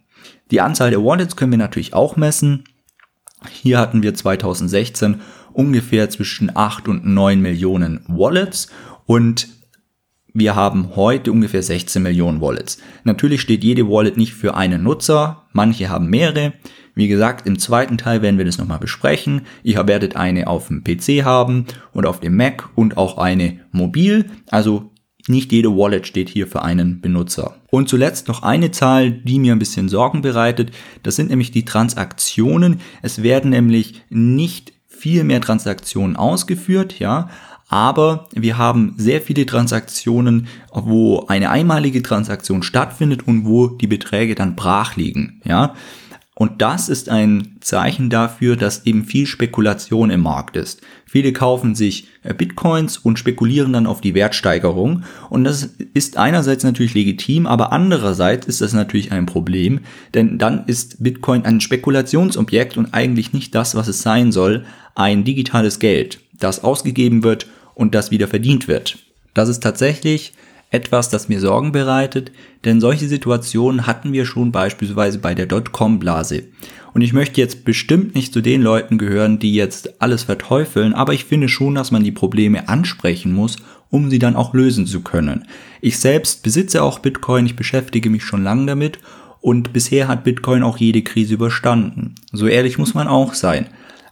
Die 0.51 0.61
Anzahl 0.61 0.89
der 0.89 1.03
Wallets 1.03 1.35
können 1.35 1.51
wir 1.51 1.57
natürlich 1.57 1.93
auch 1.93 2.15
messen. 2.15 2.63
Hier 3.51 3.79
hatten 3.79 4.01
wir 4.01 4.13
2016 4.15 5.21
ungefähr 5.57 6.09
zwischen 6.09 6.55
8 6.55 6.87
und 6.87 7.05
9 7.05 7.41
Millionen 7.41 8.01
Wallets 8.07 8.69
und 9.05 9.47
wir 10.33 10.55
haben 10.55 10.95
heute 10.95 11.31
ungefähr 11.31 11.63
16 11.63 12.03
Millionen 12.03 12.41
Wallets. 12.41 12.77
Natürlich 13.03 13.41
steht 13.41 13.63
jede 13.63 13.89
Wallet 13.89 14.17
nicht 14.17 14.33
für 14.33 14.55
einen 14.55 14.83
Nutzer, 14.83 15.47
manche 15.53 15.89
haben 15.89 16.11
mehrere. 16.11 16.53
Wie 16.93 17.07
gesagt, 17.07 17.47
im 17.47 17.57
zweiten 17.57 17.97
Teil 17.97 18.21
werden 18.21 18.37
wir 18.37 18.45
das 18.45 18.59
nochmal 18.59 18.77
besprechen. 18.77 19.41
Ihr 19.63 19.87
werdet 19.87 20.15
eine 20.15 20.47
auf 20.47 20.67
dem 20.67 20.83
PC 20.83 21.25
haben 21.25 21.65
und 21.91 22.05
auf 22.05 22.19
dem 22.19 22.37
Mac 22.37 22.69
und 22.75 22.97
auch 22.97 23.17
eine 23.17 23.59
mobil. 23.71 24.25
Also 24.51 24.91
nicht 25.27 25.51
jede 25.51 25.75
Wallet 25.75 26.05
steht 26.05 26.29
hier 26.29 26.45
für 26.45 26.61
einen 26.61 27.01
Benutzer. 27.01 27.55
Und 27.71 27.89
zuletzt 27.89 28.27
noch 28.27 28.43
eine 28.43 28.69
Zahl, 28.69 29.11
die 29.11 29.39
mir 29.39 29.53
ein 29.53 29.59
bisschen 29.59 29.89
Sorgen 29.89 30.21
bereitet. 30.21 30.71
Das 31.01 31.15
sind 31.15 31.29
nämlich 31.29 31.49
die 31.49 31.65
Transaktionen. 31.65 32.79
Es 33.01 33.23
werden 33.23 33.49
nämlich 33.49 34.03
nicht 34.09 34.76
viel 34.97 35.23
mehr 35.23 35.41
Transaktionen 35.41 36.15
ausgeführt, 36.15 36.99
ja, 36.99 37.29
aber 37.69 38.27
wir 38.33 38.57
haben 38.57 38.93
sehr 38.97 39.21
viele 39.21 39.45
Transaktionen, 39.45 40.47
wo 40.73 41.25
eine 41.27 41.49
einmalige 41.49 42.01
Transaktion 42.01 42.63
stattfindet 42.63 43.27
und 43.27 43.45
wo 43.45 43.67
die 43.67 43.87
Beträge 43.87 44.35
dann 44.35 44.55
brach 44.55 44.95
liegen, 44.95 45.41
ja. 45.43 45.73
Und 46.39 46.61
das 46.61 46.87
ist 46.87 47.09
ein 47.09 47.55
Zeichen 47.61 48.11
dafür, 48.11 48.57
dass 48.57 48.85
eben 48.85 49.05
viel 49.05 49.25
Spekulation 49.25 50.11
im 50.11 50.21
Markt 50.21 50.55
ist. 50.55 50.81
Viele 51.07 51.33
kaufen 51.33 51.73
sich 51.73 52.09
äh, 52.21 52.31
Bitcoins 52.31 52.99
und 52.99 53.17
spekulieren 53.17 53.73
dann 53.73 53.87
auf 53.87 54.01
die 54.01 54.13
Wertsteigerung. 54.13 55.03
Und 55.31 55.45
das 55.45 55.69
ist 55.95 56.17
einerseits 56.17 56.63
natürlich 56.63 56.93
legitim, 56.93 57.47
aber 57.47 57.71
andererseits 57.71 58.45
ist 58.45 58.61
das 58.61 58.73
natürlich 58.73 59.11
ein 59.11 59.25
Problem, 59.25 59.79
denn 60.13 60.37
dann 60.37 60.65
ist 60.67 61.01
Bitcoin 61.01 61.43
ein 61.43 61.59
Spekulationsobjekt 61.59 62.77
und 62.77 62.93
eigentlich 62.93 63.33
nicht 63.33 63.55
das, 63.55 63.73
was 63.73 63.87
es 63.87 64.03
sein 64.03 64.31
soll, 64.31 64.63
ein 64.97 65.23
digitales 65.23 65.77
Geld, 65.77 66.19
das 66.39 66.63
ausgegeben 66.63 67.23
wird 67.23 67.45
und 67.75 67.93
das 67.93 68.09
wieder 68.09 68.27
verdient 68.27 68.67
wird. 68.67 68.97
Das 69.35 69.47
ist 69.47 69.61
tatsächlich 69.61 70.33
etwas, 70.71 71.09
das 71.09 71.29
mir 71.29 71.39
Sorgen 71.39 71.71
bereitet, 71.71 72.31
denn 72.65 72.81
solche 72.81 73.07
Situationen 73.07 73.85
hatten 73.85 74.11
wir 74.11 74.25
schon 74.25 74.51
beispielsweise 74.51 75.19
bei 75.19 75.35
der 75.35 75.45
Dotcom-Blase. 75.45 76.45
Und 76.95 77.01
ich 77.01 77.13
möchte 77.13 77.39
jetzt 77.39 77.63
bestimmt 77.63 78.15
nicht 78.15 78.33
zu 78.33 78.41
den 78.41 78.63
Leuten 78.63 78.97
gehören, 78.97 79.37
die 79.37 79.53
jetzt 79.53 80.01
alles 80.01 80.23
verteufeln, 80.23 80.93
aber 80.93 81.13
ich 81.13 81.25
finde 81.25 81.47
schon, 81.47 81.75
dass 81.75 81.91
man 81.91 82.03
die 82.03 82.11
Probleme 82.11 82.67
ansprechen 82.67 83.33
muss, 83.33 83.57
um 83.91 84.09
sie 84.09 84.19
dann 84.19 84.35
auch 84.35 84.55
lösen 84.55 84.87
zu 84.87 85.01
können. 85.01 85.45
Ich 85.79 85.99
selbst 85.99 86.41
besitze 86.41 86.81
auch 86.81 86.97
Bitcoin, 86.99 87.45
ich 87.45 87.55
beschäftige 87.55 88.09
mich 88.09 88.23
schon 88.23 88.43
lange 88.43 88.65
damit 88.65 88.97
und 89.41 89.73
bisher 89.73 90.07
hat 90.07 90.23
Bitcoin 90.23 90.63
auch 90.63 90.77
jede 90.77 91.03
Krise 91.03 91.35
überstanden. 91.35 92.15
So 92.31 92.47
ehrlich 92.47 92.79
muss 92.79 92.95
man 92.95 93.07
auch 93.07 93.35
sein. 93.35 93.67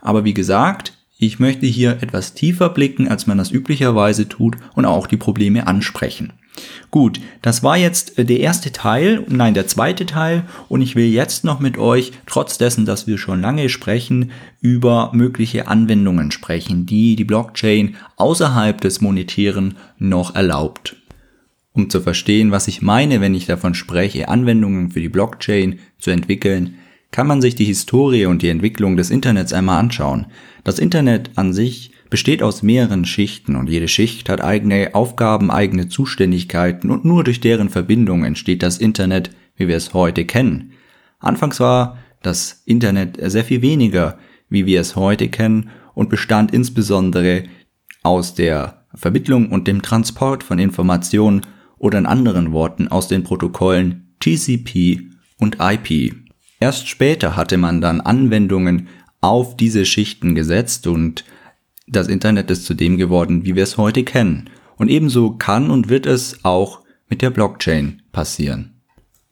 Aber 0.05 0.23
wie 0.23 0.35
gesagt, 0.35 0.93
ich 1.17 1.39
möchte 1.39 1.65
hier 1.65 2.03
etwas 2.03 2.35
tiefer 2.35 2.69
blicken, 2.69 3.07
als 3.07 3.25
man 3.25 3.39
das 3.39 3.49
üblicherweise 3.49 4.29
tut 4.29 4.55
und 4.75 4.85
auch 4.85 5.07
die 5.07 5.17
Probleme 5.17 5.65
ansprechen. 5.65 6.33
Gut, 6.91 7.19
das 7.41 7.63
war 7.63 7.75
jetzt 7.75 8.19
äh, 8.19 8.23
der 8.23 8.39
erste 8.39 8.71
Teil, 8.71 9.25
nein, 9.27 9.55
der 9.55 9.67
zweite 9.67 10.05
Teil 10.05 10.43
und 10.69 10.81
ich 10.81 10.95
will 10.95 11.07
jetzt 11.07 11.43
noch 11.43 11.59
mit 11.59 11.79
euch, 11.79 12.11
trotz 12.27 12.59
dessen, 12.59 12.85
dass 12.85 13.07
wir 13.07 13.17
schon 13.17 13.41
lange 13.41 13.67
sprechen, 13.67 14.31
über 14.61 15.09
mögliche 15.11 15.67
Anwendungen 15.67 16.31
sprechen, 16.31 16.85
die 16.85 17.15
die 17.15 17.25
Blockchain 17.25 17.95
außerhalb 18.17 18.79
des 18.79 19.01
Monetären 19.01 19.75
noch 19.97 20.35
erlaubt. 20.35 20.95
Um 21.73 21.89
zu 21.89 21.99
verstehen, 21.99 22.51
was 22.51 22.67
ich 22.67 22.83
meine, 22.83 23.19
wenn 23.19 23.33
ich 23.33 23.47
davon 23.47 23.73
spreche, 23.73 24.29
Anwendungen 24.29 24.91
für 24.91 25.01
die 25.01 25.09
Blockchain 25.09 25.79
zu 25.99 26.11
entwickeln, 26.11 26.75
kann 27.15 27.27
man 27.27 27.39
sich 27.39 27.55
die 27.55 27.63
Historie 27.63 28.25
und 28.25 28.41
die 28.41 28.49
Entwicklung 28.49 28.97
des 28.97 29.09
Internets 29.09 29.53
einmal 29.53 29.79
anschauen. 29.79 30.25
Das 30.65 30.79
Internet 30.79 31.31
an 31.35 31.53
sich 31.53 31.91
besteht 32.09 32.43
aus 32.43 32.61
mehreren 32.61 33.05
Schichten 33.05 33.55
und 33.55 33.69
jede 33.69 33.87
Schicht 33.87 34.27
hat 34.27 34.41
eigene 34.41 34.93
Aufgaben, 34.93 35.49
eigene 35.49 35.87
Zuständigkeiten 35.87 36.91
und 36.91 37.05
nur 37.05 37.23
durch 37.23 37.39
deren 37.39 37.69
Verbindung 37.69 38.25
entsteht 38.25 38.61
das 38.61 38.79
Internet, 38.79 39.29
wie 39.55 39.69
wir 39.69 39.77
es 39.77 39.93
heute 39.93 40.25
kennen. 40.25 40.73
Anfangs 41.19 41.61
war 41.61 41.99
das 42.21 42.63
Internet 42.65 43.17
sehr 43.31 43.45
viel 43.45 43.61
weniger, 43.61 44.17
wie 44.49 44.65
wir 44.65 44.81
es 44.81 44.97
heute 44.97 45.29
kennen 45.29 45.69
und 45.93 46.09
bestand 46.09 46.53
insbesondere 46.53 47.43
aus 48.03 48.33
der 48.33 48.87
Vermittlung 48.93 49.53
und 49.53 49.69
dem 49.69 49.81
Transport 49.81 50.43
von 50.43 50.59
Informationen 50.59 51.43
oder 51.77 51.97
in 51.97 52.07
anderen 52.07 52.51
Worten 52.51 52.89
aus 52.89 53.07
den 53.07 53.23
Protokollen 53.23 54.13
TCP 54.19 55.11
und 55.37 55.59
IP. 55.61 56.24
Erst 56.59 56.87
später 56.87 57.35
hatte 57.35 57.57
man 57.57 57.81
dann 57.81 58.01
Anwendungen 58.01 58.87
auf 59.21 59.57
diese 59.57 59.85
Schichten 59.85 60.35
gesetzt 60.35 60.87
und 60.87 61.25
das 61.87 62.07
Internet 62.07 62.49
ist 62.49 62.65
zu 62.65 62.73
dem 62.73 62.97
geworden, 62.97 63.45
wie 63.45 63.55
wir 63.55 63.63
es 63.63 63.77
heute 63.77 64.03
kennen. 64.03 64.49
Und 64.77 64.89
ebenso 64.89 65.31
kann 65.31 65.69
und 65.69 65.89
wird 65.89 66.05
es 66.05 66.43
auch 66.43 66.81
mit 67.09 67.21
der 67.21 67.29
Blockchain 67.29 68.01
passieren. 68.11 68.81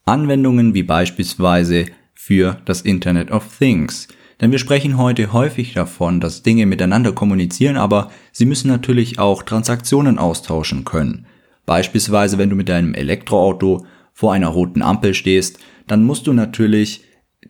Anwendungen 0.05 0.74
wie 0.74 0.84
beispielsweise 0.84 1.86
für 2.13 2.61
das 2.65 2.82
Internet 2.82 3.32
of 3.32 3.57
Things. 3.57 4.07
Denn 4.41 4.51
wir 4.51 4.59
sprechen 4.59 4.97
heute 4.97 5.34
häufig 5.34 5.74
davon, 5.74 6.19
dass 6.19 6.43
Dinge 6.43 6.65
miteinander 6.65 7.13
kommunizieren, 7.13 7.78
aber 7.78 8.11
sie 8.32 8.45
müssen 8.45 8.67
natürlich 8.67 9.19
auch 9.19 9.43
Transaktionen 9.43 10.19
austauschen 10.19 10.86
können. 10.86 11.26
Beispielsweise, 11.65 12.38
wenn 12.38 12.49
du 12.49 12.55
mit 12.55 12.69
deinem 12.69 12.93
Elektroauto 12.93 13.86
vor 14.13 14.34
einer 14.34 14.49
roten 14.49 14.82
Ampel 14.82 15.13
stehst, 15.13 15.59
dann 15.88 16.03
musst 16.03 16.28
du 16.28 16.34
natürlich 16.34 17.03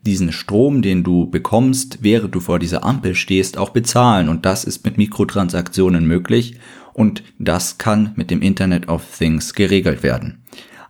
diesen 0.05 0.31
Strom, 0.31 0.81
den 0.81 1.03
du 1.03 1.29
bekommst, 1.29 1.99
während 2.01 2.35
du 2.35 2.39
vor 2.39 2.59
dieser 2.59 2.83
Ampel 2.83 3.15
stehst, 3.15 3.57
auch 3.57 3.69
bezahlen. 3.69 4.29
Und 4.29 4.45
das 4.45 4.63
ist 4.63 4.85
mit 4.85 4.97
Mikrotransaktionen 4.97 6.05
möglich 6.05 6.59
und 6.93 7.23
das 7.39 7.77
kann 7.77 8.13
mit 8.15 8.29
dem 8.29 8.41
Internet 8.41 8.87
of 8.87 9.03
Things 9.17 9.53
geregelt 9.53 10.03
werden. 10.03 10.43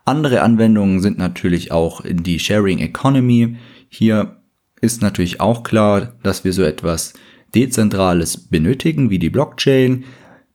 Andere 0.06 0.42
Anwendungen 0.42 1.00
sind 1.00 1.18
natürlich 1.18 1.72
auch 1.72 2.02
die 2.06 2.40
Sharing 2.40 2.80
Economy. 2.80 3.56
Hier 3.88 4.42
ist 4.82 5.02
natürlich 5.02 5.40
auch 5.40 5.64
klar, 5.64 6.14
dass 6.24 6.44
wir 6.44 6.52
so 6.52 6.64
etwas 6.64 7.14
Dezentrales 7.56 8.50
benötigen, 8.50 9.10
wie 9.10 9.20
die 9.20 9.30
Blockchain. 9.30 10.04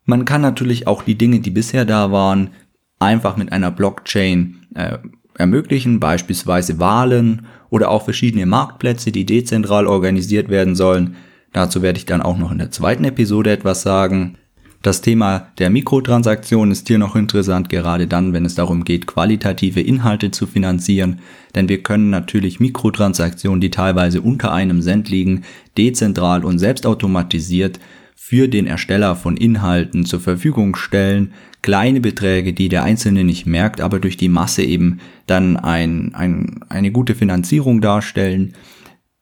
Man 0.05 0.25
kann 0.25 0.43
natürlich 0.43 0.87
auch 0.87 1.03
die 1.03 1.17
Dinge, 1.17 1.41
die 1.41 1.51
bisher 1.51 1.85
da 1.85 2.13
waren, 2.13 2.51
einfach 2.99 3.37
mit 3.37 3.53
einer 3.53 3.71
Blockchain 3.71 4.67
äh, 4.75 4.99
ermöglichen, 5.39 6.01
beispielsweise 6.01 6.79
Wahlen 6.79 7.47
oder 7.71 7.91
auch 7.91 8.05
verschiedene 8.05 8.45
Marktplätze, 8.45 9.13
die 9.13 9.25
dezentral 9.25 9.87
organisiert 9.87 10.51
werden 10.51 10.75
sollen. 10.75 11.17
Dazu 11.53 11.81
werde 11.81 11.99
ich 11.99 12.07
dann 12.07 12.21
auch 12.21 12.37
noch 12.37 12.53
in 12.53 12.59
der 12.59 12.71
zweiten 12.71 13.05
Episode 13.05 13.51
etwas 13.51 13.83
sagen. 13.83 14.37
Das 14.83 15.01
Thema 15.01 15.49
der 15.59 15.71
Mikrotransaktion 15.71 16.71
ist 16.71 16.87
hier 16.87 16.99
noch 16.99 17.17
interessant, 17.17 17.69
gerade 17.69 18.07
dann, 18.07 18.33
wenn 18.33 18.45
es 18.45 18.55
darum 18.55 18.85
geht, 18.85 19.07
qualitative 19.07 19.81
Inhalte 19.81 20.31
zu 20.31 20.47
finanzieren, 20.47 21.19
denn 21.57 21.69
wir 21.69 21.83
können 21.83 22.11
natürlich 22.11 22.61
Mikrotransaktionen, 22.61 23.61
die 23.61 23.71
teilweise 23.71 24.21
unter 24.21 24.53
einem 24.53 24.81
Cent 24.81 25.09
liegen, 25.09 25.43
dezentral 25.77 26.45
und 26.45 26.61
selbstautomatisiert 26.61 27.81
für 28.21 28.49
den 28.49 28.67
Ersteller 28.67 29.15
von 29.15 29.37
Inhalten 29.37 30.05
zur 30.05 30.19
Verfügung 30.19 30.75
stellen, 30.75 31.33
kleine 31.63 32.01
Beträge, 32.01 32.53
die 32.53 32.69
der 32.69 32.83
Einzelne 32.83 33.23
nicht 33.23 33.47
merkt, 33.47 33.81
aber 33.81 34.01
durch 34.01 34.17
die 34.17 34.29
Masse 34.29 34.65
eben 34.65 34.99
dann 35.27 35.57
ein, 35.57 36.15
ein, 36.17 36.61
eine 36.69 36.91
gute 36.91 37.15
Finanzierung 37.15 37.81
darstellen. 37.81 38.55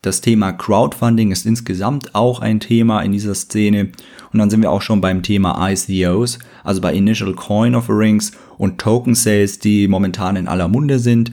Das 0.00 0.22
Thema 0.22 0.50
Crowdfunding 0.52 1.30
ist 1.30 1.44
insgesamt 1.44 2.14
auch 2.14 2.40
ein 2.40 2.58
Thema 2.58 3.02
in 3.02 3.12
dieser 3.12 3.34
Szene. 3.34 3.90
Und 4.32 4.38
dann 4.38 4.48
sind 4.50 4.62
wir 4.62 4.70
auch 4.70 4.82
schon 4.82 5.02
beim 5.02 5.22
Thema 5.22 5.70
ICOs, 5.70 6.38
also 6.64 6.80
bei 6.80 6.94
Initial 6.94 7.34
Coin 7.34 7.74
Offerings 7.74 8.32
und 8.56 8.78
Token 8.78 9.14
Sales, 9.14 9.58
die 9.58 9.88
momentan 9.88 10.36
in 10.36 10.48
aller 10.48 10.68
Munde 10.68 10.98
sind. 10.98 11.32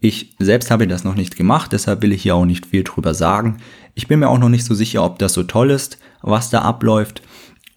Ich 0.00 0.36
selbst 0.38 0.70
habe 0.70 0.86
das 0.86 1.02
noch 1.02 1.16
nicht 1.16 1.36
gemacht, 1.36 1.72
deshalb 1.72 2.02
will 2.02 2.12
ich 2.12 2.22
hier 2.22 2.36
auch 2.36 2.46
nicht 2.46 2.66
viel 2.66 2.84
drüber 2.84 3.14
sagen. 3.14 3.56
Ich 3.94 4.06
bin 4.06 4.20
mir 4.20 4.28
auch 4.28 4.38
noch 4.38 4.48
nicht 4.48 4.64
so 4.64 4.74
sicher, 4.74 5.02
ob 5.02 5.18
das 5.18 5.32
so 5.32 5.42
toll 5.42 5.70
ist, 5.70 5.98
was 6.22 6.50
da 6.50 6.62
abläuft 6.62 7.22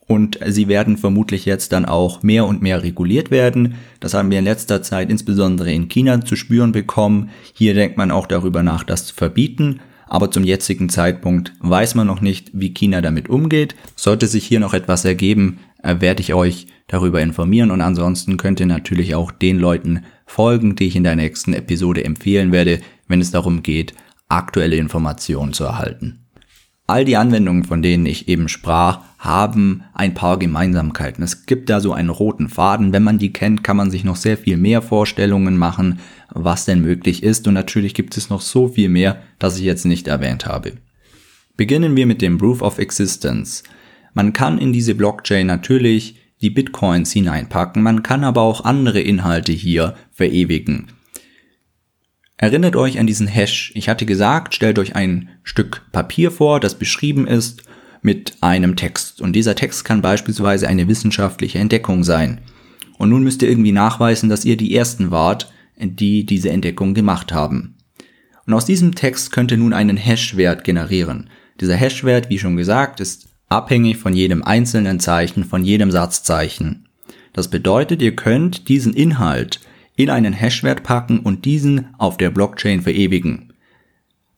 und 0.08 0.40
sie 0.46 0.68
werden 0.68 0.98
vermutlich 0.98 1.46
jetzt 1.46 1.72
dann 1.72 1.86
auch 1.86 2.24
mehr 2.24 2.46
und 2.46 2.62
mehr 2.62 2.84
reguliert 2.84 3.32
werden. 3.32 3.76
Das 4.00 4.14
haben 4.14 4.32
wir 4.32 4.40
in 4.40 4.46
letzter 4.46 4.82
Zeit 4.82 5.10
insbesondere 5.10 5.72
in 5.72 5.88
China 5.88 6.24
zu 6.24 6.36
spüren 6.36 6.72
bekommen. 6.72 7.30
Hier 7.54 7.74
denkt 7.74 7.98
man 7.98 8.12
auch 8.12 8.28
darüber 8.28 8.64
nach, 8.64 8.84
das 8.84 9.06
zu 9.06 9.16
verbieten. 9.16 9.80
aber 10.06 10.30
zum 10.30 10.44
jetzigen 10.44 10.90
Zeitpunkt 10.90 11.54
weiß 11.62 11.96
man 11.96 12.06
noch 12.06 12.22
nicht, 12.22 12.52
wie 12.54 12.72
China 12.72 13.02
damit 13.02 13.30
umgeht. 13.30 13.76
Sollte 13.96 14.28
sich 14.28 14.46
hier 14.46 14.60
noch 14.60 14.76
etwas 14.76 15.06
ergeben, 15.06 15.60
äh, 15.82 16.02
werde 16.02 16.22
ich 16.22 16.36
euch 16.36 16.68
darüber 16.88 17.20
informieren 17.20 17.72
und 17.72 17.82
ansonsten 17.82 18.38
könnt 18.38 18.60
ihr 18.60 18.68
natürlich 18.68 19.16
auch 19.16 19.32
den 19.32 19.58
Leuten 19.58 20.04
folgen, 20.28 20.76
die 20.76 20.88
ich 20.88 20.96
in 20.96 21.04
der 21.04 21.16
nächsten 21.16 21.54
Episode 21.54 22.04
empfehlen 22.04 22.52
werde, 22.52 22.82
wenn 23.08 23.22
es 23.22 23.32
darum 23.32 23.64
geht, 23.64 23.96
aktuelle 24.28 24.76
Informationen 24.76 25.54
zu 25.54 25.64
erhalten. 25.64 26.23
All 26.86 27.06
die 27.06 27.16
Anwendungen, 27.16 27.64
von 27.64 27.82
denen 27.82 28.06
ich 28.06 28.28
eben 28.28 28.50
sprach, 28.50 29.00
haben 29.18 29.84
ein 29.94 30.14
paar 30.14 30.38
Gemeinsamkeiten. 30.38 31.24
Es 31.24 31.46
gibt 31.46 31.70
da 31.70 31.80
so 31.80 31.94
einen 31.94 32.10
roten 32.10 32.50
Faden. 32.50 32.92
Wenn 32.92 33.04
man 33.04 33.20
die 33.20 33.32
kennt, 33.32 33.64
kann 33.64 33.78
man 33.78 33.90
sich 33.90 34.04
noch 34.04 34.18
sehr 34.18 34.38
viel 34.38 34.58
mehr 34.58 34.82
Vorstellungen 34.82 35.58
machen, 35.58 36.00
was 36.30 36.66
denn 36.66 36.82
möglich 36.82 37.24
ist. 37.24 37.48
Und 37.48 37.54
natürlich 37.54 37.94
gibt 37.94 38.18
es 38.18 38.30
noch 38.30 38.42
so 38.42 38.68
viel 38.68 38.90
mehr, 38.90 39.24
das 39.40 39.58
ich 39.58 39.64
jetzt 39.64 39.86
nicht 39.86 40.08
erwähnt 40.08 40.46
habe. 40.46 40.74
Beginnen 41.56 41.96
wir 41.96 42.06
mit 42.06 42.22
dem 42.22 42.38
Proof 42.38 42.62
of 42.62 42.80
Existence. 42.80 43.64
Man 44.14 44.34
kann 44.34 44.58
in 44.58 44.74
diese 44.74 44.94
Blockchain 44.94 45.48
natürlich 45.48 46.20
die 46.42 46.50
Bitcoins 46.50 47.14
hineinpacken, 47.14 47.82
man 47.82 48.04
kann 48.04 48.24
aber 48.26 48.42
auch 48.42 48.66
andere 48.66 49.00
Inhalte 49.00 49.54
hier 49.54 49.96
verewigen. 50.12 50.88
Erinnert 52.38 52.76
euch 52.76 53.00
an 53.00 53.08
diesen 53.08 53.28
Hash. 53.28 53.72
Ich 53.76 53.90
hatte 53.90 54.06
gesagt, 54.06 54.56
stellt 54.56 54.80
euch 54.80 54.96
ein 54.96 55.30
Stück 55.44 55.84
Papier 55.92 56.32
vor, 56.32 56.60
das 56.60 56.76
beschrieben 56.76 57.28
ist 57.28 57.64
mit 58.02 58.36
einem 58.42 58.76
Text. 58.76 59.22
Und 59.22 59.34
dieser 59.34 59.56
Text 59.56 59.86
kann 59.86 60.02
beispielsweise 60.02 60.68
eine 60.68 60.88
wissenschaftliche 60.88 61.60
Entdeckung 61.60 62.04
sein. 62.04 62.42
Und 62.98 63.10
nun 63.10 63.24
müsst 63.24 63.42
ihr 63.42 63.50
irgendwie 63.50 63.72
nachweisen, 63.72 64.30
dass 64.30 64.46
ihr 64.46 64.58
die 64.58 64.76
Ersten 64.76 65.12
wart, 65.12 65.52
die 65.78 66.26
diese 66.26 66.50
Entdeckung 66.50 66.94
gemacht 66.94 67.34
haben. 67.34 67.76
Und 68.46 68.54
aus 68.54 68.66
diesem 68.66 68.94
Text 68.94 69.32
könnt 69.32 69.52
ihr 69.52 69.58
nun 69.58 69.74
einen 69.74 69.98
Hash-Wert 69.98 70.64
generieren. 70.64 71.30
Dieser 71.62 71.76
Hash-Wert, 71.76 72.30
wie 72.30 72.40
schon 72.40 72.58
gesagt, 72.58 73.00
ist 73.00 73.30
abhängig 73.48 73.98
von 73.98 74.14
jedem 74.14 74.44
einzelnen 74.44 75.00
Zeichen, 75.00 75.46
von 75.46 75.64
jedem 75.64 75.92
Satzzeichen. 75.92 76.88
Das 77.32 77.50
bedeutet, 77.50 78.02
ihr 78.02 78.16
könnt 78.16 78.68
diesen 78.70 78.94
Inhalt 78.94 79.60
in 79.96 80.10
einen 80.10 80.34
Hashwert 80.34 80.84
packen 80.84 81.20
und 81.20 81.46
diesen 81.46 81.94
auf 81.98 82.18
der 82.18 82.30
Blockchain 82.30 82.82
verewigen. 82.82 83.54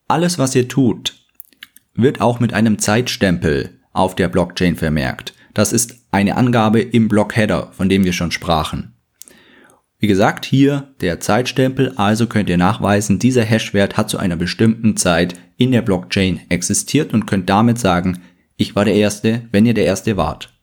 Alles, 0.07 0.37
was 0.37 0.55
ihr 0.55 0.67
tut, 0.67 1.15
wird 1.93 2.21
auch 2.21 2.39
mit 2.39 2.53
einem 2.53 2.77
Zeitstempel 2.77 3.79
auf 3.93 4.15
der 4.15 4.27
Blockchain 4.27 4.75
vermerkt. 4.75 5.33
Das 5.53 5.71
ist 5.71 5.95
eine 6.11 6.35
Angabe 6.35 6.81
im 6.81 7.07
Blockheader, 7.07 7.71
von 7.71 7.89
dem 7.89 8.03
wir 8.03 8.13
schon 8.13 8.31
sprachen. 8.31 8.93
Wie 9.97 10.07
gesagt, 10.07 10.45
hier 10.45 10.93
der 10.99 11.21
Zeitstempel, 11.21 11.93
also 11.95 12.27
könnt 12.27 12.49
ihr 12.49 12.57
nachweisen, 12.57 13.17
dieser 13.17 13.43
Hashwert 13.43 13.95
hat 13.95 14.09
zu 14.09 14.17
einer 14.17 14.35
bestimmten 14.35 14.97
Zeit 14.97 15.35
in 15.57 15.71
der 15.71 15.81
Blockchain 15.81 16.41
existiert 16.49 17.13
und 17.13 17.25
könnt 17.25 17.49
damit 17.49 17.79
sagen, 17.79 18.21
ich 18.57 18.75
war 18.75 18.85
der 18.85 18.95
Erste, 18.95 19.47
wenn 19.51 19.65
ihr 19.65 19.73
der 19.73 19.85
Erste 19.85 20.17
wart. 20.17 20.53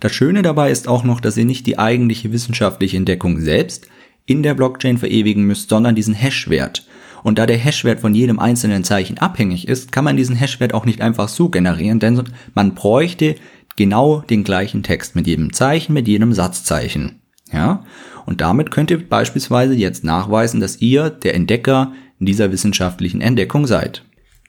Das 0.00 0.12
Schöne 0.12 0.42
dabei 0.42 0.70
ist 0.70 0.88
auch 0.88 1.04
noch, 1.04 1.20
dass 1.20 1.36
ihr 1.36 1.44
nicht 1.44 1.66
die 1.66 1.78
eigentliche 1.78 2.32
wissenschaftliche 2.32 2.96
Entdeckung 2.96 3.40
selbst, 3.40 3.86
in 4.26 4.42
der 4.42 4.54
Blockchain 4.54 4.98
verewigen 4.98 5.44
müsst, 5.44 5.68
sondern 5.68 5.94
diesen 5.94 6.14
Hashwert. 6.14 6.86
Und 7.22 7.38
da 7.38 7.46
der 7.46 7.58
Hashwert 7.58 8.00
von 8.00 8.14
jedem 8.14 8.38
einzelnen 8.38 8.84
Zeichen 8.84 9.18
abhängig 9.18 9.68
ist, 9.68 9.92
kann 9.92 10.04
man 10.04 10.16
diesen 10.16 10.36
Hashwert 10.36 10.72
auch 10.72 10.86
nicht 10.86 11.00
einfach 11.00 11.28
so 11.28 11.48
generieren, 11.48 11.98
denn 11.98 12.22
man 12.54 12.74
bräuchte 12.74 13.36
genau 13.76 14.20
den 14.20 14.44
gleichen 14.44 14.82
Text 14.82 15.16
mit 15.16 15.26
jedem 15.26 15.52
Zeichen, 15.52 15.92
mit 15.92 16.08
jedem 16.08 16.32
Satzzeichen. 16.32 17.20
Ja? 17.52 17.84
Und 18.26 18.40
damit 18.40 18.70
könnt 18.70 18.90
ihr 18.90 19.06
beispielsweise 19.06 19.74
jetzt 19.74 20.04
nachweisen, 20.04 20.60
dass 20.60 20.80
ihr 20.80 21.10
der 21.10 21.34
Entdecker 21.34 21.92
dieser 22.18 22.52
wissenschaftlichen 22.52 23.20
Entdeckung 23.20 23.66
seid. 23.66 24.04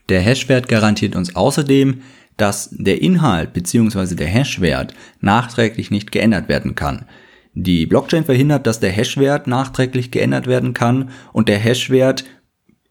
Der 0.10 0.22
Hashwert 0.22 0.68
garantiert 0.68 1.16
uns 1.16 1.36
außerdem, 1.36 2.02
dass 2.38 2.70
der 2.72 3.02
Inhalt 3.02 3.54
bzw. 3.54 4.16
der 4.16 4.28
Hashwert 4.28 4.94
nachträglich 5.20 5.92
nicht 5.92 6.12
geändert 6.12 6.50
werden 6.50 6.76
kann. 6.76 7.06
Die 7.54 7.86
Blockchain 7.86 8.24
verhindert, 8.24 8.66
dass 8.66 8.80
der 8.80 8.92
Hashwert 8.92 9.48
nachträglich 9.48 10.12
geändert 10.12 10.48
werden 10.48 10.74
kann 10.74 11.10
und 11.34 11.50
der 11.50 11.60
Hashwert 11.60 12.24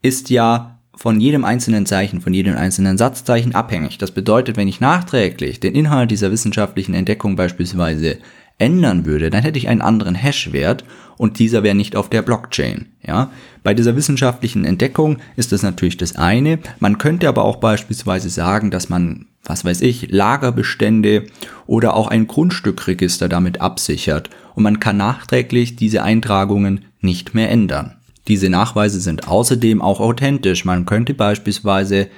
ist 0.02 0.30
ja 0.30 0.78
von 0.94 1.18
jedem 1.18 1.46
einzelnen 1.46 1.86
Zeichen, 1.86 2.20
von 2.20 2.34
jedem 2.34 2.56
einzelnen 2.56 2.98
Satzzeichen 2.98 3.54
abhängig. 3.54 3.96
Das 3.96 4.11
bedeutet, 4.11 4.58
wenn 4.58 4.68
ich 4.68 4.80
nachträglich 4.80 5.58
den 5.58 5.74
Inhalt 5.74 6.11
dieser 6.11 6.30
wissenschaftlichen 6.30 6.92
Entdeckung 6.92 7.36
beispielsweise 7.36 8.18
ändern 8.61 9.06
würde, 9.06 9.30
dann 9.30 9.42
hätte 9.42 9.58
ich 9.58 9.68
einen 9.68 9.80
anderen 9.80 10.14
Hashwert 10.14 10.84
und 11.16 11.38
dieser 11.38 11.62
wäre 11.62 11.74
nicht 11.74 11.96
auf 11.96 12.08
der 12.08 12.22
Blockchain. 12.22 12.86
Ja, 13.06 13.30
bei 13.62 13.74
dieser 13.74 13.96
wissenschaftlichen 13.96 14.64
Entdeckung 14.64 15.18
ist 15.36 15.52
das 15.52 15.62
natürlich 15.62 15.96
das 15.96 16.16
eine. 16.16 16.58
Man 16.78 16.98
könnte 16.98 17.28
aber 17.28 17.44
auch 17.44 17.56
beispielsweise 17.56 18.30
sagen, 18.30 18.70
dass 18.70 18.88
man, 18.88 19.26
was 19.44 19.64
weiß 19.64 19.80
ich, 19.82 20.11
Lagerbestände 20.11 21.26
oder 21.66 21.94
auch 21.94 22.08
ein 22.08 22.26
Grundstückregister 22.26 23.28
damit 23.28 23.61
absichert 23.61 24.30
und 24.54 24.62
man 24.62 24.80
kann 24.80 24.96
nachträglich 24.96 25.76
diese 25.76 26.02
Eintragungen 26.02 26.84
nicht 27.00 27.34
mehr 27.34 27.50
ändern. 27.50 27.96
Diese 28.28 28.48
Nachweise 28.48 29.00
sind 29.00 29.28
außerdem 29.28 29.82
auch 29.82 30.00
authentisch. 30.00 30.64
Man 30.64 30.86
könnte 30.86 31.14
beispielsweise 31.14 32.08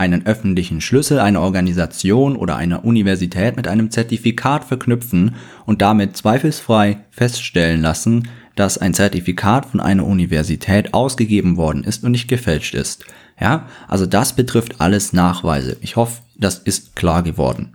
einen 0.00 0.24
öffentlichen 0.24 0.80
Schlüssel 0.80 1.18
einer 1.20 1.42
Organisation 1.42 2.34
oder 2.34 2.56
einer 2.56 2.86
Universität 2.86 3.56
mit 3.56 3.68
einem 3.68 3.90
Zertifikat 3.90 4.64
verknüpfen 4.64 5.34
und 5.66 5.82
damit 5.82 6.16
zweifelsfrei 6.16 7.00
feststellen 7.10 7.82
lassen, 7.82 8.26
dass 8.56 8.78
ein 8.78 8.94
Zertifikat 8.94 9.66
von 9.66 9.78
einer 9.78 10.06
Universität 10.06 10.94
ausgegeben 10.94 11.58
worden 11.58 11.84
ist 11.84 12.02
und 12.02 12.12
nicht 12.12 12.28
gefälscht 12.28 12.74
ist. 12.74 13.04
Ja, 13.38 13.66
also 13.88 14.06
das 14.06 14.34
betrifft 14.34 14.80
alles 14.80 15.12
Nachweise. 15.12 15.76
Ich 15.82 15.96
hoffe, 15.96 16.22
das 16.34 16.58
ist 16.58 16.96
klar 16.96 17.22
geworden. 17.22 17.74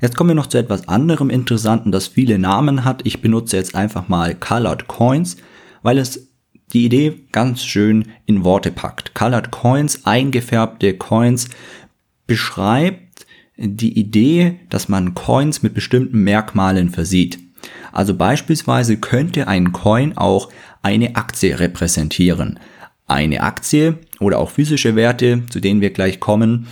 Jetzt 0.00 0.16
kommen 0.16 0.30
wir 0.30 0.34
noch 0.34 0.46
zu 0.46 0.56
etwas 0.56 0.88
anderem 0.88 1.28
Interessanten, 1.28 1.92
das 1.92 2.06
viele 2.06 2.38
Namen 2.38 2.84
hat. 2.84 3.02
Ich 3.04 3.20
benutze 3.20 3.58
jetzt 3.58 3.74
einfach 3.74 4.08
mal 4.08 4.34
Colored 4.34 4.88
Coins, 4.88 5.36
weil 5.82 5.98
es 5.98 6.28
die 6.72 6.84
Idee 6.84 7.20
ganz 7.32 7.64
schön 7.64 8.06
in 8.26 8.44
Worte 8.44 8.70
packt. 8.70 9.14
Colored 9.14 9.50
Coins, 9.50 10.04
eingefärbte 10.04 10.94
Coins, 10.94 11.48
beschreibt 12.26 13.26
die 13.56 13.98
Idee, 13.98 14.60
dass 14.68 14.88
man 14.88 15.14
Coins 15.14 15.62
mit 15.62 15.74
bestimmten 15.74 16.22
Merkmalen 16.22 16.90
versieht. 16.90 17.38
Also 17.92 18.14
beispielsweise 18.14 18.98
könnte 18.98 19.48
ein 19.48 19.72
Coin 19.72 20.16
auch 20.16 20.50
eine 20.82 21.16
Aktie 21.16 21.58
repräsentieren. 21.58 22.58
Eine 23.06 23.42
Aktie 23.42 23.98
oder 24.20 24.38
auch 24.38 24.50
physische 24.50 24.96
Werte, 24.96 25.42
zu 25.48 25.60
denen 25.60 25.80
wir 25.80 25.90
gleich 25.90 26.20
kommen, 26.20 26.66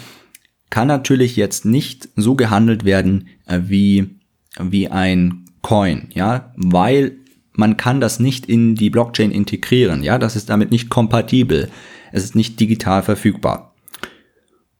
kann 0.70 0.88
natürlich 0.88 1.36
jetzt 1.36 1.64
nicht 1.64 2.08
so 2.16 2.34
gehandelt 2.34 2.84
werden 2.84 3.28
äh, 3.46 3.60
wie, 3.64 4.18
wie 4.60 4.88
ein 4.88 5.44
Coin, 5.62 6.08
ja, 6.12 6.52
weil 6.56 7.16
man 7.54 7.76
kann 7.76 8.00
das 8.00 8.20
nicht 8.20 8.46
in 8.46 8.74
die 8.74 8.90
Blockchain 8.90 9.30
integrieren, 9.30 10.02
ja, 10.02 10.18
das 10.18 10.36
ist 10.36 10.50
damit 10.50 10.70
nicht 10.70 10.90
kompatibel. 10.90 11.70
Es 12.12 12.22
ist 12.22 12.36
nicht 12.36 12.60
digital 12.60 13.02
verfügbar. 13.02 13.74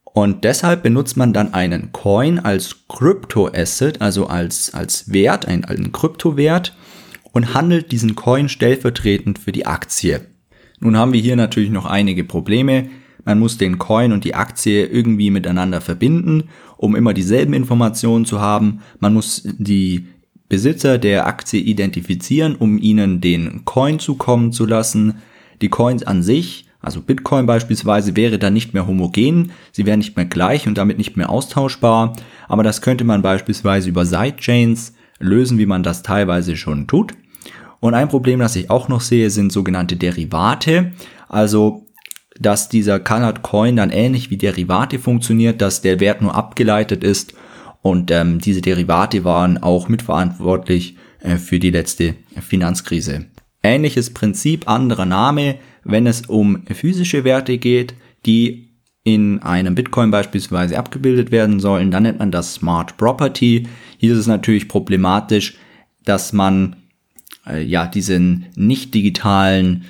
Und 0.05 0.45
deshalb 0.45 0.85
benutzt 0.85 1.17
man 1.17 1.33
dann 1.33 1.55
einen 1.55 1.91
Coin 1.91 2.39
als 2.39 2.87
Crypto-Asset, 2.89 4.01
also 4.01 4.29
als, 4.29 4.73
als 4.73 5.13
Wert, 5.13 5.47
einen, 5.47 5.65
einen 5.65 5.91
Kryptowert 5.91 6.77
und 7.33 7.53
handelt 7.53 7.91
diesen 7.91 8.15
Coin 8.15 8.49
stellvertretend 8.49 9.41
für 9.41 9.51
die 9.51 9.67
Aktie. 9.67 10.21
Nun 10.79 10.97
haben 10.97 11.13
wir 11.13 11.21
hier 11.21 11.35
natürlich 11.35 11.71
noch 11.71 11.87
einige 11.87 12.23
Probleme. 12.23 12.91
Man 13.25 13.41
muss 13.41 13.59
den 13.59 13.79
Coin 13.79 14.13
und 14.13 14.23
die 14.23 14.37
Aktie 14.37 14.87
irgendwie 14.87 15.31
miteinander 15.31 15.81
verbinden, 15.81 16.45
um 16.77 16.95
immer 16.95 17.13
dieselben 17.13 17.55
Informationen 17.55 18.25
zu 18.25 18.41
haben. 18.41 18.83
Man 19.01 19.15
muss 19.15 19.43
die 19.45 20.07
Besitzer 20.55 20.99
der 20.99 21.27
Aktie 21.27 21.61
identifizieren, 21.61 22.55
um 22.55 22.79
ihnen 22.79 23.21
den 23.21 23.65
Coin 23.65 23.99
zukommen 23.99 24.53
zu 24.53 24.67
lassen. 24.67 25.15
Die 25.61 25.69
Coins 25.69 26.05
an 26.05 26.23
sich, 26.23 26.67
also 26.81 27.01
Bitcoin 27.01 27.45
beispielsweise, 27.45 28.15
wäre 28.15 28.39
dann 28.39 28.53
nicht 28.53 28.73
mehr 28.73 28.87
homogen, 28.87 29.51
sie 29.73 29.85
wären 29.85 29.99
nicht 29.99 30.17
mehr 30.17 30.27
gleich 30.27 30.69
und 30.69 30.79
damit 30.79 30.97
nicht 30.97 31.17
mehr 31.17 31.29
austauschbar, 31.29 32.15
aber 32.47 32.63
das 32.63 32.83
könnte 32.83 33.03
man 33.03 33.21
beispielsweise 33.21 33.89
über 33.89 34.07
Sidechains 34.07 34.95
lösen, 35.19 35.59
wie 35.59 35.67
man 35.67 35.83
das 35.83 36.05
teilweise 36.05 36.57
schon 36.57 36.87
tut. 36.87 37.15
Und 37.81 37.95
ein 37.95 38.09
Problem, 38.09 38.39
das 38.39 38.55
ich 38.55 38.71
auch 38.71 38.87
noch 38.89 39.01
sehe, 39.01 39.31
sind 39.31 39.51
sogenannte 39.51 39.97
Derivate. 39.97 40.93
Also 41.29 41.85
dass 42.39 42.69
dieser 42.69 43.01
Colored 43.01 43.43
Coin 43.43 43.75
dann 43.75 43.91
ähnlich 43.91 44.31
wie 44.31 44.37
Derivate 44.37 45.01
funktioniert, 45.01 45.61
dass 45.61 45.83
der 45.83 45.99
Wert 45.99 46.23
nur 46.23 46.35
abgeleitet 46.35 47.03
ist 47.03 47.35
und 47.85 48.11
ähm, 48.11 48.39
diese 48.39 48.63
Derivate 48.63 49.25
waren 49.25 49.59
auch 49.59 49.91
mitverantwortlich 49.91 50.97
äh, 51.21 51.37
für 51.37 51.59
die 51.59 51.71
letzte 51.71 52.15
Finanzkrise. 52.41 53.27
Ähnliches 53.63 54.09
Prinzip, 54.09 54.67
anderer 54.67 55.05
Name, 55.05 55.57
wenn 55.85 56.07
es 56.07 56.23
um 56.23 56.65
physische 56.65 57.25
Werte 57.25 57.59
geht, 57.59 57.95
die 58.25 58.71
in 59.03 59.43
einem 59.43 59.75
Bitcoin 59.75 60.11
beispielsweise 60.11 60.79
abgebildet 60.79 61.31
werden 61.31 61.61
sollen, 61.61 61.91
dann 61.91 62.05
nennt 62.05 62.21
man 62.21 62.31
das 62.31 62.55
Smart 62.55 62.97
Property. 62.97 63.69
Hier 63.99 64.13
ist 64.15 64.21
es 64.21 64.27
natürlich 64.29 64.67
problematisch, 64.67 65.59
dass 66.07 66.33
man 66.33 66.77
äh, 67.47 67.63
ja 67.63 67.87
diesen 67.87 68.47
nicht 68.57 68.95
digitalen 68.95 69.85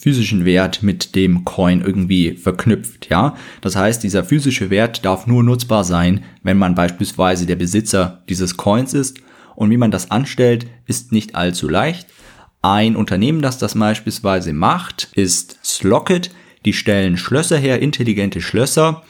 physischen 0.00 0.44
Wert 0.44 0.82
mit 0.82 1.14
dem 1.14 1.44
Coin 1.44 1.80
irgendwie 1.80 2.34
verknüpft, 2.34 3.08
ja. 3.10 3.36
Das 3.60 3.76
heißt, 3.76 4.02
dieser 4.02 4.24
physische 4.24 4.70
Wert 4.70 5.04
darf 5.04 5.26
nur 5.26 5.42
nutzbar 5.42 5.84
sein, 5.84 6.24
wenn 6.42 6.58
man 6.58 6.74
beispielsweise 6.74 7.46
der 7.46 7.56
Besitzer 7.56 8.22
dieses 8.28 8.56
Coins 8.56 8.94
ist. 8.94 9.20
Und 9.54 9.70
wie 9.70 9.76
man 9.76 9.90
das 9.90 10.10
anstellt, 10.10 10.66
ist 10.86 11.12
nicht 11.12 11.34
allzu 11.34 11.68
leicht. 11.68 12.08
Ein 12.62 12.96
Unternehmen, 12.96 13.42
das 13.42 13.58
das 13.58 13.74
beispielsweise 13.74 14.52
macht, 14.52 15.10
ist 15.14 15.58
Slocket. 15.64 16.30
Die 16.64 16.72
stellen 16.72 17.16
Schlösser 17.16 17.56
her, 17.56 17.80
intelligente 17.80 18.40
Schlösser. 18.40 19.02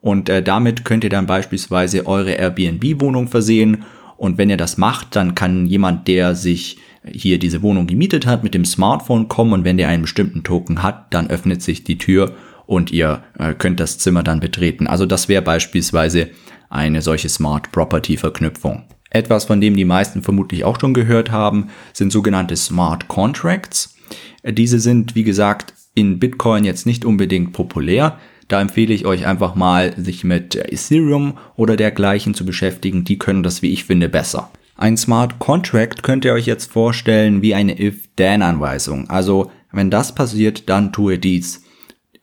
Und 0.00 0.28
äh, 0.28 0.42
damit 0.42 0.84
könnt 0.84 1.04
ihr 1.04 1.10
dann 1.10 1.26
beispielsweise 1.26 2.06
eure 2.06 2.32
Airbnb-Wohnung 2.32 3.28
versehen. 3.28 3.84
Und 4.16 4.38
wenn 4.38 4.50
ihr 4.50 4.56
das 4.56 4.76
macht, 4.76 5.14
dann 5.16 5.34
kann 5.34 5.66
jemand, 5.66 6.08
der 6.08 6.34
sich 6.34 6.78
hier 7.12 7.38
diese 7.38 7.62
Wohnung 7.62 7.86
gemietet 7.86 8.26
hat, 8.26 8.44
mit 8.44 8.54
dem 8.54 8.64
Smartphone 8.64 9.28
kommen 9.28 9.52
und 9.52 9.64
wenn 9.64 9.76
der 9.76 9.88
einen 9.88 10.02
bestimmten 10.02 10.42
Token 10.42 10.82
hat, 10.82 11.12
dann 11.14 11.28
öffnet 11.28 11.62
sich 11.62 11.84
die 11.84 11.98
Tür 11.98 12.34
und 12.66 12.90
ihr 12.90 13.22
äh, 13.38 13.54
könnt 13.54 13.80
das 13.80 13.98
Zimmer 13.98 14.22
dann 14.22 14.40
betreten. 14.40 14.86
Also 14.86 15.06
das 15.06 15.28
wäre 15.28 15.42
beispielsweise 15.42 16.30
eine 16.68 17.02
solche 17.02 17.28
Smart 17.28 17.72
Property 17.72 18.16
Verknüpfung. 18.16 18.84
Etwas, 19.10 19.44
von 19.44 19.60
dem 19.60 19.76
die 19.76 19.84
meisten 19.84 20.22
vermutlich 20.22 20.64
auch 20.64 20.80
schon 20.80 20.92
gehört 20.92 21.30
haben, 21.30 21.68
sind 21.92 22.10
sogenannte 22.12 22.56
Smart 22.56 23.08
Contracts. 23.08 23.96
Diese 24.44 24.80
sind, 24.80 25.14
wie 25.14 25.24
gesagt, 25.24 25.74
in 25.94 26.18
Bitcoin 26.18 26.64
jetzt 26.64 26.86
nicht 26.86 27.04
unbedingt 27.04 27.52
populär. 27.52 28.18
Da 28.48 28.60
empfehle 28.60 28.94
ich 28.94 29.06
euch 29.06 29.26
einfach 29.26 29.54
mal, 29.54 29.94
sich 29.96 30.22
mit 30.22 30.54
Ethereum 30.54 31.38
oder 31.56 31.76
dergleichen 31.76 32.34
zu 32.34 32.44
beschäftigen. 32.44 33.04
Die 33.04 33.18
können 33.18 33.42
das, 33.42 33.62
wie 33.62 33.72
ich 33.72 33.84
finde, 33.84 34.08
besser. 34.08 34.50
Ein 34.78 34.98
Smart 34.98 35.38
Contract 35.38 36.02
könnt 36.02 36.26
ihr 36.26 36.34
euch 36.34 36.44
jetzt 36.44 36.70
vorstellen 36.70 37.40
wie 37.40 37.54
eine 37.54 37.80
If-Then-Anweisung. 37.80 39.08
Also, 39.08 39.50
wenn 39.72 39.90
das 39.90 40.14
passiert, 40.14 40.68
dann 40.68 40.92
tue 40.92 41.18
dies. 41.18 41.64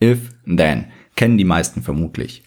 If-Then. 0.01 0.85
Kennen 1.15 1.39
die 1.39 1.45
meisten 1.45 1.81
vermutlich. 1.81 2.43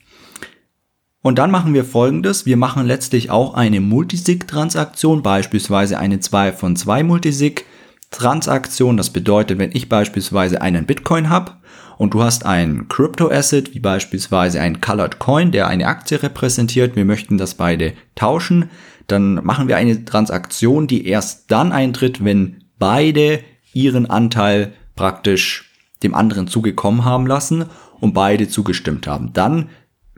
Und 1.23 1.39
dann 1.39 1.51
machen 1.51 1.75
wir 1.75 1.85
folgendes. 1.85 2.47
Wir 2.47 2.57
machen 2.57 2.87
letztlich 2.87 3.31
auch 3.31 3.55
eine 3.55 3.81
Multisig-Transaktion, 3.81 5.25
beispielsweise 5.25 5.99
eine 5.99 6.21
2 6.21 6.53
von 6.53 6.77
2 6.77 7.03
Multisig-Transaktion. 7.03 8.97
Das 8.97 9.11
bedeutet, 9.11 9.59
wenn 9.59 9.73
ich 9.73 9.89
beispielsweise 9.89 10.63
einen 10.63 10.87
Bitcoin 10.87 11.31
habe 11.31 11.57
und 11.99 12.15
du 12.15 12.23
hast 12.23 12.47
ein 12.47 12.87
Crypto-Asset, 12.87 13.75
wie 13.75 13.81
beispielsweise 13.81 14.61
ein 14.61 14.81
Colored 14.81 15.19
Coin, 15.19 15.51
der 15.51 15.67
eine 15.67 15.89
Aktie 15.89 16.23
repräsentiert, 16.23 16.95
wir 16.95 17.05
möchten 17.05 17.39
das 17.39 17.55
beide 17.55 17.95
tauschen, 18.15 18.71
dann 19.07 19.35
machen 19.45 19.69
wir 19.69 19.77
eine 19.77 20.05
Transaktion, 20.05 20.87
die 20.87 21.07
erst 21.07 21.51
dann 21.51 21.73
eintritt, 21.73 22.25
wenn 22.25 22.65
beide 22.79 23.41
ihren 23.73 24.07
Anteil 24.07 24.73
praktisch 24.95 25.71
dem 26.03 26.15
anderen 26.15 26.47
zugekommen 26.49 27.05
haben 27.05 27.27
lassen 27.27 27.67
und 28.01 28.13
beide 28.15 28.49
zugestimmt 28.49 29.07
haben. 29.07 29.33
Dann 29.33 29.69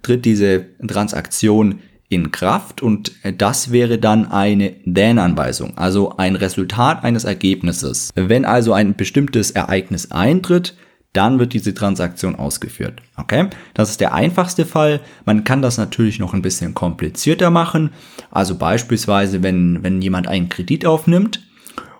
tritt 0.03 0.24
diese 0.24 0.66
Transaktion 0.86 1.80
in 2.09 2.32
Kraft 2.32 2.82
und 2.82 3.12
das 3.36 3.70
wäre 3.70 3.99
dann 3.99 4.30
eine 4.30 4.74
Then-Anweisung, 4.84 5.76
also 5.76 6.16
ein 6.16 6.36
Resultat 6.36 7.05
eines 7.05 7.24
Ergebnisses. 7.24 8.11
Wenn 8.14 8.45
also 8.45 8.72
ein 8.72 8.97
bestimmtes 8.97 9.51
Ereignis 9.51 10.11
eintritt, 10.11 10.74
dann 11.12 11.38
wird 11.38 11.52
diese 11.52 11.74
Transaktion 11.74 12.36
ausgeführt. 12.36 13.00
Okay? 13.16 13.48
Das 13.74 13.90
ist 13.90 14.00
der 14.00 14.14
einfachste 14.14 14.66
Fall. 14.66 15.00
Man 15.24 15.44
kann 15.44 15.62
das 15.62 15.78
natürlich 15.78 16.18
noch 16.18 16.34
ein 16.34 16.42
bisschen 16.42 16.74
komplizierter 16.74 17.50
machen. 17.50 17.90
Also 18.30 18.56
beispielsweise, 18.56 19.42
wenn, 19.42 19.82
wenn 19.82 20.02
jemand 20.02 20.28
einen 20.28 20.48
Kredit 20.48 20.86
aufnimmt 20.86 21.42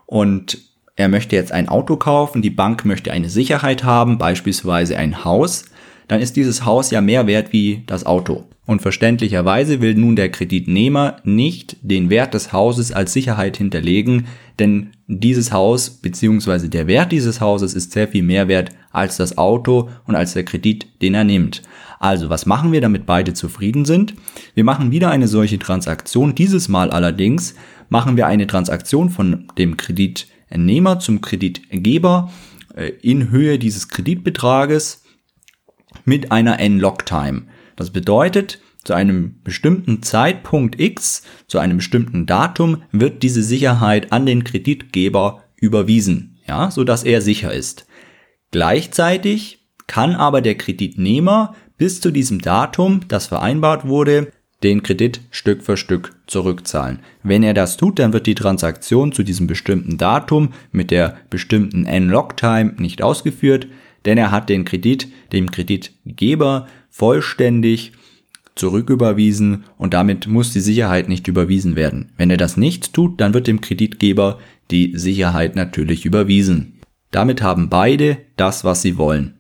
und 0.07 0.59
er 0.97 1.09
möchte 1.09 1.37
jetzt 1.37 1.53
ein 1.53 1.69
Auto 1.69 1.97
kaufen, 1.97 2.43
die 2.43 2.51
Bank 2.51 2.85
möchte 2.85 3.13
eine 3.13 3.31
Sicherheit 3.31 3.85
haben, 3.85 4.19
beispielsweise 4.19 4.99
ein 4.99 5.25
Haus, 5.25 5.67
dann 6.09 6.21
ist 6.21 6.37
dieses 6.37 6.65
Haus 6.65 6.91
ja 6.91 7.01
mehr 7.01 7.27
wert 7.27 7.53
wie 7.53 7.85
das 7.87 8.05
Auto. 8.05 8.49
Und 8.69 8.83
verständlicherweise 8.83 9.81
will 9.81 9.95
nun 9.95 10.15
der 10.15 10.31
Kreditnehmer 10.31 11.17
nicht 11.25 11.79
den 11.81 12.11
Wert 12.11 12.35
des 12.35 12.53
Hauses 12.53 12.93
als 12.93 13.15
Sicherheit 13.15 13.57
hinterlegen, 13.57 14.27
denn 14.59 14.91
dieses 15.07 15.53
Haus 15.53 15.89
bzw. 15.89 16.69
der 16.69 16.87
Wert 16.87 17.11
dieses 17.11 17.41
Hauses 17.41 17.73
ist 17.73 17.93
sehr 17.93 18.09
viel 18.09 18.23
mehr 18.23 18.47
wert 18.47 18.69
als 18.91 19.17
das 19.17 19.39
Auto 19.39 19.89
und 20.07 20.17
als 20.17 20.35
der 20.35 20.45
Kredit, 20.45 20.87
den 21.01 21.15
er 21.15 21.25
nimmt. 21.25 21.63
Also, 21.99 22.29
was 22.29 22.45
machen 22.45 22.71
wir, 22.71 22.83
damit 22.83 23.07
beide 23.07 23.33
zufrieden 23.33 23.87
sind? 23.87 24.13
Wir 24.55 24.65
machen 24.65 24.91
wieder 24.91 25.11
eine 25.11 25.29
solche 25.29 25.59
Transaktion. 25.59 26.35
Dieses 26.35 26.69
Mal 26.69 26.91
allerdings 26.91 27.55
machen 27.89 28.19
wir 28.19 28.27
eine 28.27 28.47
Transaktion 28.47 29.09
von 29.09 29.49
dem 29.57 29.79
Kreditnehmer 29.79 31.01
zum 31.01 31.23
Kreditgeber 31.23 32.31
äh, 32.77 32.93
in 33.01 33.31
Höhe 33.31 33.59
dieses 33.59 33.89
Kreditbetrages 33.89 35.05
mit 36.05 36.33
einer 36.33 36.61
N-Log-Time. 36.61 37.45
Das 37.79 37.91
bedeutet, 37.91 38.59
zu 38.83 38.93
einem 38.93 39.37
bestimmten 39.45 40.03
Zeitpunkt 40.03 40.81
X, 40.81 41.23
zu 41.47 41.61
einem 41.61 41.77
bestimmten 41.77 42.27
Datum 42.27 42.83
wird 42.91 43.23
diese 43.23 43.45
Sicherheit 43.45 44.13
an 44.13 44.27
den 44.27 44.43
Kreditgeber 44.43 45.45
überwiesen, 45.55 46.39
ja, 46.45 46.73
so 46.73 46.83
dass 46.83 47.05
er 47.05 47.23
sicher 47.23 47.53
ist. 47.53 47.87
Gleichzeitig 48.51 49.69
kann 49.87 50.17
aber 50.17 50.41
der 50.41 50.57
Kreditnehmer 50.57 51.55
bis 51.77 52.01
zu 52.01 52.11
diesem 52.11 52.41
Datum, 52.41 53.03
das 53.07 53.29
vereinbart 53.29 53.87
wurde, 53.87 54.33
den 54.65 54.83
Kredit 54.83 55.21
Stück 55.31 55.63
für 55.63 55.77
Stück 55.77 56.17
zurückzahlen. 56.27 56.99
Wenn 57.23 57.45
er 57.45 57.55
das 57.55 57.77
tut, 57.77 58.01
dann 58.01 58.13
wird 58.13 58.27
die 58.27 58.35
Transaktion 58.35 59.13
zu 59.13 59.23
diesem 59.23 59.47
bestimmten 59.47 59.99
Datum 59.99 60.53
mit 60.73 60.91
der 60.91 61.17
bestimmten 61.31 61.87
N-Log-Time 61.87 62.75
nicht 62.79 63.03
ausgeführt, 63.03 63.69
denn 64.09 64.17
er 64.17 64.31
hat 64.31 64.49
den 64.49 64.65
Kredit 64.65 65.09
dem 65.35 65.51
Kreditgeber 65.51 66.67
vollständig 66.89 67.93
zurücküberwiesen 68.55 69.65
und 69.77 69.93
damit 69.93 70.27
muss 70.27 70.51
die 70.51 70.61
Sicherheit 70.61 71.11
nicht 71.11 71.29
überwiesen 71.29 71.77
werden. 71.77 72.11
Wenn 72.17 72.31
er 72.31 72.39
das 72.39 72.57
nicht 72.57 72.95
tut, 72.95 73.21
dann 73.21 73.35
wird 73.35 73.47
dem 73.47 73.61
Kreditgeber 73.61 74.39
die 74.71 74.97
Sicherheit 74.97 75.57
natürlich 75.57 76.07
überwiesen. 76.07 76.81
Damit 77.11 77.43
haben 77.43 77.69
beide 77.69 78.17
das, 78.37 78.65
was 78.65 78.81
sie 78.81 78.97
wollen. 78.97 79.35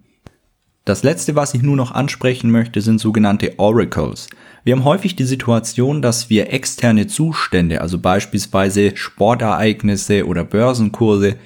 Das 0.84 1.02
letzte, 1.02 1.34
was 1.34 1.54
ich 1.54 1.62
nur 1.62 1.76
noch 1.76 1.92
ansprechen 1.92 2.50
möchte, 2.50 2.82
sind 2.82 3.00
sogenannte 3.00 3.58
Oracles. 3.58 4.28
Wir 4.64 4.76
haben 4.76 4.84
häufig 4.84 5.16
die 5.16 5.24
Situation, 5.24 6.02
dass 6.02 6.28
wir 6.28 6.52
externe 6.52 7.06
Zustände, 7.06 7.80
also 7.80 7.98
beispielsweise 7.98 8.94
Sportereignisse 8.94 10.26
oder 10.26 10.44
Börsenkurse, 10.44 11.36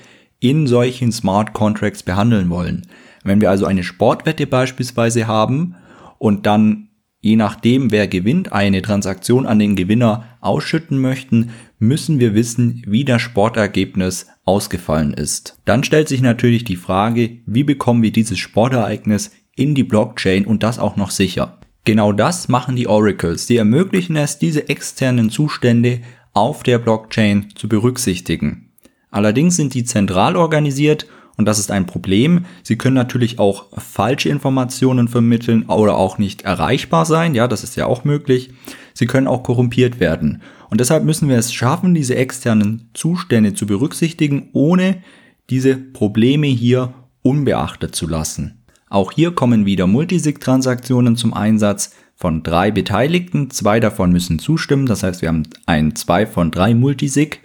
in 0.40 0.66
solchen 0.66 1.12
Smart 1.12 1.52
Contracts 1.52 2.02
behandeln 2.02 2.50
wollen. 2.50 2.82
Wenn 3.24 3.40
wir 3.40 3.50
also 3.50 3.66
eine 3.66 3.82
Sportwette 3.82 4.46
beispielsweise 4.46 5.26
haben 5.26 5.76
und 6.18 6.46
dann 6.46 6.88
je 7.22 7.36
nachdem, 7.36 7.90
wer 7.90 8.08
gewinnt, 8.08 8.52
eine 8.52 8.82
Transaktion 8.82 9.46
an 9.46 9.58
den 9.58 9.76
Gewinner 9.76 10.24
ausschütten 10.40 10.98
möchten, 10.98 11.50
müssen 11.78 12.18
wir 12.18 12.34
wissen, 12.34 12.82
wie 12.86 13.04
das 13.04 13.22
Sportergebnis 13.22 14.26
ausgefallen 14.44 15.14
ist. 15.14 15.58
Dann 15.64 15.84
stellt 15.84 16.08
sich 16.08 16.20
natürlich 16.20 16.64
die 16.64 16.76
Frage, 16.76 17.38
wie 17.46 17.64
bekommen 17.64 18.02
wir 18.02 18.12
dieses 18.12 18.38
Sportereignis 18.38 19.30
in 19.54 19.74
die 19.74 19.84
Blockchain 19.84 20.44
und 20.44 20.62
das 20.62 20.78
auch 20.78 20.96
noch 20.96 21.10
sicher. 21.10 21.58
Genau 21.84 22.12
das 22.12 22.48
machen 22.48 22.76
die 22.76 22.86
Oracles. 22.86 23.46
Sie 23.46 23.56
ermöglichen 23.56 24.16
es, 24.16 24.38
diese 24.38 24.68
externen 24.68 25.30
Zustände 25.30 26.00
auf 26.32 26.62
der 26.62 26.78
Blockchain 26.78 27.48
zu 27.54 27.68
berücksichtigen. 27.68 28.70
Allerdings 29.10 29.56
sind 29.56 29.74
die 29.74 29.84
zentral 29.84 30.36
organisiert 30.36 31.06
und 31.36 31.46
das 31.46 31.58
ist 31.58 31.70
ein 31.70 31.86
Problem. 31.86 32.44
Sie 32.62 32.76
können 32.76 32.94
natürlich 32.94 33.38
auch 33.38 33.66
falsche 33.78 34.28
Informationen 34.28 35.08
vermitteln 35.08 35.64
oder 35.64 35.96
auch 35.96 36.18
nicht 36.18 36.42
erreichbar 36.42 37.06
sein. 37.06 37.34
Ja, 37.34 37.48
das 37.48 37.64
ist 37.64 37.76
ja 37.76 37.86
auch 37.86 38.04
möglich. 38.04 38.50
Sie 38.94 39.06
können 39.06 39.26
auch 39.26 39.42
korrumpiert 39.42 40.00
werden. 40.00 40.42
Und 40.68 40.80
deshalb 40.80 41.04
müssen 41.04 41.28
wir 41.28 41.38
es 41.38 41.52
schaffen, 41.52 41.94
diese 41.94 42.16
externen 42.16 42.90
Zustände 42.94 43.54
zu 43.54 43.66
berücksichtigen, 43.66 44.50
ohne 44.52 45.02
diese 45.50 45.76
Probleme 45.76 46.46
hier 46.46 46.92
unbeachtet 47.22 47.94
zu 47.94 48.06
lassen. 48.06 48.64
Auch 48.88 49.12
hier 49.12 49.32
kommen 49.32 49.64
wieder 49.64 49.86
Multisig-Transaktionen 49.86 51.16
zum 51.16 51.32
Einsatz 51.32 51.94
von 52.14 52.42
drei 52.42 52.70
Beteiligten. 52.70 53.50
Zwei 53.50 53.80
davon 53.80 54.12
müssen 54.12 54.38
zustimmen. 54.38 54.86
Das 54.86 55.02
heißt, 55.02 55.22
wir 55.22 55.28
haben 55.28 55.44
ein 55.66 55.96
2 55.96 56.26
von 56.26 56.50
3 56.50 56.74
Multisig. 56.74 57.40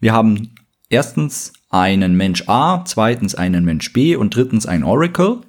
Wir 0.00 0.12
haben 0.12 0.54
erstens 0.88 1.52
einen 1.74 2.16
Mensch 2.16 2.44
A, 2.46 2.84
zweitens 2.84 3.34
einen 3.34 3.64
Mensch 3.64 3.92
B 3.92 4.14
und 4.14 4.34
drittens 4.36 4.64
ein 4.64 4.84
Oracle. 4.84 5.40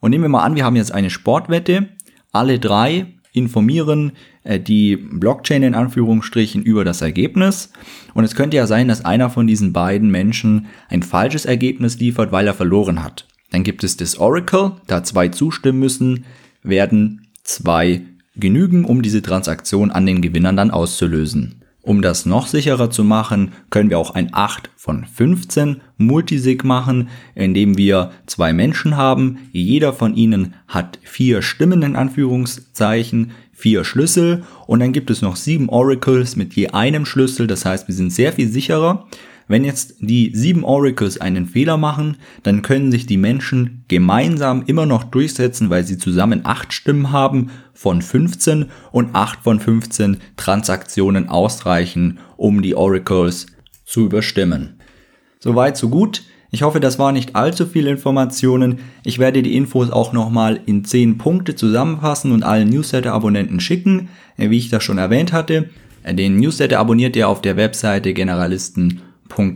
Und 0.00 0.10
nehmen 0.10 0.24
wir 0.24 0.28
mal 0.28 0.42
an, 0.42 0.54
wir 0.54 0.66
haben 0.66 0.76
jetzt 0.76 0.92
eine 0.92 1.08
Sportwette. 1.08 1.88
Alle 2.30 2.58
drei 2.58 3.06
informieren 3.32 4.12
äh, 4.44 4.60
die 4.60 4.96
Blockchain 4.96 5.62
in 5.62 5.74
Anführungsstrichen 5.74 6.62
über 6.62 6.84
das 6.84 7.00
Ergebnis. 7.00 7.72
Und 8.12 8.24
es 8.24 8.34
könnte 8.34 8.58
ja 8.58 8.66
sein, 8.66 8.86
dass 8.86 9.06
einer 9.06 9.30
von 9.30 9.46
diesen 9.46 9.72
beiden 9.72 10.10
Menschen 10.10 10.66
ein 10.90 11.02
falsches 11.02 11.46
Ergebnis 11.46 11.98
liefert, 11.98 12.32
weil 12.32 12.46
er 12.46 12.54
verloren 12.54 13.02
hat. 13.02 13.26
Dann 13.50 13.64
gibt 13.64 13.82
es 13.82 13.96
das 13.96 14.18
Oracle, 14.18 14.72
da 14.86 15.04
zwei 15.04 15.28
zustimmen 15.28 15.78
müssen, 15.78 16.26
werden 16.62 17.28
zwei 17.44 18.02
genügen, 18.34 18.84
um 18.84 19.00
diese 19.00 19.22
Transaktion 19.22 19.90
an 19.90 20.04
den 20.04 20.20
Gewinnern 20.20 20.56
dann 20.56 20.70
auszulösen. 20.70 21.62
Um 21.86 22.02
das 22.02 22.26
noch 22.26 22.48
sicherer 22.48 22.90
zu 22.90 23.04
machen, 23.04 23.52
können 23.70 23.90
wir 23.90 24.00
auch 24.00 24.10
ein 24.10 24.30
8 24.32 24.70
von 24.74 25.04
15 25.04 25.82
Multisig 25.98 26.64
machen, 26.64 27.10
indem 27.36 27.78
wir 27.78 28.10
zwei 28.26 28.52
Menschen 28.52 28.96
haben. 28.96 29.38
Jeder 29.52 29.92
von 29.92 30.16
ihnen 30.16 30.54
hat 30.66 30.98
vier 31.04 31.42
Stimmen 31.42 31.82
in 31.82 31.94
Anführungszeichen, 31.94 33.30
vier 33.52 33.84
Schlüssel 33.84 34.42
und 34.66 34.80
dann 34.80 34.92
gibt 34.92 35.10
es 35.10 35.22
noch 35.22 35.36
sieben 35.36 35.68
Oracles 35.68 36.34
mit 36.34 36.54
je 36.54 36.70
einem 36.70 37.06
Schlüssel. 37.06 37.46
Das 37.46 37.64
heißt, 37.64 37.86
wir 37.86 37.94
sind 37.94 38.12
sehr 38.12 38.32
viel 38.32 38.48
sicherer. 38.48 39.06
Wenn 39.48 39.64
jetzt 39.64 39.94
die 40.00 40.32
sieben 40.34 40.64
Oracles 40.64 41.20
einen 41.20 41.46
Fehler 41.46 41.76
machen, 41.76 42.16
dann 42.42 42.62
können 42.62 42.90
sich 42.90 43.06
die 43.06 43.16
Menschen 43.16 43.84
gemeinsam 43.86 44.64
immer 44.66 44.86
noch 44.86 45.04
durchsetzen, 45.04 45.70
weil 45.70 45.84
sie 45.84 45.98
zusammen 45.98 46.40
acht 46.44 46.72
Stimmen 46.72 47.12
haben 47.12 47.50
von 47.72 48.02
15 48.02 48.66
und 48.90 49.14
acht 49.14 49.44
von 49.44 49.60
15 49.60 50.16
Transaktionen 50.36 51.28
ausreichen, 51.28 52.18
um 52.36 52.60
die 52.60 52.74
Oracles 52.74 53.46
zu 53.84 54.06
überstimmen. 54.06 54.80
Soweit, 55.38 55.76
so 55.76 55.88
gut. 55.90 56.24
Ich 56.50 56.62
hoffe, 56.62 56.80
das 56.80 56.98
war 56.98 57.12
nicht 57.12 57.36
allzu 57.36 57.66
viele 57.66 57.90
Informationen. 57.90 58.78
Ich 59.04 59.18
werde 59.18 59.42
die 59.42 59.56
Infos 59.56 59.90
auch 59.90 60.12
nochmal 60.12 60.60
in 60.66 60.84
10 60.84 61.18
Punkte 61.18 61.54
zusammenfassen 61.54 62.32
und 62.32 62.42
allen 62.42 62.70
Newsletter-Abonnenten 62.70 63.60
schicken, 63.60 64.08
wie 64.36 64.56
ich 64.56 64.70
das 64.70 64.82
schon 64.82 64.98
erwähnt 64.98 65.32
hatte. 65.32 65.70
Den 66.08 66.36
Newsletter 66.36 66.78
abonniert 66.78 67.16
ihr 67.16 67.28
auf 67.28 67.42
der 67.42 67.56
Webseite 67.56 68.14
Generalisten 68.14 69.02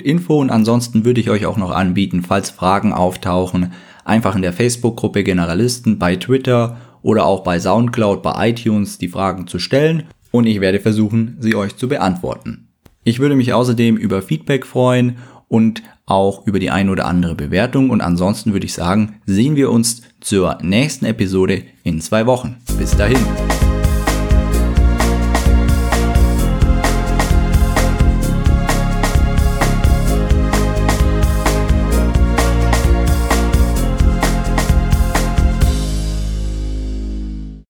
Info 0.02 0.40
und 0.40 0.50
ansonsten 0.50 1.04
würde 1.04 1.20
ich 1.20 1.30
euch 1.30 1.46
auch 1.46 1.56
noch 1.56 1.70
anbieten, 1.70 2.22
falls 2.22 2.50
Fragen 2.50 2.92
auftauchen, 2.92 3.72
einfach 4.04 4.36
in 4.36 4.42
der 4.42 4.52
Facebook-Gruppe 4.52 5.24
Generalisten 5.24 5.98
bei 5.98 6.16
Twitter 6.16 6.78
oder 7.02 7.24
auch 7.24 7.42
bei 7.42 7.58
Soundcloud, 7.58 8.22
bei 8.22 8.50
iTunes 8.50 8.98
die 8.98 9.08
Fragen 9.08 9.46
zu 9.46 9.58
stellen 9.58 10.04
und 10.30 10.46
ich 10.46 10.60
werde 10.60 10.80
versuchen, 10.80 11.36
sie 11.40 11.54
euch 11.54 11.76
zu 11.76 11.88
beantworten. 11.88 12.68
Ich 13.04 13.18
würde 13.18 13.36
mich 13.36 13.52
außerdem 13.52 13.96
über 13.96 14.22
Feedback 14.22 14.66
freuen 14.66 15.16
und 15.48 15.82
auch 16.06 16.46
über 16.46 16.58
die 16.58 16.70
ein 16.70 16.90
oder 16.90 17.06
andere 17.06 17.34
Bewertung 17.34 17.90
und 17.90 18.00
ansonsten 18.00 18.52
würde 18.52 18.66
ich 18.66 18.74
sagen, 18.74 19.20
sehen 19.26 19.56
wir 19.56 19.70
uns 19.70 20.02
zur 20.20 20.58
nächsten 20.62 21.06
Episode 21.06 21.62
in 21.82 22.00
zwei 22.00 22.26
Wochen. 22.26 22.56
Bis 22.78 22.96
dahin. 22.96 23.18